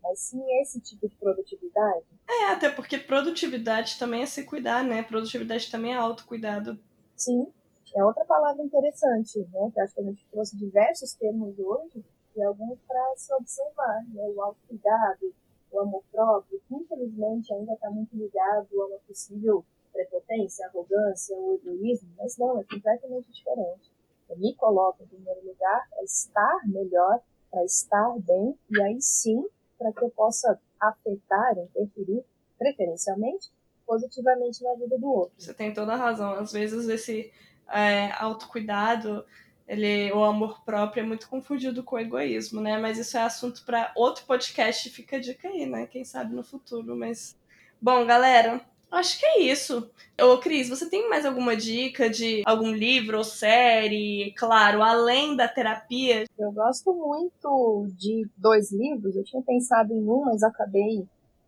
Mas 0.02 0.18
sim 0.18 0.42
esse 0.60 0.80
tipo 0.80 1.08
de 1.08 1.16
produtividade. 1.16 2.06
É, 2.28 2.46
até 2.52 2.70
porque 2.70 2.98
produtividade 2.98 3.98
também 3.98 4.22
é 4.22 4.26
se 4.26 4.44
cuidar, 4.44 4.82
né? 4.82 5.02
Produtividade 5.02 5.70
também 5.70 5.92
é 5.92 5.96
autocuidado. 5.96 6.78
Sim, 7.14 7.46
é 7.94 8.04
outra 8.04 8.24
palavra 8.24 8.62
interessante, 8.62 9.38
né? 9.52 9.70
Que 9.74 9.80
acho 9.80 9.94
que 9.94 10.00
a 10.00 10.04
gente 10.04 10.26
trouxe 10.30 10.56
diversos 10.56 11.12
termos 11.14 11.58
hoje 11.58 12.02
e 12.36 12.42
alguns 12.42 12.78
para 12.86 13.14
se 13.16 13.32
observar, 13.34 14.04
né? 14.08 14.22
O 14.34 14.42
autocuidado, 14.42 15.34
o 15.72 15.80
amor 15.80 16.02
próprio, 16.10 16.60
que 16.66 16.74
infelizmente 16.74 17.52
ainda 17.52 17.72
está 17.72 17.90
muito 17.90 18.16
ligado 18.16 18.68
a 18.80 18.86
uma 18.86 18.98
possível 19.06 19.64
prepotência, 19.92 20.66
arrogância 20.66 21.36
ou 21.36 21.54
egoísmo, 21.54 22.10
mas 22.16 22.36
não, 22.38 22.60
é 22.60 22.64
completamente 22.64 23.30
diferente. 23.32 23.90
Eu 24.28 24.38
me 24.38 24.54
coloco 24.54 25.02
em 25.02 25.06
primeiro 25.06 25.44
lugar 25.44 25.88
para 25.90 26.04
estar 26.04 26.60
melhor, 26.66 27.20
para 27.50 27.64
estar 27.64 28.16
bem, 28.20 28.56
e 28.70 28.82
aí 28.82 29.00
sim, 29.00 29.44
para 29.78 29.92
que 29.92 30.04
eu 30.04 30.10
possa 30.10 30.60
afetar, 30.78 31.58
interferir, 31.58 32.24
preferencialmente, 32.56 33.50
positivamente 33.86 34.62
na 34.62 34.74
vida 34.74 34.98
do 34.98 35.10
outro. 35.10 35.34
Você 35.36 35.52
tem 35.52 35.74
toda 35.74 35.94
a 35.94 35.96
razão. 35.96 36.32
Às 36.34 36.52
vezes 36.52 36.88
esse 36.88 37.32
é, 37.68 38.12
autocuidado, 38.12 39.24
ele, 39.70 40.10
o 40.12 40.24
amor 40.24 40.64
próprio 40.64 41.02
é 41.02 41.06
muito 41.06 41.28
confundido 41.28 41.84
com 41.84 41.94
o 41.94 41.98
egoísmo, 42.00 42.60
né? 42.60 42.76
Mas 42.76 42.98
isso 42.98 43.16
é 43.16 43.22
assunto 43.22 43.64
para 43.64 43.92
outro 43.94 44.24
podcast, 44.24 44.90
fica 44.90 45.16
a 45.16 45.20
dica 45.20 45.46
aí, 45.46 45.64
né? 45.64 45.86
Quem 45.86 46.04
sabe 46.04 46.34
no 46.34 46.42
futuro, 46.42 46.96
mas... 46.96 47.38
Bom, 47.80 48.04
galera, 48.04 48.60
Acho 48.90 49.20
que 49.20 49.24
é 49.24 49.42
isso. 49.42 49.88
Ô, 50.20 50.38
Cris, 50.38 50.68
você 50.68 50.90
tem 50.90 51.08
mais 51.08 51.24
alguma 51.24 51.54
dica 51.54 52.10
de 52.10 52.42
algum 52.44 52.72
livro 52.72 53.18
ou 53.18 53.22
série, 53.22 54.34
claro, 54.36 54.82
além 54.82 55.36
da 55.36 55.46
terapia? 55.46 56.24
Eu 56.36 56.50
gosto 56.50 56.92
muito 56.92 57.86
de 57.96 58.28
dois 58.36 58.72
livros. 58.72 59.14
Eu 59.14 59.22
tinha 59.22 59.40
pensado 59.42 59.94
em 59.94 60.02
um, 60.02 60.24
mas 60.24 60.42
acabei 60.42 61.06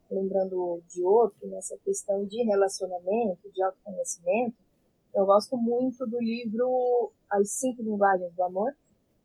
lembrando 0.09 0.81
de 0.89 1.03
outro, 1.03 1.49
nessa 1.49 1.77
questão 1.85 2.25
de 2.25 2.45
relacionamento, 2.45 3.51
de 3.53 3.61
autoconhecimento. 3.61 4.55
Eu 5.13 5.27
gosto 5.27 5.57
muito 5.57 6.07
do 6.07 6.21
livro 6.21 7.11
As 7.33 7.51
Cinco 7.51 7.83
Linguagens 7.83 8.33
do 8.35 8.43
Amor. 8.43 8.75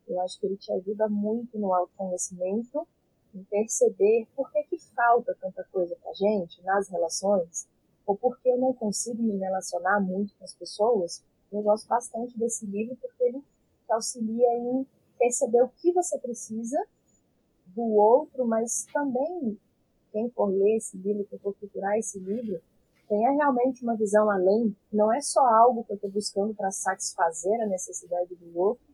Eu 0.07 0.19
acho 0.21 0.39
que 0.39 0.45
ele 0.45 0.57
te 0.57 0.71
ajuda 0.71 1.09
muito 1.09 1.59
no 1.59 1.73
autoconhecimento, 1.73 2.87
em 3.35 3.43
perceber 3.43 4.25
por 4.35 4.49
que, 4.51 4.63
que 4.63 4.79
falta 4.95 5.35
tanta 5.39 5.63
coisa 5.65 5.95
pra 6.01 6.13
gente 6.13 6.63
nas 6.63 6.87
relações 6.87 7.67
ou 8.07 8.15
porque 8.15 8.49
eu 8.49 8.57
não 8.57 8.73
consigo 8.73 9.21
me 9.21 9.35
relacionar 9.35 9.99
muito 9.99 10.33
com 10.35 10.45
as 10.45 10.55
pessoas, 10.55 11.21
eu 11.51 11.61
gosto 11.61 11.87
bastante 11.89 12.37
desse 12.39 12.65
livro 12.65 12.95
porque 12.95 13.21
ele 13.25 13.39
te 13.39 13.91
auxilia 13.91 14.47
em 14.59 14.87
perceber 15.19 15.61
o 15.61 15.69
que 15.69 15.91
você 15.91 16.17
precisa 16.17 16.81
do 17.67 17.83
outro, 17.83 18.47
mas 18.47 18.87
também 18.93 19.59
quem 20.13 20.29
for 20.29 20.47
ler 20.47 20.77
esse 20.77 20.95
livro, 20.97 21.25
quem 21.25 21.37
for 21.37 21.53
procurar 21.53 21.99
esse 21.99 22.17
livro, 22.17 22.61
tenha 23.07 23.31
realmente 23.31 23.83
uma 23.83 23.95
visão 23.95 24.29
além. 24.29 24.75
Não 24.91 25.11
é 25.13 25.21
só 25.21 25.45
algo 25.45 25.83
que 25.83 25.91
eu 25.91 25.95
estou 25.95 26.09
buscando 26.09 26.53
para 26.53 26.71
satisfazer 26.71 27.61
a 27.61 27.65
necessidade 27.65 28.35
do 28.35 28.57
outro, 28.57 28.85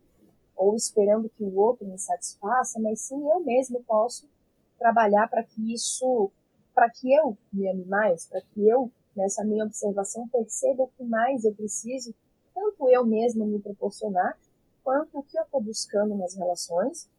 ou 0.56 0.76
esperando 0.76 1.30
que 1.30 1.44
o 1.44 1.56
outro 1.56 1.86
me 1.86 1.98
satisfaça, 1.98 2.80
mas 2.80 3.02
sim 3.02 3.28
eu 3.30 3.40
mesmo 3.40 3.84
posso 3.84 4.30
trabalhar 4.78 5.28
para 5.30 5.44
que 5.44 5.74
isso, 5.74 6.32
para 6.74 6.90
que 6.90 7.14
eu 7.14 7.38
me 7.52 7.68
ame 7.68 7.86
mais, 7.86 8.26
para 8.28 8.42
que 8.42 8.68
eu 8.68 8.92
nessa 9.16 9.44
minha 9.44 9.66
observação, 9.66 10.28
perceba 10.28 10.84
o 10.84 10.88
que 10.88 11.04
mais 11.04 11.46
eu 11.46 11.54
preciso, 11.54 12.14
tanto 12.54 12.90
eu 12.90 13.06
mesma 13.06 13.46
me 13.46 13.60
proporcionar, 13.60 14.38
quanto 14.84 15.20
o 15.20 15.24
que 15.24 15.38
eu 15.38 15.44
estou 15.44 15.62
buscando 15.62 16.16
nas 16.16 16.36
relações, 16.36 17.10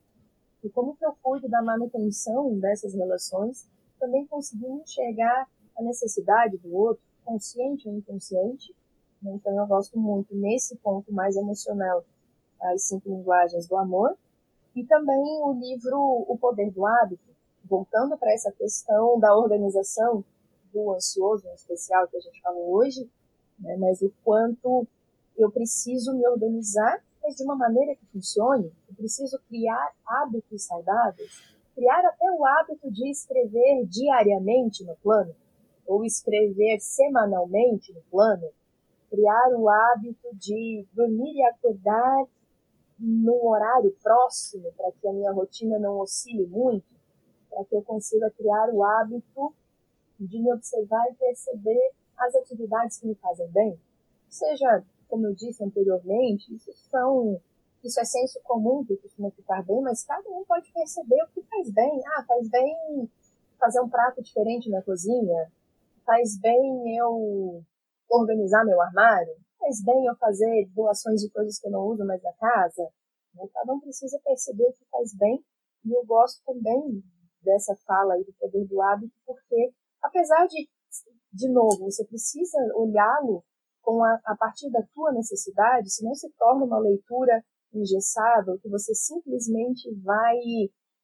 e 0.63 0.69
como 0.69 0.97
que 0.97 1.05
eu 1.05 1.15
cuido 1.23 1.49
da 1.49 1.63
manutenção 1.63 2.59
dessas 2.59 2.95
relações, 2.95 3.67
também 3.99 4.27
conseguindo 4.27 4.81
enxergar 4.81 5.49
a 5.77 5.83
necessidade 5.83 6.57
do 6.59 6.75
outro, 6.75 7.03
consciente 7.25 7.89
ou 7.89 7.97
inconsciente. 7.97 8.75
Né? 9.23 9.33
Então, 9.35 9.57
eu 9.57 9.67
gosto 9.67 9.99
muito, 9.99 10.35
nesse 10.35 10.77
ponto 10.77 11.13
mais 11.13 11.37
emocional, 11.37 12.05
as 12.61 12.83
cinco 12.83 13.09
linguagens 13.09 13.67
do 13.67 13.77
amor, 13.77 14.17
e 14.75 14.85
também 14.85 15.43
o 15.43 15.53
livro 15.53 15.99
O 16.29 16.37
Poder 16.39 16.71
do 16.71 16.85
Hábito, 16.85 17.23
voltando 17.65 18.17
para 18.17 18.33
essa 18.33 18.51
questão 18.53 19.19
da 19.19 19.37
organização, 19.37 20.25
do 20.73 20.93
ansioso, 20.93 21.47
em 21.47 21.55
especial, 21.55 22.09
que 22.09 22.17
a 22.17 22.21
gente 22.21 22.41
falou 22.43 22.75
hoje, 22.75 23.09
né, 23.59 23.77
mas 23.77 24.03
o 24.03 24.13
quanto 24.25 24.87
eu 25.37 25.51
preciso 25.51 26.13
me 26.13 26.27
organizar, 26.27 27.03
mas 27.23 27.37
de 27.37 27.45
uma 27.45 27.57
maneira 27.57 27.95
que 27.95 28.07
funcione. 28.07 28.73
Eu 28.89 28.95
preciso 28.95 29.39
criar 29.49 29.93
hábitos 30.07 30.65
saudáveis, 30.65 31.43
criar 31.75 32.05
até 32.05 32.31
o 32.31 32.45
hábito 32.45 32.91
de 32.91 33.11
escrever 33.11 33.87
diariamente 33.87 34.85
no 34.85 34.95
plano, 34.97 35.35
ou 35.87 36.05
escrever 36.05 36.81
semanalmente 36.81 37.93
no 37.93 38.01
plano, 38.11 38.49
criar 39.11 39.49
o 39.51 39.69
hábito 39.69 40.35
de 40.35 40.87
dormir 40.93 41.35
e 41.35 41.45
acordar 41.45 42.27
num 42.99 43.47
horário 43.47 43.97
próximo, 44.03 44.73
para 44.77 44.91
que 44.93 45.07
a 45.07 45.13
minha 45.13 45.33
rotina 45.33 45.79
não 45.79 45.99
oscile 45.99 46.47
muito, 46.47 46.87
para 47.51 47.65
que 47.65 47.75
eu 47.75 47.83
consiga 47.83 48.31
criar 48.31 48.71
o 48.71 48.85
hábito 48.85 49.55
de 50.19 50.41
me 50.41 50.53
observar 50.53 51.05
e 51.11 51.15
perceber 51.15 51.93
as 52.17 52.35
atividades 52.35 52.99
que 52.99 53.07
me 53.07 53.15
fazem 53.17 53.49
bem. 53.49 53.79
Seja, 54.29 54.85
como 55.09 55.27
eu 55.27 55.35
disse 55.35 55.63
anteriormente, 55.63 56.55
isso 56.55 56.73
são 56.91 57.41
isso 57.85 58.01
é 58.01 58.05
senso 58.05 58.41
comum 58.43 58.83
que 58.83 58.97
costuma 58.97 59.31
ficar 59.31 59.63
bem, 59.63 59.83
mas 59.83 60.03
cada 60.05 60.27
um 60.31 60.43
pode 60.47 60.73
perceber 60.73 61.23
o 61.23 61.29
que 61.29 61.43
faz 61.43 61.71
bem. 61.71 62.03
Ah, 62.17 62.25
faz 62.27 62.49
bem 62.49 63.11
fazer 63.61 63.81
um 63.81 63.89
prato 63.89 64.23
diferente 64.23 64.71
na 64.71 64.81
cozinha, 64.81 65.53
faz 66.05 66.39
bem 66.41 66.97
eu 66.97 67.63
organizar 68.09 68.65
meu 68.65 68.81
armário, 68.81 69.35
faz 69.59 69.83
bem 69.83 70.07
eu 70.07 70.17
fazer 70.17 70.69
doações 70.75 71.21
de 71.21 71.31
coisas 71.31 71.59
que 71.59 71.67
eu 71.67 71.73
não 71.73 71.87
uso 71.87 72.05
mais 72.05 72.23
na 72.23 72.33
casa. 72.35 72.89
Né? 73.35 73.47
Cada 73.53 73.73
um 73.73 73.81
precisa 73.81 74.21
perceber 74.25 74.65
o 74.65 74.73
que 74.73 74.85
faz 74.91 75.15
bem, 75.17 75.43
e 75.85 75.93
eu 75.93 76.05
gosto 76.05 76.43
também 76.45 77.03
dessa 77.43 77.77
fala 77.87 78.15
aí 78.15 78.25
do 78.25 78.33
poder 78.35 78.67
do 78.67 78.81
hábito, 78.81 79.15
porque 79.27 79.73
apesar 80.03 80.47
de, 80.47 80.69
de 81.33 81.49
novo, 81.51 81.85
você 81.85 82.05
precisa 82.05 82.59
olhá-lo 82.75 83.45
com 83.83 84.03
a, 84.03 84.19
a 84.25 84.37
partir 84.37 84.71
da 84.71 84.83
tua 84.95 85.13
necessidade, 85.13 85.91
se 85.91 86.05
não 86.05 86.15
se 86.15 86.31
torna 86.39 86.65
uma 86.65 86.79
leitura 86.79 87.45
engessada, 87.73 88.59
que 88.63 88.69
você 88.69 88.95
simplesmente 88.95 89.93
vai 90.03 90.37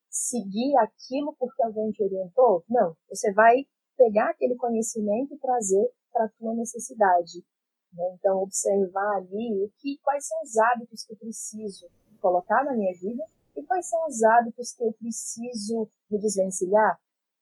seguir 0.09 0.77
aquilo 0.79 1.35
porque 1.39 1.63
alguém 1.63 1.91
te 1.91 2.03
orientou. 2.03 2.65
Não, 2.69 2.97
você 3.09 3.33
vai 3.33 3.65
pegar 4.01 4.31
aquele 4.31 4.57
conhecimento 4.57 5.35
e 5.35 5.39
trazer 5.39 5.93
para 6.11 6.25
a 6.25 6.29
tua 6.31 6.55
necessidade. 6.55 7.45
Né? 7.93 8.03
Então, 8.15 8.43
observar 8.43 9.17
ali 9.17 9.63
o 9.63 9.71
que, 9.77 9.99
quais 9.99 10.27
são 10.27 10.43
os 10.43 10.57
hábitos 10.57 11.05
que 11.05 11.13
eu 11.13 11.17
preciso 11.19 11.87
colocar 12.19 12.65
na 12.65 12.73
minha 12.73 12.95
vida 12.95 13.23
e 13.55 13.63
quais 13.63 13.87
são 13.87 14.07
os 14.07 14.23
hábitos 14.23 14.73
que 14.73 14.83
eu 14.83 14.93
preciso 14.95 15.87
me 16.11 16.19
desvencilhar. 16.19 16.99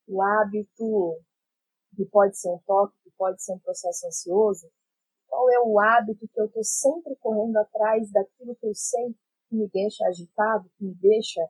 O 0.09 0.21
hábito 0.21 1.21
que 1.95 2.05
pode 2.07 2.37
ser 2.37 2.51
um 2.51 2.59
toque, 2.67 2.95
que 3.05 3.11
pode 3.13 3.41
ser 3.41 3.53
um 3.53 3.59
processo 3.61 4.09
ansioso? 4.09 4.69
Qual 5.29 5.49
é 5.51 5.61
o 5.61 5.79
hábito 5.79 6.27
que 6.27 6.41
eu 6.41 6.47
estou 6.47 6.65
sempre 6.65 7.15
correndo 7.17 7.57
atrás 7.57 8.11
daquilo 8.11 8.57
que 8.57 8.67
eu 8.67 8.75
sei 8.75 9.15
que 9.49 9.55
me 9.55 9.69
deixa 9.69 10.05
agitado, 10.07 10.69
que 10.77 10.85
me 10.85 10.95
deixa 10.95 11.41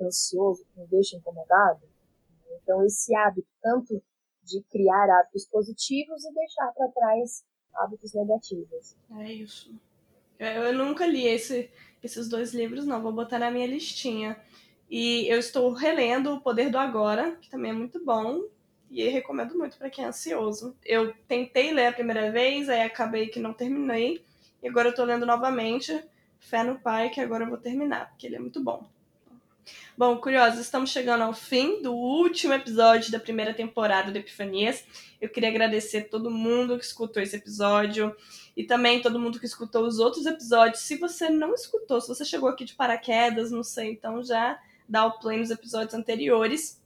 ansioso, 0.00 0.64
que 0.64 0.80
me 0.80 0.86
deixa 0.88 1.16
incomodado? 1.16 1.82
Então, 2.62 2.84
esse 2.84 3.14
hábito, 3.14 3.48
tanto 3.60 4.02
de 4.46 4.62
criar 4.70 5.10
hábitos 5.10 5.44
positivos 5.46 6.24
e 6.24 6.32
deixar 6.32 6.72
para 6.72 6.88
trás 6.88 7.44
hábitos 7.74 8.14
negativos. 8.14 8.96
É 9.18 9.32
isso. 9.32 9.74
Eu 10.38 10.72
nunca 10.72 11.06
li 11.06 11.26
esse, 11.26 11.70
esses 12.02 12.28
dois 12.28 12.52
livros, 12.52 12.86
não. 12.86 13.02
Vou 13.02 13.12
botar 13.12 13.38
na 13.38 13.50
minha 13.50 13.66
listinha. 13.66 14.40
E 14.88 15.26
eu 15.28 15.38
estou 15.38 15.72
relendo 15.72 16.34
O 16.34 16.40
Poder 16.40 16.70
do 16.70 16.78
Agora, 16.78 17.36
que 17.36 17.50
também 17.50 17.70
é 17.70 17.74
muito 17.74 18.04
bom. 18.04 18.44
E 18.88 19.02
recomendo 19.08 19.56
muito 19.58 19.76
para 19.76 19.90
quem 19.90 20.04
é 20.04 20.08
ansioso. 20.08 20.76
Eu 20.84 21.12
tentei 21.26 21.72
ler 21.72 21.86
a 21.86 21.92
primeira 21.92 22.30
vez, 22.30 22.68
aí 22.68 22.82
acabei 22.82 23.28
que 23.28 23.40
não 23.40 23.52
terminei. 23.52 24.24
E 24.62 24.68
agora 24.68 24.88
eu 24.88 24.94
tô 24.94 25.04
lendo 25.04 25.26
novamente. 25.26 26.04
Fé 26.38 26.62
no 26.62 26.78
Pai, 26.78 27.10
que 27.10 27.20
agora 27.20 27.44
eu 27.44 27.48
vou 27.48 27.58
terminar, 27.58 28.10
porque 28.10 28.26
ele 28.26 28.36
é 28.36 28.38
muito 28.38 28.62
bom. 28.62 28.88
Bom, 29.96 30.16
curiosos, 30.18 30.60
estamos 30.60 30.90
chegando 30.90 31.22
ao 31.22 31.32
fim 31.32 31.80
do 31.80 31.94
último 31.94 32.52
episódio 32.52 33.10
da 33.10 33.18
primeira 33.18 33.54
temporada 33.54 34.12
do 34.12 34.18
Epifanias. 34.18 34.84
Eu 35.20 35.28
queria 35.28 35.48
agradecer 35.48 36.10
todo 36.10 36.30
mundo 36.30 36.78
que 36.78 36.84
escutou 36.84 37.22
esse 37.22 37.36
episódio 37.36 38.14
e 38.56 38.64
também 38.64 39.00
todo 39.00 39.18
mundo 39.18 39.40
que 39.40 39.46
escutou 39.46 39.86
os 39.86 39.98
outros 39.98 40.26
episódios. 40.26 40.82
Se 40.82 40.96
você 40.96 41.30
não 41.30 41.54
escutou, 41.54 42.00
se 42.00 42.08
você 42.08 42.24
chegou 42.24 42.48
aqui 42.48 42.64
de 42.64 42.74
paraquedas, 42.74 43.50
não 43.50 43.62
sei, 43.62 43.92
então 43.92 44.22
já 44.22 44.60
dá 44.88 45.06
o 45.06 45.18
play 45.18 45.38
nos 45.38 45.50
episódios 45.50 45.94
anteriores. 45.94 46.80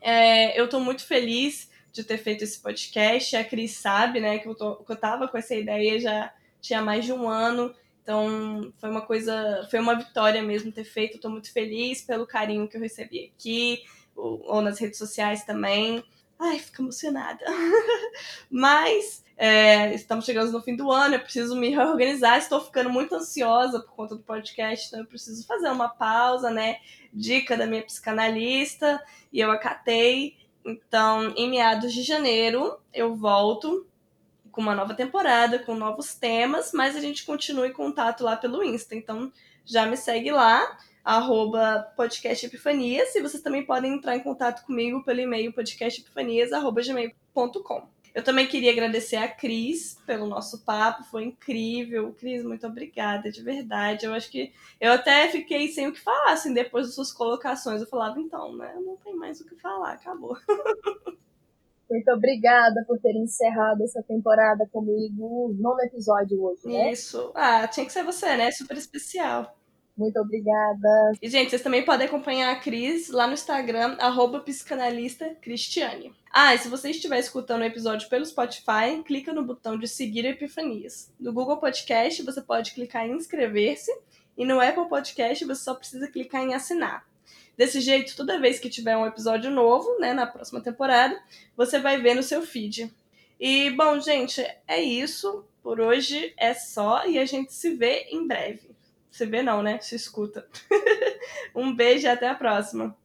É, 0.00 0.58
eu 0.58 0.68
tô 0.68 0.80
muito 0.80 1.04
feliz 1.04 1.70
de 1.92 2.02
ter 2.02 2.18
feito 2.18 2.44
esse 2.44 2.58
podcast. 2.60 3.36
A 3.36 3.44
Cris 3.44 3.72
sabe, 3.72 4.20
né, 4.20 4.38
que 4.38 4.48
eu, 4.48 4.54
tô, 4.54 4.76
que 4.76 4.90
eu 4.90 4.96
tava 4.96 5.28
com 5.28 5.36
essa 5.36 5.54
ideia 5.54 6.00
já 6.00 6.32
tinha 6.60 6.82
mais 6.82 7.04
de 7.04 7.12
um 7.12 7.28
ano. 7.28 7.74
Então, 8.08 8.72
foi 8.78 8.88
uma 8.88 9.02
coisa, 9.02 9.68
foi 9.70 9.78
uma 9.78 9.94
vitória 9.94 10.42
mesmo 10.42 10.72
ter 10.72 10.84
feito. 10.84 11.16
Estou 11.16 11.30
muito 11.30 11.52
feliz 11.52 12.00
pelo 12.00 12.26
carinho 12.26 12.66
que 12.66 12.74
eu 12.74 12.80
recebi 12.80 13.30
aqui, 13.36 13.82
ou, 14.16 14.42
ou 14.46 14.62
nas 14.62 14.78
redes 14.78 14.96
sociais 14.96 15.44
também. 15.44 16.02
Ai, 16.38 16.58
fico 16.58 16.80
emocionada. 16.80 17.44
Mas 18.50 19.22
é, 19.36 19.92
estamos 19.92 20.24
chegando 20.24 20.50
no 20.50 20.62
fim 20.62 20.74
do 20.74 20.90
ano, 20.90 21.16
eu 21.16 21.20
preciso 21.20 21.54
me 21.54 21.68
reorganizar. 21.68 22.38
Estou 22.38 22.62
ficando 22.62 22.88
muito 22.88 23.14
ansiosa 23.14 23.80
por 23.80 23.92
conta 23.92 24.16
do 24.16 24.22
podcast, 24.22 24.86
então 24.86 25.00
eu 25.00 25.06
preciso 25.06 25.46
fazer 25.46 25.68
uma 25.68 25.90
pausa, 25.90 26.50
né? 26.50 26.78
Dica 27.12 27.58
da 27.58 27.66
minha 27.66 27.82
psicanalista, 27.82 29.04
e 29.30 29.38
eu 29.38 29.50
acatei. 29.50 30.38
Então, 30.64 31.34
em 31.36 31.50
meados 31.50 31.92
de 31.92 32.02
janeiro, 32.02 32.78
eu 32.90 33.14
volto 33.14 33.86
com 34.58 34.62
uma 34.62 34.74
nova 34.74 34.92
temporada, 34.92 35.60
com 35.60 35.76
novos 35.76 36.16
temas, 36.16 36.72
mas 36.72 36.96
a 36.96 37.00
gente 37.00 37.24
continua 37.24 37.68
em 37.68 37.72
contato 37.72 38.24
lá 38.24 38.36
pelo 38.36 38.64
Insta. 38.64 38.96
Então 38.96 39.32
já 39.64 39.86
me 39.86 39.96
segue 39.96 40.32
lá, 40.32 40.76
arroba 41.04 41.92
podcast 41.96 42.44
e 42.44 42.48
vocês 43.22 43.40
também 43.40 43.64
podem 43.64 43.94
entrar 43.94 44.16
em 44.16 44.20
contato 44.20 44.66
comigo 44.66 45.04
pelo 45.04 45.20
e-mail 45.20 45.52
podcastepifanias.gmail.com. 45.52 47.86
Eu 48.12 48.24
também 48.24 48.48
queria 48.48 48.72
agradecer 48.72 49.14
a 49.14 49.28
Cris 49.28 49.96
pelo 50.04 50.26
nosso 50.26 50.64
papo, 50.64 51.04
foi 51.04 51.22
incrível. 51.22 52.12
Cris, 52.18 52.42
muito 52.42 52.66
obrigada, 52.66 53.30
de 53.30 53.40
verdade. 53.40 54.06
Eu 54.06 54.14
acho 54.14 54.28
que 54.28 54.52
eu 54.80 54.90
até 54.90 55.28
fiquei 55.28 55.68
sem 55.68 55.86
o 55.86 55.92
que 55.92 56.00
falar, 56.00 56.32
assim, 56.32 56.52
depois 56.52 56.86
das 56.86 56.96
suas 56.96 57.12
colocações. 57.12 57.80
Eu 57.80 57.86
falava, 57.86 58.18
então, 58.18 58.56
né, 58.56 58.74
não 58.84 58.96
tem 58.96 59.14
mais 59.14 59.40
o 59.40 59.46
que 59.46 59.54
falar, 59.54 59.92
acabou. 59.92 60.36
Muito 61.90 62.10
obrigada 62.10 62.84
por 62.86 62.98
ter 62.98 63.14
encerrado 63.16 63.82
essa 63.82 64.02
temporada 64.02 64.66
comigo. 64.70 65.54
Nono 65.58 65.80
episódio 65.82 66.42
hoje, 66.42 66.66
né? 66.66 66.92
Isso. 66.92 67.32
Ah, 67.34 67.66
tinha 67.66 67.86
que 67.86 67.92
ser 67.92 68.04
você, 68.04 68.36
né? 68.36 68.50
Super 68.50 68.76
especial. 68.76 69.56
Muito 69.98 70.20
obrigada. 70.20 71.12
E, 71.20 71.28
gente, 71.28 71.50
vocês 71.50 71.62
também 71.62 71.84
podem 71.84 72.06
acompanhar 72.06 72.52
a 72.52 72.60
Cris 72.60 73.08
lá 73.08 73.26
no 73.26 73.32
Instagram, 73.32 73.96
arroba 73.98 74.38
psicanalista 74.38 75.34
Cristiane. 75.42 76.12
Ah, 76.32 76.54
e 76.54 76.58
se 76.58 76.68
você 76.68 76.90
estiver 76.90 77.18
escutando 77.18 77.62
o 77.62 77.64
episódio 77.64 78.08
pelo 78.08 78.24
Spotify, 78.24 79.02
clica 79.04 79.32
no 79.32 79.44
botão 79.44 79.76
de 79.76 79.88
seguir 79.88 80.24
Epifanias. 80.24 81.12
No 81.18 81.32
Google 81.32 81.56
Podcast, 81.56 82.22
você 82.22 82.40
pode 82.40 82.74
clicar 82.74 83.06
em 83.06 83.16
inscrever-se. 83.16 83.90
E 84.36 84.44
no 84.44 84.60
Apple 84.60 84.88
Podcast, 84.88 85.44
você 85.44 85.64
só 85.64 85.74
precisa 85.74 86.06
clicar 86.06 86.44
em 86.44 86.54
assinar. 86.54 87.04
Desse 87.58 87.80
jeito, 87.80 88.14
toda 88.14 88.38
vez 88.38 88.60
que 88.60 88.70
tiver 88.70 88.96
um 88.96 89.04
episódio 89.04 89.50
novo, 89.50 89.98
né, 89.98 90.14
na 90.14 90.28
próxima 90.28 90.60
temporada, 90.60 91.20
você 91.56 91.80
vai 91.80 92.00
ver 92.00 92.14
no 92.14 92.22
seu 92.22 92.40
feed. 92.40 92.94
E, 93.40 93.68
bom, 93.70 93.98
gente, 93.98 94.40
é 94.64 94.80
isso. 94.80 95.44
Por 95.60 95.80
hoje 95.80 96.32
é 96.36 96.54
só 96.54 97.04
e 97.04 97.18
a 97.18 97.26
gente 97.26 97.52
se 97.52 97.74
vê 97.74 98.06
em 98.10 98.28
breve. 98.28 98.70
Se 99.10 99.26
vê 99.26 99.42
não, 99.42 99.60
né? 99.60 99.80
Se 99.80 99.96
escuta. 99.96 100.46
um 101.52 101.74
beijo 101.74 102.06
e 102.06 102.08
até 102.08 102.28
a 102.28 102.34
próxima. 102.36 102.96